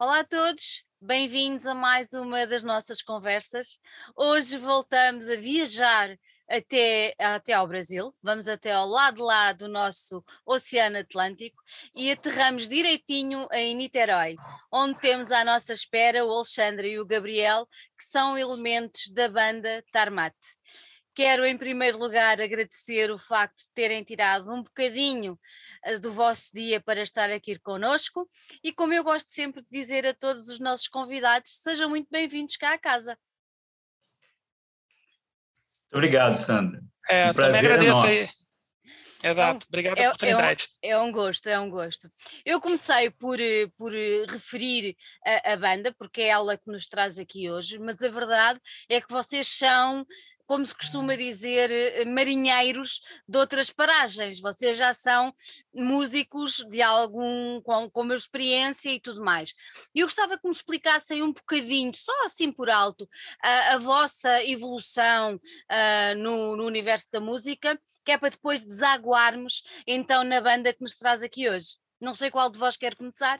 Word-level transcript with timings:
Olá 0.00 0.20
a 0.20 0.24
todos, 0.24 0.84
bem-vindos 1.00 1.66
a 1.66 1.74
mais 1.74 2.12
uma 2.12 2.46
das 2.46 2.62
nossas 2.62 3.02
conversas. 3.02 3.80
Hoje 4.14 4.56
voltamos 4.56 5.28
a 5.28 5.34
viajar 5.34 6.16
até, 6.48 7.16
até 7.18 7.52
ao 7.52 7.66
Brasil, 7.66 8.14
vamos 8.22 8.46
até 8.46 8.70
ao 8.70 8.86
lado 8.86 9.24
lá 9.24 9.52
do 9.52 9.66
nosso 9.66 10.24
Oceano 10.46 10.98
Atlântico 10.98 11.60
e 11.96 12.12
aterramos 12.12 12.68
direitinho 12.68 13.48
em 13.50 13.74
Niterói, 13.74 14.36
onde 14.70 15.00
temos 15.00 15.32
à 15.32 15.44
nossa 15.44 15.72
espera 15.72 16.24
o 16.24 16.30
Alexandre 16.30 16.92
e 16.92 17.00
o 17.00 17.04
Gabriel, 17.04 17.66
que 17.98 18.04
são 18.04 18.38
elementos 18.38 19.10
da 19.10 19.28
banda 19.28 19.84
Tarmat. 19.90 20.36
Quero, 21.18 21.44
em 21.44 21.58
primeiro 21.58 21.98
lugar, 21.98 22.40
agradecer 22.40 23.10
o 23.10 23.18
facto 23.18 23.56
de 23.56 23.72
terem 23.74 24.04
tirado 24.04 24.54
um 24.54 24.62
bocadinho 24.62 25.36
uh, 25.84 25.98
do 25.98 26.12
vosso 26.12 26.54
dia 26.54 26.80
para 26.80 27.02
estar 27.02 27.28
aqui 27.28 27.58
conosco 27.58 28.28
e, 28.62 28.72
como 28.72 28.94
eu 28.94 29.02
gosto 29.02 29.32
sempre 29.32 29.60
de 29.62 29.68
dizer 29.68 30.06
a 30.06 30.14
todos 30.14 30.48
os 30.48 30.60
nossos 30.60 30.86
convidados, 30.86 31.56
sejam 31.56 31.90
muito 31.90 32.06
bem-vindos 32.08 32.56
cá 32.56 32.74
à 32.74 32.78
casa. 32.78 33.18
Muito 35.90 35.94
obrigado, 35.94 36.36
Sandra. 36.36 36.80
É, 37.10 37.32
um 37.32 37.34
também 37.34 37.58
agradeço 37.58 38.06
é 38.06 38.10
aí. 38.10 38.28
Exato, 39.24 39.66
obrigado 39.68 39.96
pela 39.96 40.08
oportunidade. 40.10 40.68
É, 40.80 40.90
é, 40.90 40.98
um, 41.00 41.10
gosto, 41.10 41.48
é 41.48 41.58
um 41.58 41.68
gosto. 41.68 42.08
Eu 42.44 42.60
comecei 42.60 43.10
por, 43.10 43.40
eh, 43.40 43.66
por 43.76 43.92
eh, 43.92 44.24
referir 44.28 44.96
a, 45.26 45.54
a, 45.54 45.56
banda, 45.56 45.92
porque 45.98 46.20
é 46.20 46.28
ela 46.28 46.56
que 46.56 46.70
nos 46.70 46.86
traz 46.86 47.18
aqui 47.18 47.50
hoje, 47.50 47.76
mas 47.80 48.00
a 48.00 48.08
verdade 48.08 48.60
é 48.88 49.00
que 49.00 49.10
vocês 49.10 49.48
são 49.48 50.06
como 50.48 50.64
se 50.64 50.74
costuma 50.74 51.14
dizer, 51.14 51.70
eh, 51.70 52.04
marinheiros 52.06 53.02
de 53.28 53.38
outras 53.38 53.70
paragens. 53.70 54.40
Vocês 54.40 54.78
já 54.78 54.94
são 54.94 55.32
músicos 55.74 56.64
de 56.70 56.80
algum, 56.80 57.60
com, 57.60 57.90
com 57.90 58.00
uma 58.00 58.14
experiência 58.14 58.90
e 58.90 58.98
tudo 58.98 59.22
mais. 59.22 59.54
E 59.94 60.00
eu 60.00 60.06
gostava 60.06 60.38
que 60.38 60.48
me 60.48 60.52
explicassem 60.52 61.22
um 61.22 61.34
bocadinho, 61.34 61.92
só 61.94 62.24
assim 62.24 62.50
por 62.50 62.70
alto, 62.70 63.06
a, 63.42 63.74
a 63.74 63.76
vossa 63.76 64.42
evolução 64.42 65.34
uh, 65.36 66.18
no, 66.18 66.56
no 66.56 66.64
universo 66.64 67.06
da 67.12 67.20
música, 67.20 67.78
que 68.02 68.10
é 68.10 68.16
para 68.16 68.30
depois 68.30 68.64
desaguarmos 68.64 69.62
então 69.86 70.24
na 70.24 70.40
banda 70.40 70.72
que 70.72 70.80
nos 70.80 70.96
traz 70.96 71.22
aqui 71.22 71.46
hoje. 71.46 71.76
Não 72.00 72.14
sei 72.14 72.30
qual 72.30 72.50
de 72.50 72.58
vós 72.58 72.74
quer 72.74 72.96
começar. 72.96 73.38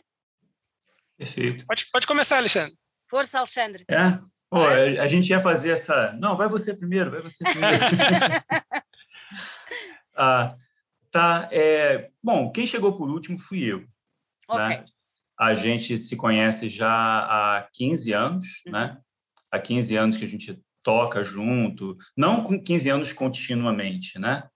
Perfeito. 1.17 1.67
Pode, 1.67 1.87
pode 1.91 2.07
começar, 2.07 2.37
Alexandre. 2.37 2.77
Força, 3.09 3.39
Alexandre. 3.39 3.87
É? 3.89 4.21
Pô, 4.51 4.65
a 4.65 5.07
gente 5.07 5.29
ia 5.29 5.39
fazer 5.39 5.71
essa. 5.71 6.13
Não, 6.19 6.37
vai 6.37 6.49
você 6.49 6.75
primeiro, 6.75 7.11
vai 7.11 7.21
você 7.21 7.45
primeiro. 7.45 7.77
ah, 10.17 10.57
tá. 11.11 11.49
É... 11.53 12.11
Bom, 12.23 12.51
quem 12.51 12.67
chegou 12.67 12.97
por 12.97 13.11
último 13.11 13.39
fui 13.39 13.65
eu. 13.65 13.85
Ok. 14.49 14.65
Né? 14.65 14.85
A 15.39 15.55
gente 15.55 15.97
se 15.99 16.17
conhece 16.17 16.69
já 16.69 16.91
há 16.91 17.69
15 17.73 18.13
anos, 18.13 18.47
uhum. 18.67 18.73
né? 18.73 18.99
Há 19.51 19.59
15 19.59 19.97
anos 19.97 20.17
que 20.17 20.25
a 20.25 20.29
gente 20.29 20.59
toca 20.83 21.23
junto, 21.23 21.97
não 22.17 22.43
com 22.43 22.63
15 22.63 22.91
anos 22.91 23.13
continuamente, 23.13 24.19
né? 24.19 24.49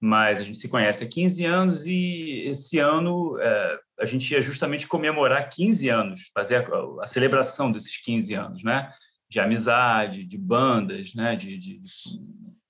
Mas 0.00 0.40
a 0.40 0.44
gente 0.44 0.58
se 0.58 0.68
conhece 0.68 1.04
há 1.04 1.08
15 1.08 1.44
anos 1.44 1.86
e 1.86 2.42
esse 2.46 2.80
ano 2.80 3.38
é, 3.40 3.78
a 4.00 4.04
gente 4.04 4.32
ia 4.32 4.42
justamente 4.42 4.86
comemorar 4.86 5.48
15 5.48 5.88
anos, 5.88 6.30
fazer 6.34 6.56
a, 6.56 7.04
a 7.04 7.06
celebração 7.06 7.70
desses 7.70 7.96
15 8.02 8.34
anos, 8.34 8.64
né? 8.64 8.92
De 9.32 9.40
amizade, 9.40 10.24
de 10.24 10.36
bandas, 10.36 11.14
né? 11.14 11.34
De, 11.34 11.56
de, 11.56 11.78
de, 11.78 11.90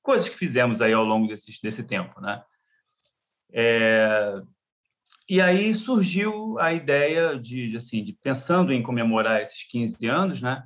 coisas 0.01 0.29
que 0.29 0.37
fizemos 0.37 0.81
aí 0.81 0.93
ao 0.93 1.05
longo 1.05 1.27
desse, 1.27 1.61
desse 1.61 1.85
tempo, 1.85 2.21
né? 2.21 2.41
É, 3.53 4.41
e 5.29 5.41
aí 5.41 5.75
surgiu 5.75 6.57
a 6.61 6.73
ideia 6.73 7.37
de, 7.37 7.67
de, 7.67 7.77
assim, 7.77 8.05
de 8.05 8.13
pensando 8.13 8.73
em 8.73 8.81
comemorar 8.81 9.43
esses 9.43 9.65
15 9.65 10.07
anos, 10.07 10.41
né? 10.41 10.63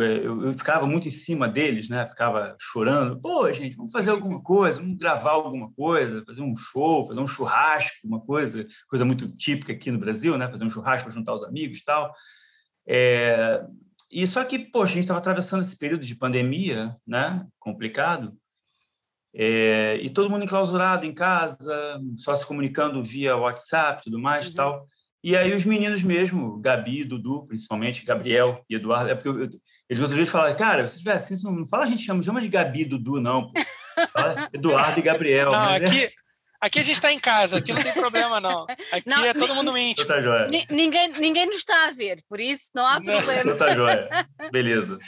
É, 0.00 0.26
eu, 0.26 0.46
eu, 0.46 0.54
ficava 0.54 0.86
muito 0.86 1.08
em 1.08 1.10
cima 1.10 1.46
deles, 1.46 1.90
né? 1.90 2.06
Ficava 2.06 2.56
chorando. 2.58 3.20
Pô, 3.20 3.52
gente, 3.52 3.76
vamos 3.76 3.92
fazer 3.92 4.12
alguma 4.12 4.42
coisa, 4.42 4.80
vamos 4.80 4.96
gravar 4.96 5.32
alguma 5.32 5.70
coisa, 5.72 6.24
fazer 6.24 6.40
um 6.40 6.56
show, 6.56 7.04
fazer 7.06 7.20
um 7.20 7.26
churrasco, 7.26 7.98
uma 8.02 8.20
coisa, 8.20 8.66
coisa 8.88 9.04
muito 9.04 9.36
típica 9.36 9.74
aqui 9.74 9.90
no 9.90 9.98
Brasil, 9.98 10.38
né? 10.38 10.48
Fazer 10.48 10.64
um 10.64 10.70
churrasco 10.70 11.06
para 11.06 11.14
juntar 11.14 11.34
os 11.34 11.44
amigos, 11.44 11.84
tal. 11.84 12.14
É, 12.88 13.62
e 14.10 14.26
só 14.26 14.44
que, 14.44 14.58
poxa, 14.58 14.92
a 14.92 14.94
gente 14.94 15.04
estava 15.04 15.18
atravessando 15.18 15.62
esse 15.62 15.78
período 15.78 16.04
de 16.04 16.14
pandemia, 16.14 16.92
né? 17.06 17.46
Complicado. 17.58 18.36
É, 19.34 19.98
e 20.00 20.08
todo 20.08 20.30
mundo 20.30 20.44
enclausurado 20.44 21.04
em 21.04 21.12
casa, 21.12 22.00
só 22.16 22.34
se 22.34 22.46
comunicando 22.46 23.02
via 23.02 23.36
WhatsApp, 23.36 24.02
tudo 24.02 24.18
mais, 24.18 24.48
uhum. 24.48 24.54
tal. 24.54 24.88
E 25.22 25.36
aí 25.36 25.52
os 25.52 25.64
meninos 25.64 26.02
mesmo, 26.02 26.58
Gabi, 26.58 27.04
Dudu, 27.04 27.46
principalmente, 27.46 28.06
Gabriel 28.06 28.64
e 28.70 28.76
Eduardo, 28.76 29.10
é 29.10 29.14
porque 29.14 29.28
eu, 29.28 29.40
eu, 29.40 29.48
eles 29.88 30.00
outras 30.00 30.16
vezes 30.16 30.32
falaram, 30.32 30.56
cara, 30.56 30.86
se 30.86 30.98
tiver 30.98 31.14
assim, 31.14 31.34
não 31.44 31.66
fala 31.66 31.82
a 31.82 31.86
gente 31.86 32.02
chama, 32.02 32.22
chama 32.22 32.40
de 32.40 32.48
Gabi, 32.48 32.84
Dudu, 32.84 33.20
não. 33.20 33.50
Pô. 33.50 33.60
Fala 34.12 34.48
Eduardo 34.52 35.00
e 35.00 35.02
Gabriel. 35.02 35.50
Não, 35.50 35.70
é 35.70 35.76
aqui, 35.76 36.04
é... 36.04 36.10
Aqui 36.66 36.80
a 36.80 36.82
gente 36.82 36.96
está 36.96 37.12
em 37.12 37.20
casa, 37.20 37.58
aqui 37.58 37.72
não 37.72 37.80
tem 37.80 37.92
problema, 37.92 38.40
não. 38.40 38.66
Aqui 38.90 39.08
não, 39.08 39.24
é 39.24 39.32
todo 39.32 39.54
mundo 39.54 39.78
íntimo. 39.78 40.06
Tá 40.06 40.20
joia. 40.20 40.46
Ninguém, 40.68 41.12
ninguém 41.12 41.46
nos 41.46 41.58
está 41.58 41.86
a 41.86 41.92
ver, 41.92 42.24
por 42.28 42.40
isso 42.40 42.70
não 42.74 42.84
há 42.84 43.00
problema. 43.00 43.54
Tá 43.54 43.72
joia. 43.72 44.08
Beleza. 44.50 44.98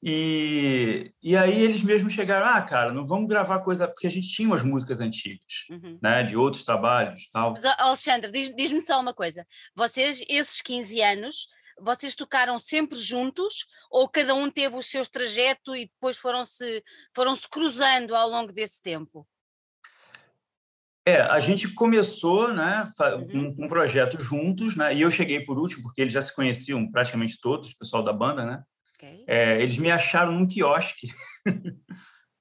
E, 0.00 1.10
e 1.20 1.36
aí 1.36 1.60
eles 1.60 1.82
mesmos 1.82 2.12
chegaram, 2.12 2.46
ah, 2.46 2.62
cara, 2.62 2.92
não 2.92 3.04
vamos 3.04 3.28
gravar 3.28 3.58
coisa, 3.60 3.88
porque 3.88 4.06
a 4.06 4.10
gente 4.10 4.28
tinha 4.28 4.46
umas 4.46 4.62
músicas 4.62 5.00
antigas, 5.00 5.66
uhum. 5.68 5.98
né, 6.00 6.22
de 6.22 6.36
outros 6.36 6.64
trabalhos 6.64 7.28
tal. 7.32 7.50
Mas, 7.50 7.64
Alexandre, 7.64 8.30
diz-me 8.30 8.54
diz 8.54 8.86
só 8.86 9.00
uma 9.00 9.12
coisa. 9.12 9.44
Vocês, 9.74 10.22
esses 10.28 10.60
15 10.60 11.02
anos, 11.02 11.48
vocês 11.80 12.14
tocaram 12.14 12.58
sempre 12.60 12.96
juntos 12.96 13.66
ou 13.90 14.08
cada 14.08 14.34
um 14.34 14.48
teve 14.48 14.76
o 14.76 14.82
seu 14.82 15.04
trajeto 15.04 15.74
e 15.74 15.86
depois 15.86 16.16
foram-se 16.16 16.82
foram 17.14 17.34
-se 17.34 17.48
cruzando 17.48 18.14
ao 18.14 18.28
longo 18.28 18.52
desse 18.52 18.80
tempo? 18.80 19.26
É, 21.08 21.20
a 21.20 21.38
gente 21.38 21.72
começou 21.72 22.52
né, 22.52 22.84
uhum. 23.32 23.54
um, 23.56 23.64
um, 23.64 23.68
projeto 23.68 24.20
juntos, 24.20 24.74
né, 24.74 24.92
e 24.92 25.02
eu 25.02 25.10
cheguei 25.10 25.38
por 25.40 25.56
último, 25.56 25.84
porque 25.84 26.00
eles 26.00 26.12
já 26.12 26.20
se 26.20 26.34
conheciam 26.34 26.90
praticamente 26.90 27.40
todos, 27.40 27.70
o 27.70 27.78
pessoal 27.78 28.02
da 28.02 28.12
banda, 28.12 28.44
né? 28.44 28.62
Okay. 28.96 29.22
É, 29.26 29.62
eles 29.62 29.78
me 29.78 29.90
acharam 29.90 30.32
num 30.32 30.48
quiosque 30.48 31.08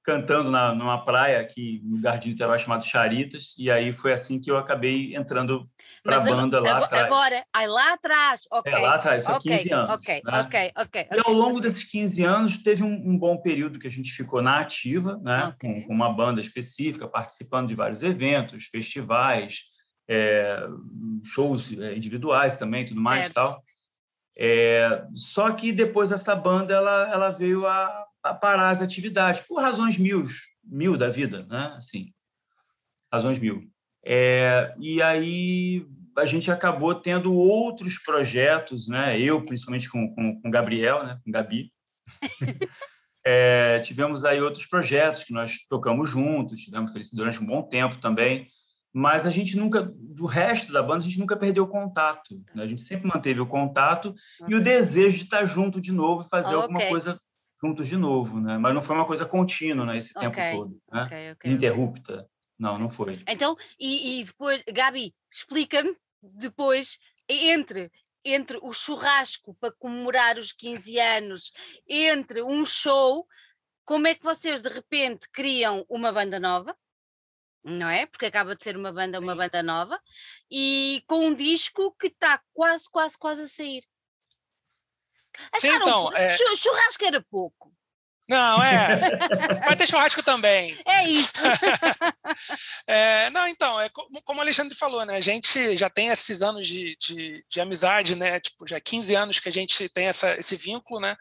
cantando 0.05 0.51
na, 0.51 0.73
numa 0.75 1.03
praia 1.03 1.41
aqui 1.41 1.81
no 1.83 1.95
lugar 1.95 2.19
de 2.19 2.29
Niterói 2.29 2.59
chamado 2.59 2.85
Charitas, 2.85 3.55
e 3.57 3.71
aí 3.71 3.91
foi 3.91 4.13
assim 4.13 4.39
que 4.39 4.51
eu 4.51 4.57
acabei 4.57 5.15
entrando 5.15 5.67
para 6.03 6.17
a 6.17 6.19
banda 6.19 6.59
lá 6.59 6.69
agora, 6.69 6.85
atrás. 6.85 7.05
Agora, 7.05 7.45
aí 7.51 7.67
lá 7.67 7.93
atrás, 7.93 8.47
ok. 8.51 8.71
É, 8.71 8.77
lá 8.77 8.95
atrás, 8.95 9.23
foi 9.23 9.33
okay, 9.33 9.57
15 9.57 9.73
anos. 9.73 9.91
Ok, 9.91 10.21
né? 10.23 10.41
ok, 10.41 10.71
ok. 10.77 11.07
E 11.11 11.19
ao 11.25 11.33
longo 11.33 11.59
desses 11.59 11.83
15 11.89 12.23
anos, 12.23 12.61
teve 12.61 12.83
um, 12.83 12.93
um 12.93 13.17
bom 13.17 13.37
período 13.37 13.79
que 13.79 13.87
a 13.87 13.91
gente 13.91 14.11
ficou 14.11 14.43
na 14.43 14.59
ativa, 14.59 15.17
né, 15.23 15.47
okay. 15.47 15.81
com, 15.81 15.87
com, 15.87 15.93
uma 15.93 16.13
banda 16.13 16.39
específica, 16.39 17.07
participando 17.07 17.67
de 17.67 17.75
vários 17.75 18.03
eventos, 18.03 18.65
festivais, 18.65 19.61
é, 20.07 20.67
shows 21.23 21.75
é, 21.79 21.95
individuais 21.95 22.59
também, 22.59 22.85
tudo 22.85 23.01
mais 23.01 23.23
certo. 23.23 23.31
e 23.31 23.33
tal. 23.33 23.63
É, 24.37 25.03
só 25.13 25.51
que 25.51 25.71
depois 25.71 26.11
essa 26.11 26.35
banda 26.35 26.73
ela, 26.73 27.09
ela 27.11 27.29
veio 27.29 27.65
a 27.65 28.04
parar 28.33 28.69
as 28.69 28.81
atividades, 28.81 29.41
por 29.41 29.61
razões 29.61 29.97
mil, 29.97 30.25
mil 30.63 30.97
da 30.97 31.09
vida, 31.09 31.45
né? 31.45 31.73
Assim, 31.77 32.13
razões 33.11 33.39
mil. 33.39 33.63
É, 34.03 34.73
e 34.79 35.01
aí 35.01 35.85
a 36.17 36.25
gente 36.25 36.49
acabou 36.49 36.95
tendo 36.95 37.33
outros 37.33 37.97
projetos, 37.99 38.87
né? 38.87 39.19
Eu, 39.19 39.43
principalmente 39.43 39.89
com, 39.89 40.13
com, 40.13 40.41
com 40.41 40.49
Gabriel, 40.49 41.03
né? 41.03 41.19
Com 41.23 41.31
Gabi. 41.31 41.71
é, 43.25 43.79
tivemos 43.79 44.23
aí 44.23 44.39
outros 44.41 44.65
projetos 44.65 45.23
que 45.23 45.33
nós 45.33 45.65
tocamos 45.67 46.09
juntos, 46.09 46.59
tivemos 46.59 46.91
felicidade 46.91 47.17
durante 47.17 47.43
um 47.43 47.45
bom 47.45 47.63
tempo 47.63 47.97
também, 47.97 48.47
mas 48.93 49.25
a 49.25 49.29
gente 49.29 49.57
nunca, 49.57 49.91
do 49.93 50.25
resto 50.25 50.71
da 50.71 50.81
banda, 50.81 50.99
a 50.99 51.07
gente 51.07 51.19
nunca 51.19 51.35
perdeu 51.35 51.65
o 51.65 51.67
contato. 51.67 52.41
Né? 52.53 52.63
A 52.63 52.65
gente 52.65 52.81
sempre 52.81 53.07
manteve 53.07 53.41
o 53.41 53.45
contato 53.45 54.15
e 54.47 54.55
o 54.55 54.61
desejo 54.61 55.17
de 55.17 55.23
estar 55.23 55.43
junto 55.43 55.81
de 55.81 55.91
novo 55.91 56.23
e 56.23 56.29
fazer 56.29 56.53
alguma 56.53 56.79
coisa 56.87 57.19
juntos 57.65 57.87
de 57.87 57.97
novo, 57.97 58.39
né? 58.39 58.57
Mas 58.57 58.73
não 58.73 58.81
foi 58.81 58.95
uma 58.95 59.05
coisa 59.05 59.25
contínua, 59.25 59.85
né? 59.85 59.97
Esse 59.97 60.13
tempo 60.13 60.27
okay. 60.37 60.51
todo, 60.51 60.81
né? 60.91 61.03
Okay, 61.03 61.31
okay, 61.31 61.51
Interrupta. 61.51 62.29
Não, 62.57 62.77
não 62.77 62.89
foi. 62.89 63.21
Então, 63.27 63.57
e, 63.79 64.21
e 64.21 64.23
depois, 64.23 64.63
Gabi, 64.71 65.13
explica-me 65.29 65.95
depois, 66.21 66.99
entre 67.27 67.91
entre 68.27 68.57
o 68.63 68.73
churrasco 68.73 69.53
para 69.59 69.71
comemorar 69.71 70.39
os 70.39 70.51
15 70.51 70.99
anos, 70.99 71.51
entre 71.87 72.41
um 72.41 72.65
show, 72.65 73.27
como 73.85 74.07
é 74.07 74.15
que 74.15 74.23
vocês 74.23 74.63
de 74.63 74.69
repente 74.69 75.29
criam 75.31 75.85
uma 75.87 76.11
banda 76.11 76.39
nova? 76.39 76.75
Não 77.63 77.87
é? 77.87 78.07
Porque 78.07 78.25
acaba 78.25 78.55
de 78.55 78.63
ser 78.63 78.75
uma 78.75 78.91
banda, 78.91 79.19
uma 79.19 79.35
banda 79.35 79.61
nova, 79.61 79.99
e 80.49 81.03
com 81.07 81.27
um 81.27 81.35
disco 81.35 81.95
que 81.99 82.07
está 82.07 82.41
quase, 82.51 82.89
quase, 82.89 83.15
quase 83.15 83.43
a 83.43 83.47
sair. 83.47 83.83
Sim, 85.55 85.69
então, 85.69 86.11
é... 86.13 86.35
churrasco 86.55 87.05
era 87.05 87.21
pouco. 87.29 87.75
Não, 88.27 88.61
é. 88.63 88.99
Vai 89.65 89.75
ter 89.75 89.87
churrasco 89.87 90.23
também. 90.23 90.77
É 90.85 91.07
isso. 91.07 91.31
é, 92.87 93.29
não, 93.29 93.47
então, 93.47 93.79
é 93.79 93.89
como 93.89 94.39
o 94.39 94.41
Alexandre 94.41 94.75
falou, 94.75 95.05
né? 95.05 95.15
A 95.15 95.21
gente 95.21 95.77
já 95.77 95.89
tem 95.89 96.07
esses 96.07 96.41
anos 96.41 96.67
de, 96.67 96.97
de, 96.99 97.45
de 97.47 97.61
amizade, 97.61 98.15
né? 98.15 98.39
Tipo, 98.39 98.67
já 98.67 98.79
15 98.79 99.15
anos 99.15 99.39
que 99.39 99.49
a 99.49 99.51
gente 99.51 99.87
tem 99.89 100.07
essa, 100.07 100.37
esse 100.39 100.55
vínculo, 100.55 100.99
né? 100.99 101.15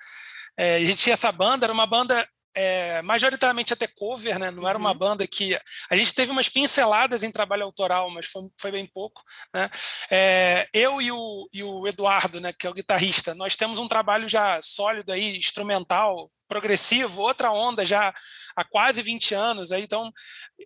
É, 0.56 0.76
a 0.76 0.80
gente 0.80 0.96
tinha 0.96 1.12
essa 1.12 1.30
banda, 1.30 1.66
era 1.66 1.72
uma 1.72 1.86
banda 1.86 2.26
é, 2.54 3.02
majoritariamente 3.02 3.72
até 3.72 3.86
cover, 3.86 4.38
né? 4.38 4.50
Não 4.50 4.68
era 4.68 4.78
uma 4.78 4.92
uhum. 4.92 4.98
banda 4.98 5.26
que 5.26 5.58
a 5.90 5.96
gente 5.96 6.14
teve 6.14 6.30
umas 6.30 6.48
pinceladas 6.48 7.22
em 7.22 7.30
trabalho 7.30 7.64
autoral, 7.64 8.10
mas 8.10 8.26
foi, 8.26 8.42
foi 8.60 8.70
bem 8.70 8.86
pouco, 8.86 9.22
né? 9.52 9.70
É, 10.10 10.68
eu 10.72 11.00
e 11.00 11.10
o, 11.10 11.48
e 11.52 11.62
o 11.62 11.86
Eduardo, 11.86 12.40
né? 12.40 12.52
Que 12.52 12.66
é 12.66 12.70
o 12.70 12.74
guitarrista, 12.74 13.34
nós 13.34 13.56
temos 13.56 13.78
um 13.78 13.88
trabalho 13.88 14.28
já 14.28 14.60
sólido 14.62 15.12
aí, 15.12 15.36
instrumental, 15.36 16.30
progressivo, 16.48 17.22
outra 17.22 17.50
onda 17.50 17.84
já 17.84 18.14
há 18.56 18.64
quase 18.64 19.02
20 19.02 19.34
anos. 19.34 19.72
Aí, 19.72 19.82
então, 19.82 20.12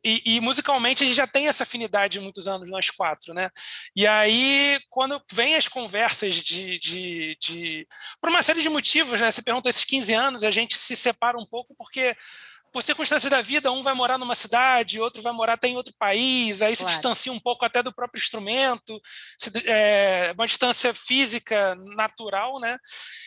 e, 0.05 0.37
e, 0.37 0.41
musicalmente 0.41 1.03
a 1.03 1.07
gente 1.07 1.17
já 1.17 1.27
tem 1.27 1.49
essa 1.49 1.63
afinidade 1.63 2.15
de 2.15 2.21
muitos 2.21 2.47
anos, 2.49 2.71
nós 2.71 2.91
quatro. 2.91 3.35
Né? 3.35 3.51
E 3.95 4.07
aí, 4.07 4.81
quando 4.91 5.23
vem 5.33 5.55
as 5.55 5.69
conversas 5.69 6.35
de, 6.35 6.79
de, 6.79 7.37
de. 7.41 7.87
Por 8.21 8.31
uma 8.31 8.43
série 8.43 8.63
de 8.63 8.69
motivos, 8.69 9.21
né? 9.21 9.31
Você 9.31 9.43
pergunta 9.43 9.69
esses 9.69 9.85
15 9.85 10.15
anos, 10.15 10.45
a 10.45 10.51
gente 10.51 10.77
se 10.77 10.97
separa 10.97 11.39
um 11.39 11.47
pouco 11.47 11.75
porque 11.77 12.17
por 12.73 12.83
circunstâncias 12.83 13.31
da 13.31 13.43
vida, 13.43 13.73
um 13.73 13.83
vai 13.83 13.95
morar 13.95 14.19
numa 14.19 14.35
cidade, 14.35 15.01
outro 15.01 15.23
vai 15.23 15.33
morar 15.33 15.55
até 15.55 15.69
em 15.69 15.77
outro 15.77 15.95
país, 15.99 16.63
aí 16.63 16.75
se 16.75 16.85
distancia 16.85 17.33
um 17.33 17.41
pouco 17.41 17.65
até 17.65 17.83
do 17.83 17.93
próprio 17.93 18.19
instrumento, 18.19 19.01
se, 19.39 19.51
é, 19.67 20.33
uma 20.35 20.47
distância 20.47 20.93
física 20.93 21.75
natural, 21.97 22.61
né? 22.61 22.79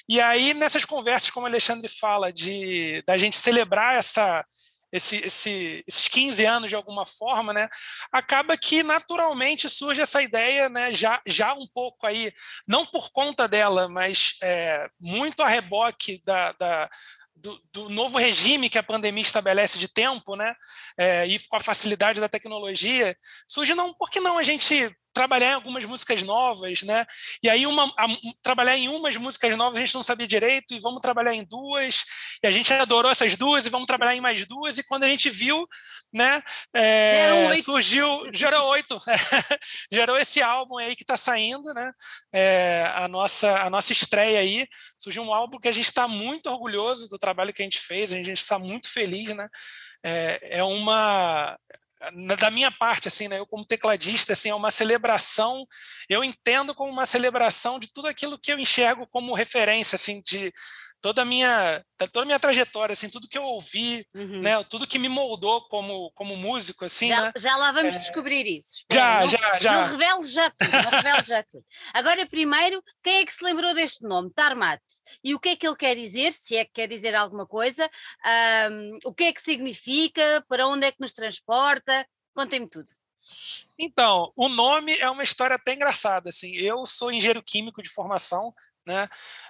E 0.08 0.20
aí, 0.20 0.54
nessas 0.54 0.86
conversas, 0.86 1.30
como 1.30 1.46
o 1.46 1.50
Alexandre 1.50 1.88
fala, 1.88 2.32
de 2.32 3.04
da 3.06 3.18
gente 3.18 3.38
celebrar 3.38 3.96
essa, 3.96 4.46
esse, 4.92 5.18
esse, 5.18 5.84
esses 5.88 6.08
15 6.08 6.46
anos 6.46 6.70
de 6.70 6.76
alguma 6.76 7.06
forma, 7.06 7.54
né, 7.54 7.70
acaba 8.12 8.58
que 8.58 8.84
naturalmente 8.84 9.70
surge 9.70 10.02
essa 10.02 10.22
ideia, 10.22 10.68
né, 10.68 10.94
já, 10.94 11.22
já 11.26 11.54
um 11.54 11.68
pouco 11.74 12.06
aí, 12.06 12.34
não 12.68 12.86
por 12.86 13.12
conta 13.12 13.48
dela, 13.48 13.88
mas 13.88 14.36
é, 14.44 14.90
muito 15.00 15.42
a 15.42 15.48
reboque 15.48 16.22
da, 16.26 16.52
da 16.54 16.90
do, 17.42 17.62
do, 17.74 17.90
novo 17.90 18.18
regime 18.18 18.70
que 18.70 18.78
a 18.78 18.84
pandemia 18.84 19.22
estabelece 19.22 19.80
de 19.80 19.88
tempo, 19.88 20.36
né, 20.36 20.54
é, 20.98 21.26
e 21.26 21.40
com 21.48 21.58
a 21.58 21.64
facilidade 21.64 22.20
da 22.20 22.30
tecnologia, 22.30 23.16
surge 23.48 23.74
não, 23.74 23.94
por 23.94 24.10
que 24.10 24.20
não 24.20 24.38
a 24.38 24.44
gente 24.44 24.96
trabalhar 25.14 25.52
em 25.52 25.54
algumas 25.54 25.86
músicas 25.86 26.24
novas, 26.24 26.84
né? 26.84 27.06
E 27.44 27.50
aí 27.50 27.66
uma, 27.68 27.86
a, 27.98 28.08
trabalhar 28.42 28.78
em 28.78 28.88
umas 28.88 29.16
músicas 29.18 29.56
novas 29.58 29.78
a 29.78 29.82
gente 29.82 29.96
não 29.96 30.04
sabia 30.04 30.28
direito 30.28 30.74
e 30.74 30.80
vamos 30.80 31.02
trabalhar 31.02 31.34
em 31.34 31.44
duas 31.44 32.06
e 32.44 32.48
a 32.48 32.52
gente 32.52 32.72
adorou 32.74 33.12
essas 33.12 33.36
duas 33.36 33.66
e 33.66 33.70
vamos 33.70 33.88
trabalhar 33.88 34.16
em 34.16 34.22
mais 34.22 34.46
duas 34.46 34.78
e 34.78 34.84
quando 34.84 35.04
a 35.04 35.10
gente 35.10 35.30
viu, 35.30 35.68
né? 36.14 36.42
É, 36.74 37.56
surgiu 37.62 38.30
gerou 38.34 38.68
oito, 38.70 39.00
gerou 39.92 40.18
esse 40.18 40.42
álbum 40.42 40.78
aí 40.78 40.96
que 40.96 41.04
está 41.04 41.18
saindo, 41.18 41.74
né? 41.74 41.92
É, 42.34 42.92
a 42.96 43.08
nossa 43.08 43.62
a 43.62 43.70
nossa 43.70 43.92
estreia 43.92 44.40
aí 44.40 44.68
surgiu 44.98 45.24
um 45.24 45.34
álbum 45.34 45.60
que 45.60 45.68
a 45.68 45.72
gente 45.72 45.86
está 45.86 46.08
muito 46.08 46.50
orgulhoso 46.50 47.10
do 47.10 47.18
trabalho 47.18 47.54
que 47.54 47.62
a 47.62 47.66
gente 47.66 47.80
fez, 47.80 48.14
a 48.14 48.18
gente 48.18 48.34
está 48.34 48.58
muito 48.58 48.90
feliz, 48.90 49.36
né? 49.36 49.48
É, 50.04 50.60
é 50.60 50.64
uma 50.64 51.58
da 52.40 52.50
minha 52.50 52.72
parte, 52.72 53.08
assim, 53.08 53.28
né, 53.28 53.40
eu 53.40 53.46
como 53.46 53.66
tecladista, 53.66 54.34
assim, 54.34 54.50
é 54.50 54.56
uma 54.56 54.72
celebração, 54.72 55.68
eu 56.10 56.24
entendo 56.24 56.74
como 56.74 56.92
uma 56.92 57.06
celebração 57.06 57.80
de 57.80 57.94
tudo 57.94 58.08
aquilo 58.08 58.40
que 58.40 58.52
eu 58.52 58.60
enxergo 58.60 59.08
como 59.08 59.36
referência, 59.36 59.96
assim, 59.96 60.22
de 60.26 60.52
toda 61.02 61.24
a 61.24 61.26
minha 61.26 61.84
toda 62.12 62.22
a 62.22 62.26
minha 62.26 62.40
trajetória 62.40 62.94
assim 62.94 63.10
tudo 63.10 63.28
que 63.28 63.38
eu 63.38 63.44
ouvi 63.44 64.06
uhum. 64.16 64.42
né 64.42 64.64
tudo 64.64 64.88
que 64.88 65.00
me 65.00 65.10
moldou 65.10 65.62
como 65.68 66.12
como 66.12 66.36
músico 66.36 66.86
assim 66.86 67.10
já, 67.10 67.22
né? 67.22 67.32
já 67.36 67.56
lá 67.58 67.72
vamos 67.72 67.96
é... 67.96 68.00
descobrir 68.00 68.46
isso 68.46 68.86
já 68.92 69.22
não, 69.22 69.30
já 69.30 69.60
já. 69.60 69.72
não 69.74 69.98
revele 69.98 70.24
já 70.24 70.50
tudo 70.52 70.72
não 70.72 70.92
revele 70.92 71.24
já 71.24 71.44
tudo. 71.44 71.64
Agora 71.94 72.26
primeiro 72.26 72.84
quem 73.04 73.20
é 73.20 73.26
que 73.26 73.34
se 73.34 73.44
lembrou 73.44 73.74
deste 73.74 74.04
nome? 74.04 74.32
Tarmat. 74.34 74.82
E 75.24 75.34
o 75.34 75.40
que 75.40 75.50
é 75.50 75.56
que 75.56 75.68
ele 75.68 75.76
quer 75.76 75.96
dizer? 75.96 76.34
Se 76.34 76.56
é 76.56 76.66
que 76.66 76.74
quer 76.74 76.88
dizer 76.88 77.16
alguma 77.16 77.46
coisa? 77.46 77.90
Um, 78.72 79.00
o 79.06 79.14
que 79.14 79.26
é 79.26 79.34
que 79.34 79.42
significa? 79.42 80.44
Para 80.48 80.68
onde 80.68 80.88
é 80.88 80.92
que 80.92 81.02
nos 81.02 81.14
transporta? 81.14 82.06
Contem-me 82.34 82.70
tudo. 82.70 82.92
Então, 83.78 84.32
o 84.36 84.50
nome 84.50 84.98
é 84.98 85.10
uma 85.10 85.24
história 85.24 85.56
até 85.56 85.74
engraçada. 85.74 86.30
Assim, 86.30 86.56
eu 86.56 86.86
sou 86.86 87.12
engenheiro 87.12 87.44
químico 87.44 87.82
de 87.82 87.90
formação, 87.90 88.54
né? 88.86 89.08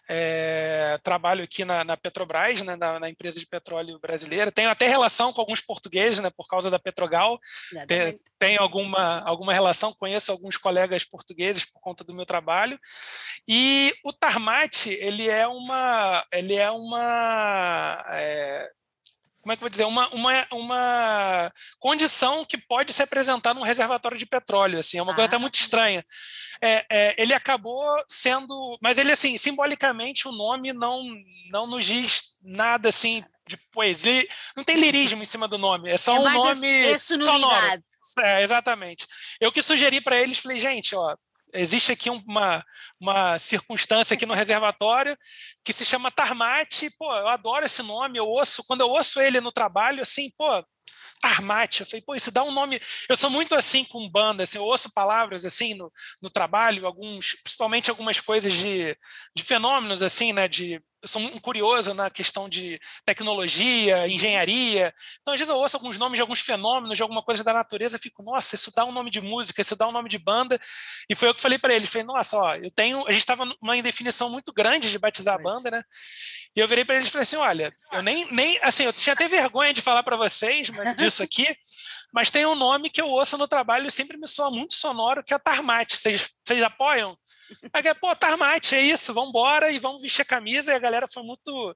É, 0.10 1.00
trabalho 1.04 1.44
aqui 1.44 1.64
na, 1.64 1.84
na 1.84 1.98
Petrobras, 1.98 2.62
né? 2.62 2.76
na, 2.76 3.00
na, 3.00 3.10
empresa 3.10 3.40
de 3.40 3.46
petróleo 3.46 4.00
brasileira. 4.00 4.52
Tenho 4.52 4.70
até 4.70 4.88
relação 4.88 5.32
com 5.32 5.42
alguns 5.42 5.62
portugueses, 5.62 6.20
né? 6.20 6.30
por 6.36 6.48
causa 6.48 6.70
da 6.70 6.80
Petrogal. 6.80 7.40
Tem, 7.88 8.20
tenho 8.38 8.62
alguma, 8.62 9.22
alguma 9.22 9.54
relação, 9.54 9.94
conheço 9.94 10.32
alguns 10.32 10.58
colegas 10.58 11.06
portugueses 11.06 11.64
por 11.66 11.80
conta 11.80 12.04
do 12.04 12.14
meu 12.14 12.26
trabalho. 12.26 12.80
E 13.48 13.94
o 14.04 14.12
Tarmat, 14.12 14.88
ele 14.88 15.30
é 15.30 15.48
uma, 15.48 16.26
ele 16.32 16.56
é 16.56 16.72
uma 16.72 18.04
é, 18.10 18.70
como 19.42 19.52
é 19.52 19.56
que 19.56 19.60
eu 19.60 19.66
vou 19.66 19.70
dizer, 19.70 19.86
uma, 19.86 20.08
uma, 20.10 20.48
uma 20.52 21.54
condição 21.80 22.46
que 22.46 22.58
pode 22.58 22.94
se 22.94 23.02
apresentar 23.02 23.54
num 23.54 23.64
reservatório 23.64 24.18
de 24.18 24.26
petróleo, 24.26 24.80
assim, 24.80 24.98
é 24.98 25.02
uma 25.02 25.14
ah. 25.14 25.16
coisa 25.16 25.28
até 25.28 25.38
muito 25.38 25.56
ah. 25.56 25.62
estranha. 25.62 26.06
É, 26.62 26.86
é, 26.90 27.16
ele 27.18 27.34
acabou 27.34 27.84
sendo, 28.08 28.78
mas 28.82 29.00
ele, 29.00 29.12
assim, 29.12 29.36
simbolicamente 29.38 30.28
o 30.28 30.32
nome 30.32 30.72
não, 30.74 31.04
não 31.52 31.66
nos 31.66 31.86
diz 31.86 32.38
nada, 32.44 32.90
assim, 32.90 33.24
de 33.48 33.58
poesia, 33.72 34.28
não 34.56 34.64
tem 34.64 34.78
lirismo 34.78 35.24
em 35.24 35.26
cima 35.26 35.48
do 35.48 35.58
nome, 35.58 35.90
é 35.90 35.98
só 35.98 36.16
é 36.16 36.20
um 36.20 36.32
nome 36.32 37.00
sonoro. 37.00 37.84
É, 38.20 38.44
exatamente. 38.44 39.08
Eu 39.40 39.52
que 39.52 39.64
sugeri 39.64 40.00
para 40.00 40.18
eles, 40.18 40.38
falei, 40.38 40.60
gente, 40.60 40.96
ó, 40.96 41.16
existe 41.54 41.92
aqui 41.92 42.10
uma, 42.10 42.64
uma 43.00 43.40
circunstância 43.40 44.14
aqui 44.14 44.26
no 44.26 44.34
reservatório 44.34 45.18
que 45.64 45.74
se 45.74 45.86
chama 45.86 46.12
Tarmate. 46.12 46.90
Pô, 46.98 47.14
eu 47.16 47.28
adoro 47.28 47.66
esse 47.66 47.84
nome, 47.84 48.18
eu 48.18 48.28
ouço, 48.28 48.64
quando 48.68 48.82
eu 48.82 48.90
ouço 48.90 49.20
ele 49.20 49.42
no 49.42 49.52
trabalho, 49.52 50.02
assim, 50.02 50.32
pô, 50.38 50.64
Tarmate. 51.22 51.82
Eu 51.82 51.86
falei, 51.86 52.02
pô, 52.02 52.16
isso 52.16 52.32
dá 52.32 52.44
um 52.44 52.52
nome. 52.52 52.82
Eu 53.08 53.16
sou 53.16 53.30
muito 53.30 53.56
assim 53.56 53.86
com 53.86 54.10
banda, 54.10 54.44
assim, 54.44 54.58
eu 54.58 54.64
ouço 54.64 54.94
palavras 54.94 55.46
assim 55.46 55.76
no, 55.76 55.92
no 56.22 56.30
trabalho, 56.30 56.86
alguns, 56.86 57.36
principalmente 57.44 57.90
algumas 57.90 58.20
coisas 58.20 58.54
de, 58.54 58.98
de 59.36 59.44
fenômenos, 59.44 60.02
assim, 60.02 60.34
né, 60.34 60.48
de 60.48 60.82
eu 61.02 61.08
sou 61.08 61.22
um 61.22 61.40
curioso 61.40 61.94
na 61.94 62.10
questão 62.10 62.48
de 62.48 62.80
tecnologia, 63.04 64.08
engenharia. 64.08 64.94
Então, 65.22 65.34
às 65.34 65.40
vezes, 65.40 65.50
eu 65.50 65.58
ouço 65.58 65.76
alguns 65.78 65.98
nomes 65.98 66.18
de 66.18 66.22
alguns 66.22 66.40
fenômenos, 66.40 66.96
de 66.96 67.02
alguma 67.02 67.24
coisa 67.24 67.44
da 67.44 67.52
natureza, 67.52 67.98
e 67.98 68.00
fico, 68.00 68.22
nossa, 68.22 68.54
isso 68.54 68.72
dá 68.76 68.86
um 68.86 68.92
nome 68.92 69.10
de 69.10 69.20
música, 69.20 69.62
isso 69.62 69.76
dá 69.76 69.88
um 69.88 69.92
nome 69.92 70.10
de 70.10 70.20
banda. 70.20 70.60
E 71.10 71.16
foi 71.16 71.30
eu 71.30 71.34
que 71.34 71.42
falei 71.42 71.58
para 71.58 71.74
ele: 71.74 71.88
falei, 71.88 72.06
nossa, 72.06 72.38
ó, 72.38 72.56
eu 72.56 72.70
tenho. 72.70 73.06
A 73.08 73.12
gente 73.12 73.22
estava 73.22 73.46
numa 73.46 73.76
indefinição 73.76 74.30
muito 74.30 74.54
grande 74.54 74.92
de 74.92 75.00
batizar 75.00 75.36
a 75.36 75.42
banda, 75.42 75.72
né? 75.72 75.84
E 76.56 76.60
eu 76.60 76.68
virei 76.68 76.84
para 76.84 76.96
ele 76.96 77.06
e 77.08 77.10
falei 77.10 77.24
assim: 77.24 77.38
olha, 77.38 77.72
eu 77.92 78.02
nem, 78.04 78.32
nem. 78.32 78.60
Assim, 78.62 78.84
eu 78.84 78.94
tinha 78.94 79.14
até 79.14 79.28
vergonha 79.28 79.74
de 79.74 79.82
falar 79.82 80.04
para 80.04 80.18
vocês 80.18 80.70
disso 80.98 81.24
aqui, 81.24 81.48
mas 82.12 82.30
tem 82.30 82.46
um 82.46 82.56
nome 82.56 82.90
que 82.90 83.02
eu 83.02 83.08
ouço 83.08 83.38
no 83.38 83.48
trabalho 83.48 83.88
e 83.88 83.92
sempre 83.92 84.18
me 84.18 84.28
soa 84.28 84.52
muito 84.52 84.74
sonoro, 84.74 85.24
que 85.24 85.34
é 85.34 85.40
Tarmate. 85.40 85.96
Vocês, 85.96 86.30
vocês 86.46 86.62
apoiam? 86.62 87.18
Aí, 87.74 87.94
pô, 87.96 88.16
Tarmate, 88.16 88.76
é 88.76 88.82
isso, 88.82 89.14
vamos 89.14 89.30
embora 89.30 89.72
e 89.72 89.80
vamos 89.80 90.02
vestir 90.02 90.24
a 90.24 90.26
camisa. 90.26 90.72
E 90.72 90.76
a 90.76 90.80
galera 90.80 91.08
foi 91.08 91.24
muito. 91.24 91.76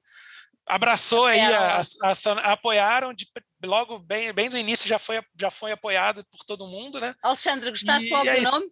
abraçou 0.65 1.25
aí, 1.25 1.39
a, 1.39 1.79
a, 1.79 2.11
a, 2.11 2.51
apoiaram, 2.53 3.13
de, 3.13 3.27
logo 3.63 3.99
bem, 3.99 4.33
bem 4.33 4.49
do 4.49 4.57
início 4.57 4.87
já 4.87 4.99
foi, 4.99 5.21
já 5.39 5.49
foi 5.49 5.71
apoiado 5.71 6.25
por 6.25 6.45
todo 6.45 6.67
mundo, 6.67 6.99
né? 6.99 7.15
Alexandre, 7.21 7.69
gostaste 7.69 8.09
e 8.09 8.11
logo 8.11 8.29
é 8.29 8.41
do 8.41 8.51
nome? 8.51 8.65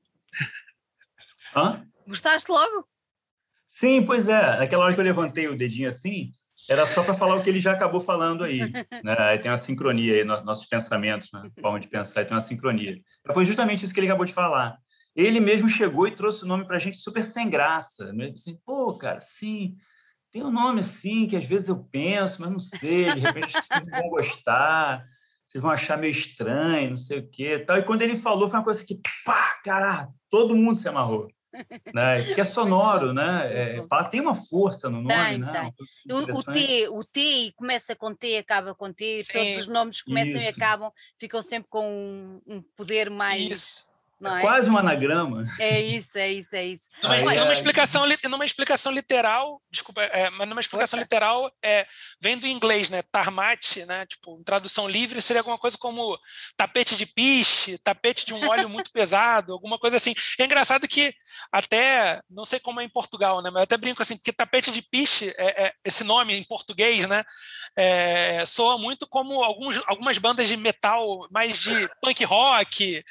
Hã? 1.56 1.88
Gostaste 2.08 2.52
logo? 2.52 2.88
Sim, 3.68 4.06
pois 4.06 4.28
é. 4.28 4.58
Naquela 4.58 4.86
hora 4.86 4.94
que 4.94 5.00
eu 5.00 5.06
levantei 5.06 5.48
o 5.48 5.58
dedinho 5.58 5.88
assim, 5.88 6.32
era 6.70 6.86
só 6.88 7.04
para 7.04 7.14
falar 7.14 7.36
o 7.36 7.44
que 7.44 7.50
ele 7.50 7.60
já 7.60 7.74
acabou 7.74 8.00
falando 8.00 8.44
aí. 8.44 8.60
Né? 9.04 9.16
Aí 9.20 9.40
tem 9.40 9.52
uma 9.52 9.58
sincronia 9.58 10.14
aí, 10.14 10.24
nossos 10.24 10.66
pensamentos, 10.66 11.30
né? 11.34 11.42
forma 11.60 11.80
de 11.80 11.88
pensar, 11.88 12.22
aí 12.22 12.26
tem 12.26 12.36
uma 12.36 12.42
sincronia. 12.42 12.98
Foi 13.34 13.44
justamente 13.44 13.84
isso 13.84 13.94
que 13.94 14.00
ele 14.00 14.08
acabou 14.08 14.26
de 14.26 14.34
falar. 14.34 14.78
Ele 15.16 15.40
mesmo 15.40 15.68
chegou 15.68 16.08
e 16.08 16.16
trouxe 16.16 16.44
o 16.44 16.48
nome 16.48 16.66
para 16.66 16.78
a 16.78 16.80
gente 16.80 16.98
super 16.98 17.22
sem 17.22 17.50
graça. 17.50 18.14
Assim, 18.34 18.58
pô, 18.66 18.98
cara, 18.98 19.20
sim, 19.20 19.76
tem 20.32 20.44
um 20.44 20.52
nome 20.52 20.80
assim 20.80 21.28
que 21.28 21.36
às 21.36 21.46
vezes 21.46 21.68
eu 21.68 21.84
penso, 21.84 22.42
mas 22.42 22.50
não 22.50 22.60
sei, 22.60 23.14
de 23.14 23.20
repente 23.20 23.52
vocês 23.52 23.90
vão 23.90 24.10
gostar, 24.10 25.06
vocês 25.48 25.62
vão 25.62 25.72
achar 25.72 25.98
meio 25.98 26.12
estranho, 26.12 26.92
não 26.92 26.98
sei 26.98 27.20
o 27.20 27.30
quê. 27.30 27.60
Tal. 27.60 27.78
E 27.78 27.84
quando 27.84 28.02
ele 28.04 28.16
falou, 28.16 28.48
foi 28.48 28.58
uma 28.58 28.64
coisa 28.66 28.84
que, 28.86 29.00
pá, 29.26 29.60
cara, 29.64 30.08
todo 30.30 30.56
mundo 30.56 30.76
se 30.76 30.88
amarrou 30.88 31.28
né? 31.94 32.24
que 32.24 32.42
é 32.42 32.44
sonoro, 32.44 33.14
né? 33.14 33.78
É, 33.80 34.04
tem 34.10 34.22
uma 34.22 34.34
força 34.34 34.90
no 34.90 35.02
nome, 35.02 35.14
tem, 35.14 35.38
né? 35.40 35.52
Tem. 36.06 36.16
O, 36.16 36.40
o, 36.40 36.44
T, 36.44 36.88
o 36.90 37.04
T 37.04 37.54
começa 37.56 37.96
com 37.96 38.14
T, 38.14 38.38
acaba 38.38 38.74
com 38.74 38.92
T, 38.92 39.24
Sim. 39.24 39.34
todos 39.34 39.58
os 39.60 39.68
nomes 39.68 40.02
começam 40.02 40.42
Isso. 40.42 40.46
e 40.46 40.48
acabam, 40.48 40.92
ficam 41.18 41.42
sempre 41.42 41.70
com 41.70 41.88
um, 41.88 42.42
um 42.56 42.62
poder 42.76 43.10
mais. 43.10 43.42
Isso. 43.42 43.93
Não 44.20 44.38
é? 44.38 44.42
Quase 44.42 44.70
um 44.70 44.78
anagrama. 44.78 45.46
É 45.60 45.82
isso, 45.82 46.18
é 46.18 46.32
isso, 46.32 46.56
é 46.56 46.66
isso. 46.66 46.84
Numa, 47.02 47.16
Aí, 47.16 47.24
numa 47.24 47.50
é- 47.50 47.54
explicação, 47.54 48.06
li- 48.06 48.18
numa 48.26 48.46
explicação 48.46 48.92
literal, 48.92 49.62
desculpa, 49.72 50.02
é, 50.04 50.30
mas 50.30 50.48
numa 50.48 50.62
explicação 50.62 50.98
Força. 50.98 51.04
literal, 51.04 51.52
é, 51.64 51.86
vem 52.22 52.38
do 52.38 52.48
inglês, 52.48 52.90
né? 52.90 53.02
Tarmate, 53.12 53.86
né? 53.86 54.06
Tipo, 54.06 54.40
em 54.40 54.44
tradução 54.44 54.88
livre 54.88 55.22
seria 55.22 55.42
alguma 55.42 55.58
coisa 55.58 55.78
como 55.78 56.18
tapete 56.56 56.96
de 56.96 57.06
piche, 57.06 57.78
tapete 57.78 58.26
de 58.26 58.34
um 58.34 58.48
óleo 58.50 58.70
muito 58.70 58.92
pesado, 58.94 59.54
alguma 59.54 59.78
coisa 59.78 59.98
assim. 59.98 60.14
É 60.40 60.46
engraçado 60.46 60.88
que 60.88 61.14
até, 61.52 62.22
não 62.30 62.46
sei 62.46 62.60
como 62.60 62.80
é 62.80 62.84
em 62.84 62.90
Portugal, 62.90 63.42
né? 63.42 63.50
Mas 63.50 63.62
eu 63.62 63.64
até 63.64 63.78
brinco 63.78 64.02
assim, 64.02 64.16
porque 64.18 64.32
tapete 64.32 64.72
de 64.72 64.82
piche, 64.82 65.34
é, 65.38 65.66
é- 65.66 65.74
esse 65.84 66.04
nome 66.04 66.34
em 66.36 66.44
português, 66.44 67.08
né? 67.08 67.24
é, 67.76 68.46
soa 68.46 68.78
muito 68.78 69.08
como 69.08 69.44
alguns, 69.44 69.82
algumas 69.88 70.18
bandas 70.20 70.48
de 70.48 70.56
metal, 70.56 71.28
mais 71.32 71.60
de 71.60 71.90
punk 72.02 72.24
rock, 72.24 73.04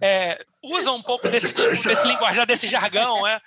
é, 0.00 0.44
usam 0.62 0.96
um 0.96 1.02
pouco 1.02 1.28
desse, 1.28 1.52
tipo, 1.54 1.82
desse 1.88 2.06
linguajar, 2.08 2.46
desse 2.46 2.66
jargão, 2.66 3.26
é. 3.26 3.40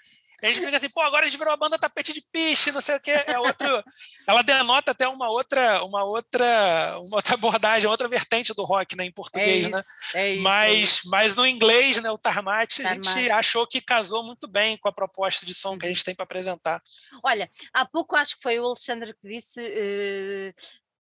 A 0.43 0.48
gente 0.48 0.65
fica 0.65 0.75
assim, 0.75 0.89
pô, 0.89 1.01
agora 1.01 1.24
a 1.24 1.29
gente 1.29 1.38
virou 1.38 1.53
a 1.53 1.57
banda 1.57 1.77
tapete 1.77 2.12
de 2.13 2.21
piche, 2.31 2.71
não 2.71 2.81
sei 2.81 2.95
o 2.95 3.00
quê. 3.00 3.12
É 3.12 3.38
outro, 3.38 3.67
ela 4.27 4.41
denota 4.41 4.89
até 4.89 5.07
uma 5.07 5.29
outra, 5.29 5.83
uma 5.83 6.03
outra, 6.03 6.98
uma 7.00 7.17
outra 7.17 7.36
abordagem, 7.36 7.88
outra 7.88 8.07
vertente 8.07 8.51
do 8.51 8.63
rock, 8.63 8.95
né, 8.95 9.05
em 9.05 9.10
É 9.10 9.12
português, 9.12 9.62
isso, 9.67 9.69
né? 9.69 9.83
é 10.15 10.29
isso. 10.31 10.39
é 10.39 10.41
Mas, 10.41 10.79
isso. 10.79 11.10
mas 11.12 11.36
no 11.36 11.45
inglês, 11.45 12.01
né, 12.01 12.10
o 12.10 12.17
Tarmate, 12.17 12.81
a 12.83 12.95
gente 12.95 13.29
achou 13.29 13.67
que 13.67 13.79
casou 13.79 14.24
muito 14.24 14.48
bem 14.48 14.77
com 14.77 14.89
a 14.89 14.91
proposta 14.91 15.45
de 15.45 15.53
som 15.53 15.77
que 15.77 15.86
a 15.86 15.89
gente 15.89 16.03
tem 16.03 16.15
para 16.15 16.24
apresentar. 16.24 16.81
Olha, 17.24 17.48
há 17.71 17.86
pouco 17.86 18.15
acho 18.15 18.36
que 18.36 18.41
foi 18.41 18.60
o 18.60 18.65
Alexandre 18.65 19.13
que 19.13 19.27
disse. 19.27 19.62
eh, 19.62 20.53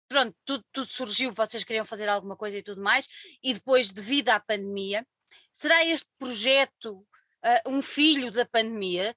pronto, 0.10 0.36
tudo, 0.44 0.66
tudo 0.74 0.88
surgiu, 0.88 1.32
vocês 1.32 1.64
queriam 1.64 1.86
fazer 1.86 2.10
alguma 2.10 2.36
coisa 2.36 2.58
e 2.58 2.62
tudo 2.62 2.82
mais, 2.82 3.08
e 3.42 3.54
depois, 3.54 3.90
devido 3.92 4.28
à 4.28 4.42
pandemia, 4.42 5.08
será 5.52 5.86
este 5.86 6.10
projeto 6.20 7.06
ah, 7.44 7.62
um 7.68 7.82
filho 7.82 8.32
da 8.32 8.46
pandemia? 8.46 9.16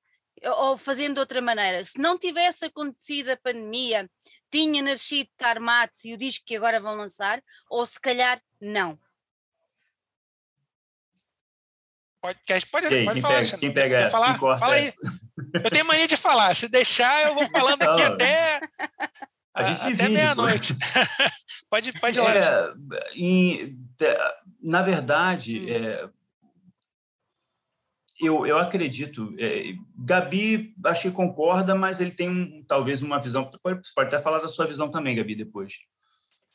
Ou 0.58 0.76
fazendo 0.76 1.14
de 1.14 1.20
outra 1.20 1.40
maneira, 1.40 1.82
se 1.84 1.98
não 1.98 2.18
tivesse 2.18 2.66
acontecido 2.66 3.30
a 3.30 3.36
pandemia, 3.36 4.10
tinha 4.50 4.82
nascido 4.82 5.28
Tarmat 5.38 5.90
e 6.04 6.12
o 6.12 6.18
disco 6.18 6.44
que 6.44 6.56
agora 6.56 6.80
vão 6.80 6.94
lançar, 6.96 7.42
ou 7.70 7.86
se 7.86 7.98
calhar 8.00 8.38
não. 8.60 8.98
Pode, 12.20 12.38
pode, 12.70 12.86
aí, 12.86 13.04
pode 13.04 13.14
quem 13.14 13.22
falar, 13.22 13.42
pega- 13.42 13.58
quem 13.58 13.74
pega 13.74 13.96
Quer 13.96 14.10
falar? 14.10 14.38
Quem 14.38 14.58
Fala 14.58 14.74
aí. 14.74 14.92
Eu 15.62 15.70
tenho 15.70 15.84
mania 15.84 16.08
de 16.08 16.16
falar. 16.16 16.54
Se 16.56 16.68
deixar, 16.70 17.26
eu 17.28 17.34
vou 17.34 17.46
falando 17.48 17.82
aqui 17.82 18.02
até, 18.02 18.60
A 19.54 19.62
gente 19.64 19.76
até 19.80 19.86
divide, 19.90 20.08
meia-noite. 20.14 20.74
pode, 21.68 21.92
pode 22.00 22.18
ir 22.18 22.22
lá. 22.22 22.34
É, 22.34 22.72
em- 23.14 23.76
te- 23.96 24.16
na 24.62 24.80
verdade, 24.82 25.58
Hum. 25.60 25.68
é, 25.68 26.08
eu, 28.20 28.46
eu 28.46 28.58
acredito. 28.58 29.34
é, 29.38 29.74
Gabi, 29.96 30.74
acho 30.84 31.02
que 31.02 31.10
concorda, 31.10 31.74
mas 31.74 32.00
ele 32.00 32.10
tem 32.12 32.28
um- 32.28 32.64
talvez 32.66 33.02
uma 33.02 33.18
visão. 33.18 33.50
Pode, 33.62 33.80
pode 33.94 34.14
até 34.14 34.18
falar 34.22 34.38
da 34.38 34.48
sua 34.48 34.66
visão 34.66 34.90
também, 34.90 35.16
Gabi, 35.16 35.34
depois. 35.34 35.74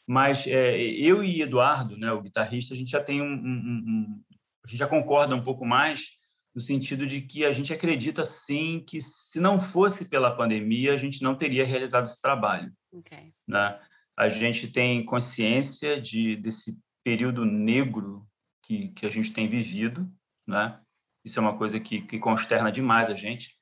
Mas 0.07 0.47
é, 0.47 0.77
eu 0.79 1.23
e 1.23 1.41
Eduardo, 1.41 1.97
né, 1.97 2.11
o 2.11 2.21
guitarrista, 2.21 2.73
a 2.73 2.77
gente 2.77 2.89
já 2.89 3.01
tem 3.03 3.21
um, 3.21 3.25
um- 3.25 3.83
um- 3.87 4.23
a 4.65 4.67
gente 4.67 4.79
já 4.79 4.87
concorda 4.87 5.35
um 5.35 5.43
pouco 5.43 5.65
mais 5.65 6.17
no 6.55 6.59
sentido 6.61 7.05
de 7.05 7.21
que 7.21 7.45
a 7.45 7.51
gente 7.51 7.71
acredita 7.71 8.23
sim 8.23 8.83
que 8.87 8.99
se 8.99 9.39
não 9.39 9.61
fosse 9.61 10.09
pela 10.09 10.35
pandemia 10.35 10.93
a 10.93 10.97
gente 10.97 11.21
não 11.21 11.35
teria 11.35 11.63
realizado 11.63 12.05
esse 12.05 12.19
trabalho 12.19 12.71
Ok. 12.91 13.31
né? 13.47 13.77
A 14.17 14.27
gente 14.29 14.67
tem 14.71 15.05
consciência 15.05 16.01
de 16.01 16.35
desse 16.35 16.77
período 17.03 17.45
negro 17.45 18.27
que, 18.63 18.89
que 18.89 19.05
a 19.05 19.09
gente 19.09 19.31
tem 19.31 19.47
vivido, 19.47 20.11
né? 20.47 20.79
Isso 21.23 21.39
é 21.39 21.41
uma 21.41 21.57
coisa 21.57 21.79
que, 21.79 22.01
que 22.01 22.19
consterna 22.19 22.71
demais 22.71 23.09
a 23.09 23.13
gente. 23.13 23.55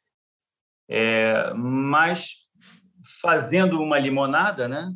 É, 0.89 1.53
mas 1.53 2.47
fazendo 3.21 3.81
uma 3.81 3.99
limonada, 3.99 4.67
né? 4.67 4.93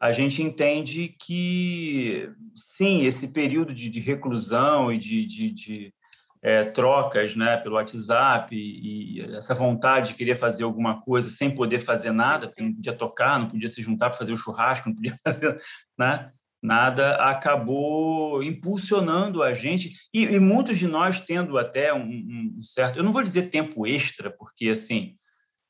A 0.00 0.12
gente 0.12 0.42
entende 0.42 1.16
que 1.20 2.30
sim, 2.54 3.04
esse 3.04 3.32
período 3.32 3.74
de, 3.74 3.90
de 3.90 4.00
reclusão 4.00 4.92
e 4.92 4.98
de, 4.98 5.26
de, 5.26 5.50
de 5.50 5.94
é, 6.40 6.64
trocas, 6.64 7.34
né, 7.34 7.56
pelo 7.56 7.74
WhatsApp 7.74 8.54
e, 8.54 9.18
e 9.18 9.34
essa 9.34 9.54
vontade 9.54 10.10
de 10.10 10.14
querer 10.14 10.36
fazer 10.36 10.62
alguma 10.62 11.00
coisa 11.02 11.28
sem 11.28 11.52
poder 11.52 11.80
fazer 11.80 12.12
nada, 12.12 12.46
porque 12.46 12.62
não 12.62 12.72
podia 12.72 12.92
tocar, 12.92 13.38
não 13.38 13.48
podia 13.48 13.68
se 13.68 13.82
juntar 13.82 14.10
para 14.10 14.18
fazer 14.18 14.32
o 14.32 14.36
churrasco, 14.36 14.88
não 14.88 14.94
podia 14.94 15.16
fazer, 15.24 15.58
né? 15.98 16.32
Nada 16.62 17.14
acabou 17.16 18.42
impulsionando 18.42 19.42
a 19.42 19.54
gente 19.54 19.92
e, 20.12 20.24
e 20.24 20.40
muitos 20.40 20.76
de 20.76 20.88
nós 20.88 21.20
tendo 21.20 21.56
até 21.56 21.94
um, 21.94 22.56
um 22.58 22.62
certo, 22.62 22.98
eu 22.98 23.04
não 23.04 23.12
vou 23.12 23.22
dizer 23.22 23.50
tempo 23.50 23.86
extra, 23.86 24.28
porque 24.28 24.70
assim, 24.70 25.14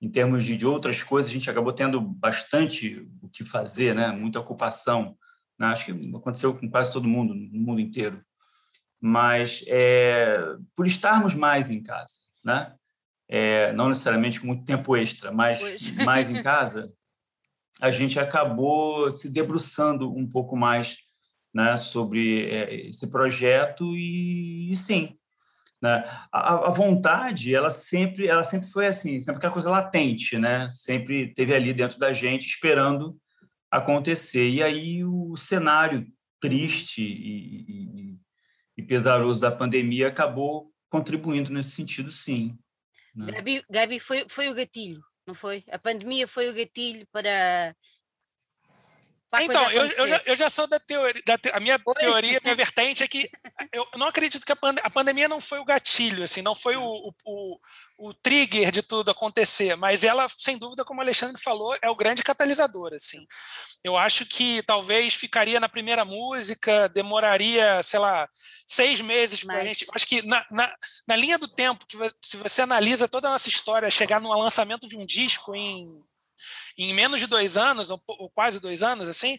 em 0.00 0.08
termos 0.08 0.44
de, 0.44 0.56
de 0.56 0.66
outras 0.66 1.02
coisas, 1.02 1.30
a 1.30 1.34
gente 1.34 1.50
acabou 1.50 1.72
tendo 1.72 2.00
bastante 2.00 3.06
o 3.20 3.28
que 3.28 3.44
fazer, 3.44 3.94
né? 3.94 4.08
Muita 4.12 4.40
ocupação. 4.40 5.16
Né? 5.58 5.66
Acho 5.66 5.84
que 5.84 6.16
aconteceu 6.16 6.54
com 6.54 6.70
quase 6.70 6.92
todo 6.92 7.08
mundo 7.08 7.34
no 7.34 7.60
mundo 7.60 7.80
inteiro 7.80 8.22
mas 9.00 9.64
é, 9.68 10.38
por 10.74 10.86
estarmos 10.86 11.34
mais 11.34 11.70
em 11.70 11.82
casa, 11.82 12.18
né? 12.44 12.74
É, 13.30 13.72
não 13.74 13.88
necessariamente 13.88 14.40
com 14.40 14.46
muito 14.46 14.64
tempo 14.64 14.96
extra, 14.96 15.30
mas 15.30 15.92
mais 15.92 16.30
em 16.30 16.40
casa, 16.42 16.88
a 17.80 17.90
gente 17.90 18.18
acabou 18.18 19.10
se 19.10 19.30
debruçando 19.30 20.12
um 20.12 20.28
pouco 20.28 20.56
mais 20.56 20.96
né, 21.54 21.76
sobre 21.76 22.48
é, 22.50 22.88
esse 22.88 23.10
projeto 23.10 23.96
e, 23.96 24.70
e 24.70 24.76
sim, 24.76 25.18
né? 25.80 26.04
A, 26.32 26.68
a 26.68 26.70
vontade, 26.70 27.54
ela 27.54 27.70
sempre, 27.70 28.26
ela 28.26 28.42
sempre 28.42 28.68
foi 28.68 28.86
assim, 28.86 29.20
sempre 29.20 29.38
aquela 29.38 29.52
coisa 29.52 29.70
latente, 29.70 30.36
né? 30.36 30.68
Sempre 30.70 31.32
teve 31.32 31.54
ali 31.54 31.72
dentro 31.72 31.98
da 31.98 32.12
gente 32.12 32.46
esperando 32.46 33.16
acontecer. 33.70 34.48
E 34.48 34.62
aí 34.62 35.04
o 35.04 35.36
cenário 35.36 36.06
triste 36.40 37.02
e, 37.02 37.64
e, 37.68 38.18
e 38.76 38.82
pesaroso 38.82 39.40
da 39.40 39.50
pandemia 39.50 40.08
acabou 40.08 40.72
contribuindo 40.90 41.52
nesse 41.52 41.70
sentido, 41.70 42.10
sim. 42.10 42.58
né? 43.14 43.26
Gabi, 43.32 43.62
Gabi 43.70 44.00
foi, 44.00 44.26
foi 44.28 44.48
o 44.48 44.54
gatilho, 44.54 45.00
não 45.28 45.34
foi? 45.34 45.64
A 45.70 45.78
pandemia 45.78 46.26
foi 46.26 46.48
o 46.48 46.54
gatilho 46.54 47.06
para. 47.12 47.76
Coisa 49.30 49.44
Então, 49.52 49.70
eu, 49.70 49.86
eu, 49.92 50.08
já, 50.08 50.22
eu 50.26 50.36
já 50.36 50.50
sou 50.50 50.66
da 50.66 50.80
teoria. 50.80 51.22
Da 51.26 51.36
te- 51.36 51.50
a 51.50 51.60
minha 51.60 51.80
Oi? 51.84 51.94
teoria, 51.94 52.40
minha 52.42 52.54
vertente 52.56 53.02
é 53.02 53.08
que 53.08 53.30
eu 53.72 53.86
não 53.96 54.06
acredito 54.06 54.44
que 54.46 54.52
a, 54.52 54.56
pande- 54.56 54.80
a 54.82 54.90
pandemia 54.90 55.28
não 55.28 55.40
foi 55.40 55.58
o 55.58 55.64
gatilho, 55.64 56.24
assim, 56.24 56.40
não 56.42 56.54
foi 56.54 56.76
o, 56.76 56.82
o, 56.82 57.12
o, 57.24 57.58
o 57.98 58.14
trigger 58.14 58.70
de 58.70 58.82
tudo 58.82 59.10
acontecer, 59.10 59.76
mas 59.76 60.04
ela, 60.04 60.28
sem 60.36 60.56
dúvida, 60.56 60.84
como 60.84 61.00
o 61.00 61.02
Alexandre 61.02 61.40
falou, 61.40 61.76
é 61.82 61.90
o 61.90 61.96
grande 61.96 62.22
catalisador. 62.22 62.94
Assim. 62.94 63.26
Eu 63.84 63.96
acho 63.96 64.24
que 64.26 64.62
talvez 64.62 65.14
ficaria 65.14 65.60
na 65.60 65.68
primeira 65.68 66.04
música, 66.04 66.88
demoraria, 66.88 67.82
sei 67.82 67.98
lá, 68.00 68.28
seis 68.66 69.00
meses 69.00 69.44
para 69.44 69.58
a 69.58 69.64
gente. 69.64 69.86
Acho 69.94 70.06
que 70.06 70.22
na, 70.22 70.44
na, 70.50 70.74
na 71.06 71.16
linha 71.16 71.38
do 71.38 71.48
tempo, 71.48 71.86
que 71.86 71.96
se 72.22 72.36
você 72.36 72.62
analisa 72.62 73.08
toda 73.08 73.28
a 73.28 73.32
nossa 73.32 73.48
história, 73.48 73.90
chegar 73.90 74.20
no 74.20 74.32
lançamento 74.38 74.88
de 74.88 74.96
um 74.96 75.04
disco 75.06 75.54
em 75.54 76.02
em 76.76 76.92
menos 76.92 77.20
de 77.20 77.26
dois 77.26 77.56
anos, 77.56 77.90
ou, 77.90 78.30
quase 78.30 78.60
dois 78.60 78.82
anos, 78.82 79.08
assim, 79.08 79.38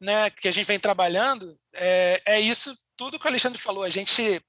né, 0.00 0.30
que 0.30 0.48
a 0.48 0.52
gente 0.52 0.66
vem 0.66 0.78
trabalhando, 0.78 1.58
é, 1.74 2.22
é 2.26 2.40
isso 2.40 2.74
tudo 2.96 3.18
que 3.18 3.24
o 3.24 3.28
Alexandre 3.28 3.60
falou. 3.60 3.82
A 3.82 3.90
gente 3.90 4.42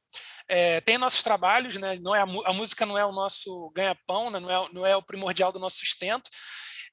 é, 0.48 0.82
tem 0.82 0.98
nossos 0.98 1.24
trabalhos, 1.24 1.76
né, 1.78 1.98
não 2.02 2.16
é 2.16 2.22
a, 2.22 2.50
a 2.50 2.54
música 2.54 2.86
não 2.86 2.98
é 2.98 3.06
o 3.06 3.12
nosso 3.12 3.72
ganha-pão, 3.76 4.30
né, 4.30 4.40
não, 4.40 4.50
é, 4.52 4.70
não 4.74 4.86
é 4.86 4.96
o 4.96 5.04
primordial 5.04 5.52
do 5.52 5.60
nosso 5.60 5.78
sustento. 5.78 6.30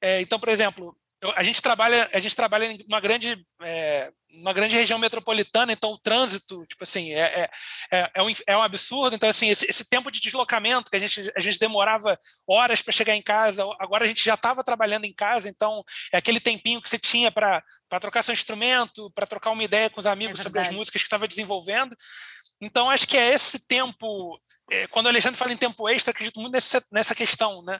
É, 0.00 0.20
então, 0.20 0.38
por 0.38 0.48
exemplo, 0.48 0.96
a 1.36 1.42
gente 1.42 1.62
trabalha 1.62 2.08
a 2.12 2.18
gente 2.18 2.36
trabalha 2.36 2.66
em 2.66 2.84
uma 2.88 3.00
grande 3.00 3.46
é, 3.62 4.12
uma 4.36 4.52
grande 4.52 4.76
região 4.76 4.98
metropolitana, 4.98 5.72
então 5.72 5.92
o 5.92 5.98
trânsito, 5.98 6.66
tipo 6.66 6.82
assim, 6.82 7.12
é, 7.12 7.20
é, 7.20 7.50
é, 7.90 8.10
é 8.14 8.22
um, 8.22 8.32
é 8.46 8.56
um 8.56 8.62
absurdo. 8.62 9.14
Então, 9.14 9.28
assim, 9.28 9.48
esse, 9.48 9.64
esse 9.66 9.88
tempo 9.88 10.10
de 10.10 10.20
deslocamento 10.20 10.90
que 10.90 10.96
a 10.96 10.98
gente, 10.98 11.32
a 11.36 11.40
gente 11.40 11.58
demorava 11.58 12.18
horas 12.46 12.82
para 12.82 12.92
chegar 12.92 13.14
em 13.14 13.22
casa, 13.22 13.64
agora 13.78 14.04
a 14.04 14.08
gente 14.08 14.24
já 14.24 14.34
estava 14.34 14.64
trabalhando 14.64 15.04
em 15.04 15.12
casa, 15.12 15.48
então 15.48 15.84
é 16.12 16.16
aquele 16.16 16.40
tempinho 16.40 16.82
que 16.82 16.88
você 16.88 16.98
tinha 16.98 17.30
para 17.30 17.62
trocar 18.00 18.22
seu 18.22 18.34
instrumento, 18.34 19.10
para 19.12 19.26
trocar 19.26 19.50
uma 19.50 19.64
ideia 19.64 19.88
com 19.88 20.00
os 20.00 20.06
amigos 20.06 20.40
sobre 20.40 20.60
as 20.60 20.70
músicas 20.70 21.02
que 21.02 21.06
estava 21.06 21.28
desenvolvendo. 21.28 21.94
Então, 22.60 22.88
acho 22.88 23.06
que 23.06 23.16
é 23.16 23.32
esse 23.32 23.66
tempo. 23.66 24.40
É, 24.70 24.86
Quando 24.88 25.06
o 25.06 25.08
Alexandre 25.08 25.38
fala 25.38 25.52
em 25.52 25.56
tempo 25.56 25.88
extra, 25.88 26.10
acredito 26.12 26.40
muito 26.40 26.52
nessa, 26.52 26.82
nessa 26.92 27.14
questão. 27.14 27.62
Né? 27.62 27.78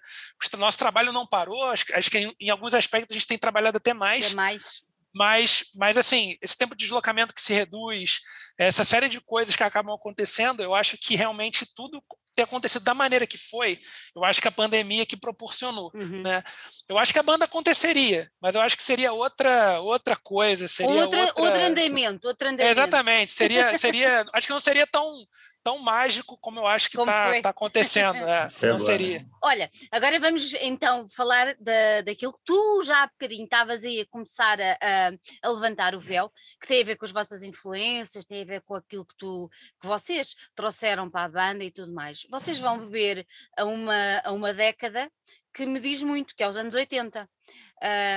O 0.53 0.57
nosso 0.57 0.79
trabalho 0.79 1.13
não 1.13 1.27
parou, 1.27 1.65
acho, 1.65 1.87
que- 1.87 1.93
acho 1.95 2.11
que 2.11 2.19
em, 2.19 2.37
em 2.41 2.51
alguns 2.51 2.75
aspectos 2.75 3.15
a 3.15 3.19
gente 3.19 3.27
tem 3.27 3.39
trabalhado 3.39 3.77
até 3.79 3.95
mais, 3.95 4.33
É 4.33 4.35
mais. 4.35 4.83
mas, 5.15 5.65
mas 5.77 5.97
assim, 5.97 6.37
esse 6.43 6.57
tempo 6.57 6.75
de 6.77 6.85
deslocamento 6.85 7.35
que 7.35 7.41
se 7.43 7.53
reduz, 7.55 8.21
essa 8.59 8.85
série 8.85 9.09
de 9.09 9.21
coisas 9.21 9.57
que 9.57 9.63
acabam 9.63 9.95
acontecendo, 9.95 10.63
eu 10.63 10.75
acho 10.75 10.97
que 10.99 11.17
realmente 11.17 11.67
tudo 11.75 12.03
ter 12.37 12.43
acontecido 12.43 12.83
da 12.83 12.95
maneira 12.95 13.29
que 13.29 13.39
foi, 13.39 13.81
eu 14.15 14.25
acho 14.25 14.43
que 14.43 14.49
a 14.49 14.53
pandemia 14.53 15.07
que 15.07 15.17
proporcionou. 15.17 15.93
Uhum. 15.95 16.21
Né? 16.23 16.43
Eu 16.89 16.99
acho 16.99 17.13
que 17.13 17.19
a 17.19 17.23
banda 17.23 17.45
aconteceria, 17.47 18.31
mas 18.41 18.55
eu 18.55 18.61
acho 18.61 18.77
que 18.77 18.83
seria 18.83 19.13
outra 19.13 19.81
outra 19.81 20.17
coisa, 20.17 20.69
seria 20.69 21.03
outra, 21.03 21.21
outra... 21.21 21.43
outro 21.43 21.61
andamento, 21.61 22.29
outro 22.29 22.49
andamento. 22.49 22.71
exatamente, 22.71 23.33
seria 23.33 23.77
seria, 23.79 24.25
acho 24.33 24.47
que 24.47 24.53
não 24.53 24.61
seria 24.61 24.87
tão 24.87 25.27
tão 25.65 25.79
mágico 25.79 26.37
como 26.43 26.61
eu 26.61 26.67
acho 26.67 26.91
que 26.91 27.01
está 27.01 27.41
tá 27.41 27.49
acontecendo. 27.49 28.19
É, 28.19 28.49
é 28.63 28.67
não 28.69 28.79
seria. 28.79 29.27
Olha, 29.43 29.71
agora 29.91 30.21
vamos 30.21 30.53
então 30.61 31.09
falar 31.09 31.57
da, 31.59 32.03
daquilo 32.03 32.33
que 32.33 32.41
tu 32.45 32.83
já 32.83 33.03
há 33.03 33.07
bocadinho 33.07 33.45
estavas 33.45 33.83
aí 33.83 34.01
a 34.01 34.07
começar 34.07 34.61
a, 34.61 34.73
a, 34.81 35.11
a, 35.43 35.51
levantar 35.51 35.95
o 35.95 36.01
véu, 36.01 36.31
que 36.61 36.69
tem 36.69 36.83
a 36.83 36.85
ver 36.85 36.97
com 36.97 37.07
as 37.07 37.13
vossas 37.13 37.43
influências, 37.43 38.27
tem 38.27 38.43
a 38.43 38.45
ver 38.45 38.61
com 38.61 38.75
aquilo 38.75 39.07
que, 39.07 39.17
tu, 39.17 39.51
que 39.81 39.87
vocês 39.87 40.35
trouxeram 40.55 41.11
para 41.11 41.25
a 41.25 41.29
banda 41.31 41.65
e 41.65 41.71
tudo 41.71 41.95
mais. 41.95 42.27
Vocês 42.31 42.59
vão 42.59 42.79
beber 42.79 43.27
a 43.57 43.65
uma, 43.65 44.19
a 44.23 44.33
uma 44.33 44.53
década 44.53 45.11
que 45.55 45.65
me 45.65 45.79
diz 45.79 46.03
muito, 46.03 46.35
que 46.35 46.43
é 46.43 46.49
os 46.49 46.57
anos 46.57 46.75
80. 46.75 47.31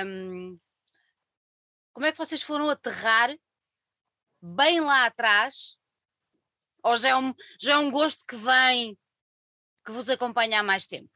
Um, 0.04 0.58
como 1.92 2.06
é 2.06 2.12
que 2.12 2.18
vocês 2.18 2.42
foram 2.42 2.68
aterrar 2.68 3.34
bem 4.42 4.80
lá 4.80 5.06
atrás? 5.06 5.78
Ou 6.82 6.96
já 6.96 7.10
é 7.10 7.16
um, 7.16 7.32
já 7.60 7.74
é 7.74 7.78
um 7.78 7.90
gosto 7.90 8.24
que 8.26 8.36
vem, 8.36 8.98
que 9.84 9.92
vos 9.92 10.10
acompanha 10.10 10.60
há 10.60 10.62
mais 10.62 10.86
tempo? 10.86 11.10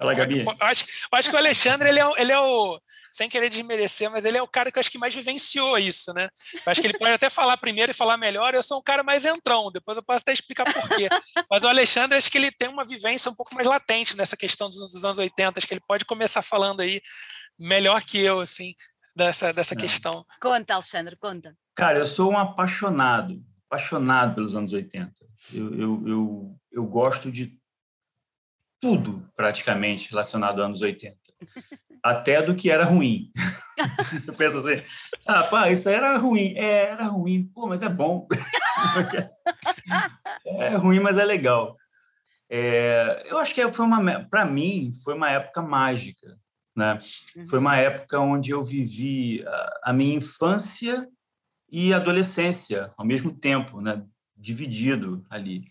Fala, 0.00 0.14
Gabi. 0.14 0.40
Eu 0.40 0.56
acho, 0.60 0.86
eu 0.86 1.18
acho 1.18 1.28
que 1.28 1.36
o 1.36 1.38
Alexandre, 1.38 1.90
ele 1.90 2.00
é, 2.00 2.10
ele 2.16 2.32
é 2.32 2.40
o, 2.40 2.80
sem 3.12 3.28
querer 3.28 3.50
desmerecer, 3.50 4.10
mas 4.10 4.24
ele 4.24 4.38
é 4.38 4.42
o 4.42 4.48
cara 4.48 4.72
que 4.72 4.78
eu 4.78 4.80
acho 4.80 4.90
que 4.90 4.96
mais 4.96 5.14
vivenciou 5.14 5.76
isso, 5.76 6.14
né? 6.14 6.30
Eu 6.54 6.70
acho 6.70 6.80
que 6.80 6.86
ele 6.86 6.96
pode 6.96 7.12
até 7.12 7.28
falar 7.28 7.58
primeiro 7.58 7.92
e 7.92 7.94
falar 7.94 8.16
melhor, 8.16 8.54
eu 8.54 8.62
sou 8.62 8.78
um 8.78 8.82
cara 8.82 9.02
mais 9.02 9.26
entrão, 9.26 9.70
depois 9.70 9.98
eu 9.98 10.02
posso 10.02 10.22
até 10.22 10.32
explicar 10.32 10.64
por 10.72 10.88
quê. 10.96 11.10
Mas 11.50 11.64
o 11.64 11.68
Alexandre, 11.68 12.16
acho 12.16 12.30
que 12.30 12.38
ele 12.38 12.50
tem 12.50 12.68
uma 12.68 12.84
vivência 12.84 13.30
um 13.30 13.34
pouco 13.34 13.54
mais 13.54 13.66
latente 13.66 14.16
nessa 14.16 14.38
questão 14.38 14.70
dos, 14.70 14.78
dos 14.78 15.04
anos 15.04 15.18
80, 15.18 15.58
acho 15.58 15.68
que 15.68 15.74
ele 15.74 15.84
pode 15.86 16.06
começar 16.06 16.40
falando 16.40 16.80
aí 16.80 17.02
melhor 17.58 18.02
que 18.02 18.18
eu, 18.18 18.40
assim, 18.40 18.72
dessa, 19.14 19.52
dessa 19.52 19.76
questão. 19.76 20.24
Conta, 20.40 20.72
Alexandre, 20.72 21.14
conta. 21.16 21.54
Cara, 21.74 21.98
eu 21.98 22.06
sou 22.06 22.32
um 22.32 22.38
apaixonado, 22.38 23.42
apaixonado 23.68 24.34
pelos 24.34 24.56
anos 24.56 24.72
80. 24.72 25.12
Eu, 25.52 25.74
eu, 25.74 26.08
eu, 26.08 26.56
eu 26.72 26.84
gosto 26.86 27.30
de 27.30 27.59
tudo, 28.80 29.28
praticamente, 29.36 30.10
relacionado 30.10 30.60
aos 30.60 30.66
anos 30.66 30.82
80. 30.82 31.16
Até 32.02 32.40
do 32.40 32.54
que 32.54 32.70
era 32.70 32.84
ruim. 32.84 33.30
Você 34.10 34.32
pensa 34.32 34.58
assim, 34.58 34.82
ah, 35.26 35.44
pá, 35.44 35.70
isso 35.70 35.88
era 35.88 36.16
ruim. 36.16 36.54
É, 36.56 36.90
era 36.90 37.04
ruim. 37.04 37.44
Pô, 37.54 37.66
mas 37.66 37.82
é 37.82 37.88
bom. 37.88 38.26
é 40.46 40.74
ruim, 40.76 40.98
mas 40.98 41.18
é 41.18 41.24
legal. 41.24 41.76
É, 42.48 43.22
eu 43.26 43.38
acho 43.38 43.54
que 43.54 43.66
foi 43.68 43.84
uma, 43.84 44.24
para 44.24 44.44
mim, 44.44 44.90
foi 45.04 45.14
uma 45.14 45.30
época 45.30 45.62
mágica, 45.62 46.36
né? 46.74 46.98
Foi 47.48 47.58
uma 47.58 47.74
uhum. 47.74 47.80
época 47.80 48.18
onde 48.18 48.50
eu 48.50 48.64
vivi 48.64 49.44
a, 49.46 49.80
a 49.84 49.92
minha 49.92 50.16
infância 50.16 51.06
e 51.70 51.94
adolescência 51.94 52.92
ao 52.96 53.06
mesmo 53.06 53.30
tempo, 53.30 53.80
né? 53.80 54.02
Dividido 54.36 55.24
ali. 55.30 55.64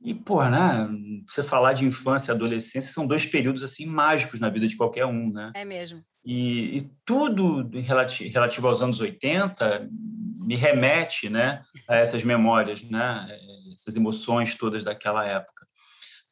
E, 0.00 0.14
pô, 0.14 0.44
né? 0.44 0.88
Você 1.26 1.42
falar 1.42 1.72
de 1.72 1.84
infância 1.84 2.30
e 2.30 2.34
adolescência 2.34 2.92
são 2.92 3.06
dois 3.06 3.26
períodos 3.26 3.62
assim 3.62 3.84
mágicos 3.84 4.38
na 4.38 4.48
vida 4.48 4.66
de 4.66 4.76
qualquer 4.76 5.06
um, 5.06 5.32
né? 5.32 5.52
É 5.54 5.64
mesmo. 5.64 6.02
E, 6.24 6.78
e 6.78 6.90
tudo 7.04 7.68
relativo, 7.80 8.30
relativo 8.32 8.68
aos 8.68 8.80
anos 8.80 9.00
80 9.00 9.88
me 10.40 10.56
remete, 10.56 11.28
né, 11.28 11.62
a 11.86 11.96
essas 11.96 12.24
memórias, 12.24 12.82
né, 12.82 13.28
essas 13.74 13.96
emoções 13.96 14.54
todas 14.54 14.82
daquela 14.82 15.26
época. 15.26 15.66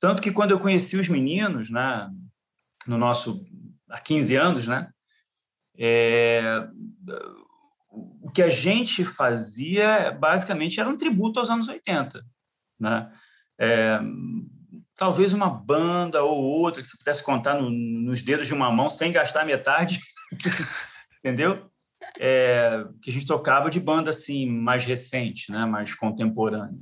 Tanto 0.00 0.22
que 0.22 0.32
quando 0.32 0.52
eu 0.52 0.58
conheci 0.58 0.96
os 0.96 1.08
meninos, 1.08 1.70
né, 1.70 2.08
no 2.86 2.96
nosso 2.96 3.44
há 3.90 4.00
15 4.00 4.36
anos, 4.36 4.66
né, 4.66 4.88
é, 5.78 6.66
o 7.90 8.30
que 8.30 8.42
a 8.42 8.48
gente 8.48 9.04
fazia 9.04 10.10
basicamente 10.10 10.80
era 10.80 10.88
um 10.88 10.96
tributo 10.96 11.38
aos 11.38 11.50
anos 11.50 11.68
80, 11.68 12.24
né? 12.78 13.10
É, 13.58 14.00
talvez 14.96 15.32
uma 15.32 15.50
banda 15.50 16.22
ou 16.22 16.42
outra 16.42 16.82
que 16.82 16.88
você 16.88 16.96
pudesse 16.96 17.22
contar 17.22 17.54
no, 17.54 17.70
nos 17.70 18.22
dedos 18.22 18.46
de 18.46 18.54
uma 18.54 18.70
mão 18.70 18.88
sem 18.88 19.12
gastar 19.12 19.44
metade, 19.44 19.98
entendeu? 21.20 21.70
É, 22.18 22.84
que 23.02 23.10
a 23.10 23.12
gente 23.12 23.26
tocava 23.26 23.70
de 23.70 23.80
banda 23.80 24.10
assim 24.10 24.46
mais 24.46 24.84
recente, 24.84 25.50
né? 25.50 25.64
Mais 25.66 25.94
contemporânea. 25.94 26.78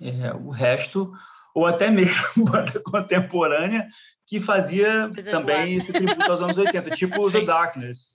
É, 0.00 0.32
o 0.34 0.50
resto 0.50 1.12
ou 1.54 1.66
até 1.66 1.88
mesmo 1.88 2.14
banda 2.50 2.80
contemporânea 2.80 3.86
que 4.26 4.40
fazia 4.40 5.08
Coisas 5.14 5.40
também 5.40 5.76
lá. 5.76 5.82
esse 5.82 5.92
tributo 5.92 6.30
aos 6.30 6.40
anos 6.40 6.56
80, 6.56 6.90
tipo 6.90 7.20
Sim. 7.30 7.40
The 7.40 7.46
Darkness. 7.46 8.12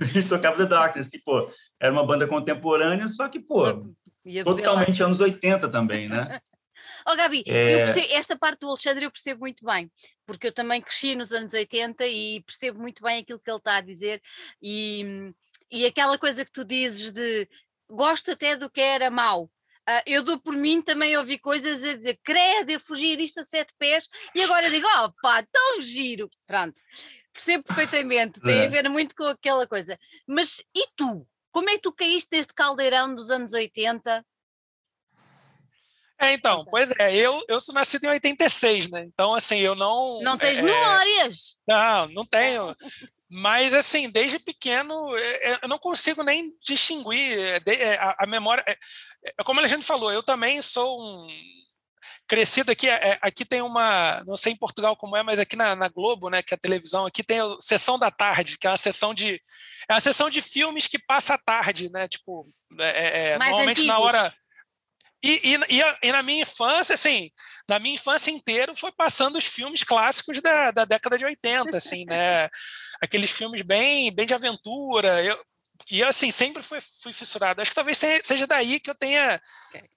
A 0.00 0.04
gente 0.04 0.28
tocava 0.28 0.56
The 0.56 0.66
Darkness, 0.66 1.08
que, 1.08 1.18
pô, 1.18 1.50
era 1.78 1.92
uma 1.92 2.06
banda 2.06 2.26
contemporânea, 2.26 3.06
só 3.08 3.28
que, 3.28 3.38
pô, 3.38 3.92
totalmente 4.44 5.02
anos 5.02 5.20
80 5.20 5.68
também, 5.68 6.08
né? 6.08 6.40
Oh, 7.06 7.16
Gabi, 7.16 7.44
é... 7.46 7.78
percebo, 7.78 8.06
esta 8.12 8.36
parte 8.36 8.60
do 8.60 8.68
Alexandre 8.68 9.04
eu 9.04 9.10
percebo 9.10 9.40
muito 9.40 9.64
bem, 9.64 9.90
porque 10.26 10.48
eu 10.48 10.52
também 10.52 10.80
cresci 10.80 11.14
nos 11.14 11.32
anos 11.32 11.52
80 11.52 12.06
e 12.06 12.42
percebo 12.42 12.80
muito 12.80 13.02
bem 13.02 13.20
aquilo 13.20 13.40
que 13.40 13.50
ele 13.50 13.58
está 13.58 13.76
a 13.76 13.80
dizer 13.80 14.22
e, 14.60 15.32
e 15.70 15.84
aquela 15.84 16.18
coisa 16.18 16.44
que 16.44 16.52
tu 16.52 16.64
dizes 16.64 17.12
de 17.12 17.48
gosto 17.90 18.32
até 18.32 18.56
do 18.56 18.70
que 18.70 18.80
era 18.80 19.10
mau. 19.10 19.44
Uh, 19.88 20.02
eu 20.06 20.22
dou 20.22 20.40
por 20.40 20.54
mim 20.54 20.80
também 20.80 21.16
ouvi 21.16 21.38
coisas 21.38 21.82
a 21.82 21.96
dizer 21.96 22.18
credo, 22.22 22.70
eu 22.70 22.78
fugi 22.78 23.16
disto 23.16 23.40
a 23.40 23.44
sete 23.44 23.74
pés 23.76 24.08
e 24.32 24.40
agora 24.42 24.70
digo, 24.70 24.86
oh 24.86 25.12
pá, 25.20 25.42
tão 25.42 25.80
giro. 25.80 26.30
Pronto, 26.46 26.80
percebo 27.32 27.64
perfeitamente, 27.64 28.40
tem 28.40 28.60
a 28.60 28.64
é. 28.64 28.68
ver 28.68 28.88
muito 28.88 29.16
com 29.16 29.24
aquela 29.24 29.66
coisa. 29.66 29.98
Mas 30.26 30.62
e 30.72 30.86
tu? 30.94 31.26
Como 31.52 31.68
é 31.68 31.74
que 31.74 31.82
tu 31.82 31.92
caíste 31.92 32.30
deste 32.30 32.54
caldeirão 32.54 33.14
dos 33.14 33.30
anos 33.30 33.52
80? 33.52 34.24
É, 36.18 36.32
então, 36.32 36.64
pois 36.64 36.92
é, 36.98 37.14
eu, 37.14 37.42
eu 37.48 37.60
sou 37.60 37.74
nascido 37.74 38.04
em 38.04 38.10
86, 38.10 38.88
né? 38.88 39.04
Então, 39.04 39.34
assim, 39.34 39.58
eu 39.58 39.74
não. 39.74 40.20
Não 40.22 40.38
tens 40.38 40.58
é, 40.58 40.62
memórias! 40.62 41.58
Não, 41.66 42.08
não 42.08 42.24
tenho. 42.24 42.76
Mas, 43.28 43.74
assim, 43.74 44.08
desde 44.08 44.38
pequeno, 44.38 45.16
é, 45.16 45.52
é, 45.52 45.58
eu 45.62 45.68
não 45.68 45.78
consigo 45.78 46.22
nem 46.22 46.54
distinguir 46.62 47.60
a, 47.98 48.24
a 48.24 48.26
memória. 48.26 48.64
Como 49.44 49.60
a 49.60 49.66
gente 49.66 49.84
falou, 49.84 50.12
eu 50.12 50.22
também 50.22 50.62
sou 50.62 51.02
um 51.02 51.26
crescido 52.26 52.70
aqui. 52.72 52.88
É, 52.88 53.18
aqui 53.20 53.44
tem 53.44 53.62
uma, 53.62 54.22
não 54.26 54.36
sei 54.36 54.52
em 54.52 54.56
Portugal 54.56 54.96
como 54.96 55.16
é, 55.16 55.22
mas 55.22 55.38
aqui 55.38 55.56
na, 55.56 55.76
na, 55.76 55.88
Globo, 55.88 56.30
né, 56.30 56.42
que 56.42 56.54
é 56.54 56.56
a 56.56 56.60
televisão, 56.60 57.06
aqui 57.06 57.22
tem 57.22 57.40
a 57.40 57.56
sessão 57.60 57.98
da 57.98 58.10
tarde, 58.10 58.58
que 58.58 58.66
é 58.66 58.70
uma 58.70 58.76
sessão 58.76 59.14
de 59.14 59.40
é 59.88 59.94
uma 59.94 60.00
sessão 60.00 60.30
de 60.30 60.40
filmes 60.40 60.86
que 60.86 60.98
passa 60.98 61.34
à 61.34 61.38
tarde, 61.38 61.90
né? 61.90 62.06
Tipo, 62.06 62.48
é, 62.78 63.32
é, 63.32 63.38
normalmente 63.38 63.80
antigos. 63.80 63.88
na 63.88 63.98
hora 63.98 64.34
e, 65.24 65.54
e, 65.54 65.80
e, 66.02 66.12
na 66.12 66.20
minha 66.20 66.42
infância, 66.42 66.94
assim, 66.94 67.30
na 67.68 67.78
minha 67.78 67.94
infância 67.94 68.30
inteira 68.30 68.74
foi 68.74 68.90
passando 68.90 69.36
os 69.38 69.44
filmes 69.44 69.84
clássicos 69.84 70.42
da, 70.42 70.72
da 70.72 70.84
década 70.84 71.16
de 71.16 71.24
80, 71.24 71.76
assim, 71.76 72.04
né? 72.04 72.48
Aqueles 73.00 73.30
filmes 73.30 73.62
bem, 73.62 74.12
bem 74.12 74.26
de 74.26 74.34
aventura. 74.34 75.22
Eu, 75.22 75.38
e 75.90 76.02
assim, 76.02 76.30
sempre 76.30 76.62
fui, 76.62 76.78
fui 77.02 77.12
fissurado. 77.12 77.60
Acho 77.60 77.70
que 77.70 77.74
talvez 77.74 77.98
seja 78.24 78.46
daí 78.46 78.80
que 78.80 78.90
eu 78.90 78.94
tenha 78.94 79.40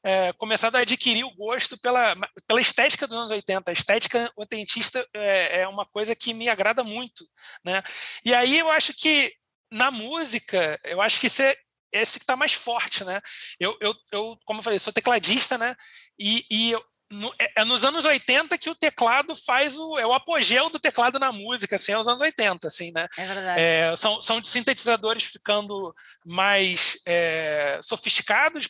é, 0.04 0.34
começado 0.34 0.76
a 0.76 0.80
adquirir 0.80 1.24
o 1.24 1.36
gosto 1.36 1.78
pela, 1.78 2.16
pela 2.48 2.62
estética 2.62 3.08
dos 3.08 3.18
anos 3.18 3.32
80. 3.32 3.70
A 3.70 3.74
estética 3.74 4.32
oitentista 4.36 5.08
é, 5.14 5.62
é 5.62 5.68
uma 5.68 5.86
coisa 5.86 6.16
que 6.16 6.34
me 6.34 6.50
agrada 6.50 6.84
muito. 6.84 7.26
Né? 7.64 7.82
E 8.24 8.34
aí 8.34 8.58
eu 8.58 8.70
acho 8.70 8.94
que 8.94 9.34
na 9.72 9.92
música, 9.92 10.80
eu 10.84 11.02
acho 11.02 11.20
que 11.20 11.28
isso 11.28 11.42
é, 11.42 11.56
esse 11.92 12.20
que 12.20 12.24
está 12.24 12.36
mais 12.36 12.54
forte, 12.54 13.04
né? 13.04 13.22
Eu, 13.60 13.78
eu, 13.80 13.96
eu, 14.12 14.38
como 14.46 14.60
eu 14.60 14.64
falei, 14.64 14.78
sou 14.78 14.92
tecladista, 14.92 15.58
né? 15.58 15.76
E, 16.20 16.46
e 16.52 16.72
eu, 16.72 16.86
no, 17.16 17.34
é, 17.40 17.62
é, 17.62 17.66
nos 17.66 17.84
anos 17.84 18.06
80 18.06 18.58
que 18.58 18.70
o 18.70 18.76
teclado 18.76 19.36
faz 19.36 19.78
o 19.78 19.98
é 19.98 20.06
o 20.06 20.14
apogeu 20.14 20.70
do 20.70 20.80
teclado 20.80 21.18
na 21.18 21.32
música, 21.32 21.76
assim, 21.76 21.94
é 21.94 21.98
os 21.98 22.08
anos 22.08 22.22
80, 22.22 22.68
assim, 22.68 22.92
né? 22.94 23.08
É 23.18 23.26
verdade. 23.26 23.62
É, 23.62 23.96
são, 23.96 24.22
são 24.22 24.44
sintetizadores 24.44 25.24
ficando 25.24 25.94
mais 26.26 26.98
é, 27.06 27.80
sofisticados 27.82 28.70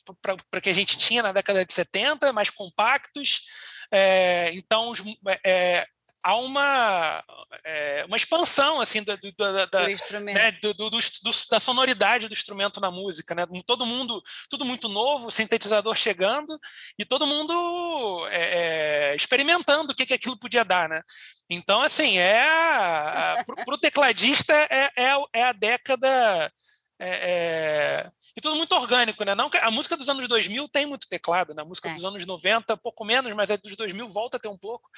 para 0.51 0.61
que 0.61 0.69
a 0.69 0.73
gente 0.73 0.97
tinha 0.97 1.23
na 1.23 1.31
década 1.31 1.65
de 1.65 1.73
70, 1.73 2.31
mais 2.31 2.49
compactos. 2.49 3.41
É, 3.91 4.51
então, 4.53 4.89
os, 4.89 5.01
é, 5.43 5.85
há 6.25 6.35
uma, 6.37 7.23
é, 7.63 8.03
uma 8.05 8.17
expansão 8.17 8.81
assim 8.81 9.03
da, 9.03 9.15
da, 9.15 9.65
da, 9.67 9.87
né, 10.21 10.51
do, 10.53 10.73
do, 10.73 10.89
do, 10.89 10.99
da, 11.51 11.59
sonoridade 11.59 12.27
do 12.27 12.33
instrumento 12.33 12.81
na 12.81 12.89
música, 12.89 13.35
né? 13.35 13.45
Todo 13.63 13.85
mundo, 13.85 14.23
tudo 14.49 14.65
muito 14.65 14.89
novo, 14.89 15.29
sintetizador 15.29 15.95
chegando 15.95 16.59
e 16.97 17.05
todo 17.05 17.27
mundo 17.27 18.27
é, 18.31 19.11
é, 19.11 19.15
experimentando 19.15 19.93
o 19.93 19.95
que, 19.95 20.07
que 20.07 20.15
aquilo 20.15 20.39
podia 20.39 20.65
dar, 20.65 20.89
né? 20.89 21.03
Então, 21.47 21.83
assim, 21.83 22.17
é 22.17 23.43
para 23.45 23.75
o 23.75 23.77
tecladista 23.77 24.51
é, 24.51 24.89
é, 24.97 25.15
é 25.31 25.43
a 25.43 25.51
década 25.51 26.51
e 28.37 28.41
tudo 28.41 28.55
muito 28.55 28.75
orgânico, 28.75 29.23
né? 29.23 29.33
Não, 29.33 29.49
a 29.61 29.71
música 29.71 29.95
dos 29.95 30.09
anos 30.09 30.27
2000 30.27 30.67
tem 30.67 30.85
muito 30.85 31.07
teclado, 31.07 31.53
né? 31.53 31.61
A 31.61 31.65
música 31.65 31.89
é. 31.89 31.93
dos 31.93 32.03
anos 32.03 32.25
90, 32.25 32.75
pouco 32.77 33.05
menos, 33.05 33.31
mas 33.33 33.49
é 33.49 33.57
dos 33.57 33.75
2000 33.75 34.09
volta 34.09 34.35
a 34.35 34.39
ter 34.39 34.49
um 34.49 34.57
pouco. 34.57 34.89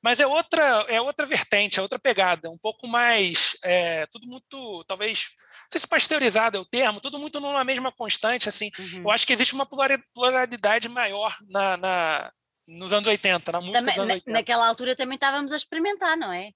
Mas 0.00 0.20
é 0.20 0.26
outra, 0.26 0.62
é 0.88 1.00
outra 1.00 1.26
vertente, 1.26 1.78
é 1.78 1.82
outra 1.82 1.98
pegada, 1.98 2.48
um 2.48 2.58
pouco 2.58 2.86
mais, 2.86 3.56
é, 3.64 4.06
tudo 4.06 4.26
muito, 4.26 4.84
talvez, 4.84 5.26
não 5.36 5.70
sei 5.72 5.80
se 5.80 5.88
pasteurizado 5.88 6.56
é 6.56 6.60
o 6.60 6.64
termo, 6.64 7.00
tudo 7.00 7.18
muito 7.18 7.40
numa 7.40 7.64
mesma 7.64 7.90
constante, 7.90 8.48
assim. 8.48 8.70
Uhum. 8.78 9.02
Eu 9.02 9.10
acho 9.10 9.26
que 9.26 9.32
existe 9.32 9.54
uma 9.54 9.66
pluralidade 10.14 10.88
maior 10.88 11.36
na, 11.48 11.76
na 11.76 12.32
nos 12.66 12.92
anos 12.92 13.06
80, 13.06 13.52
na 13.52 13.60
música 13.60 13.78
também, 13.80 13.94
dos 13.94 14.00
anos 14.00 14.14
80. 14.14 14.32
Naquela 14.32 14.68
altura 14.68 14.96
também 14.96 15.16
estávamos 15.16 15.52
a 15.52 15.56
experimentar, 15.56 16.16
não 16.16 16.32
é? 16.32 16.50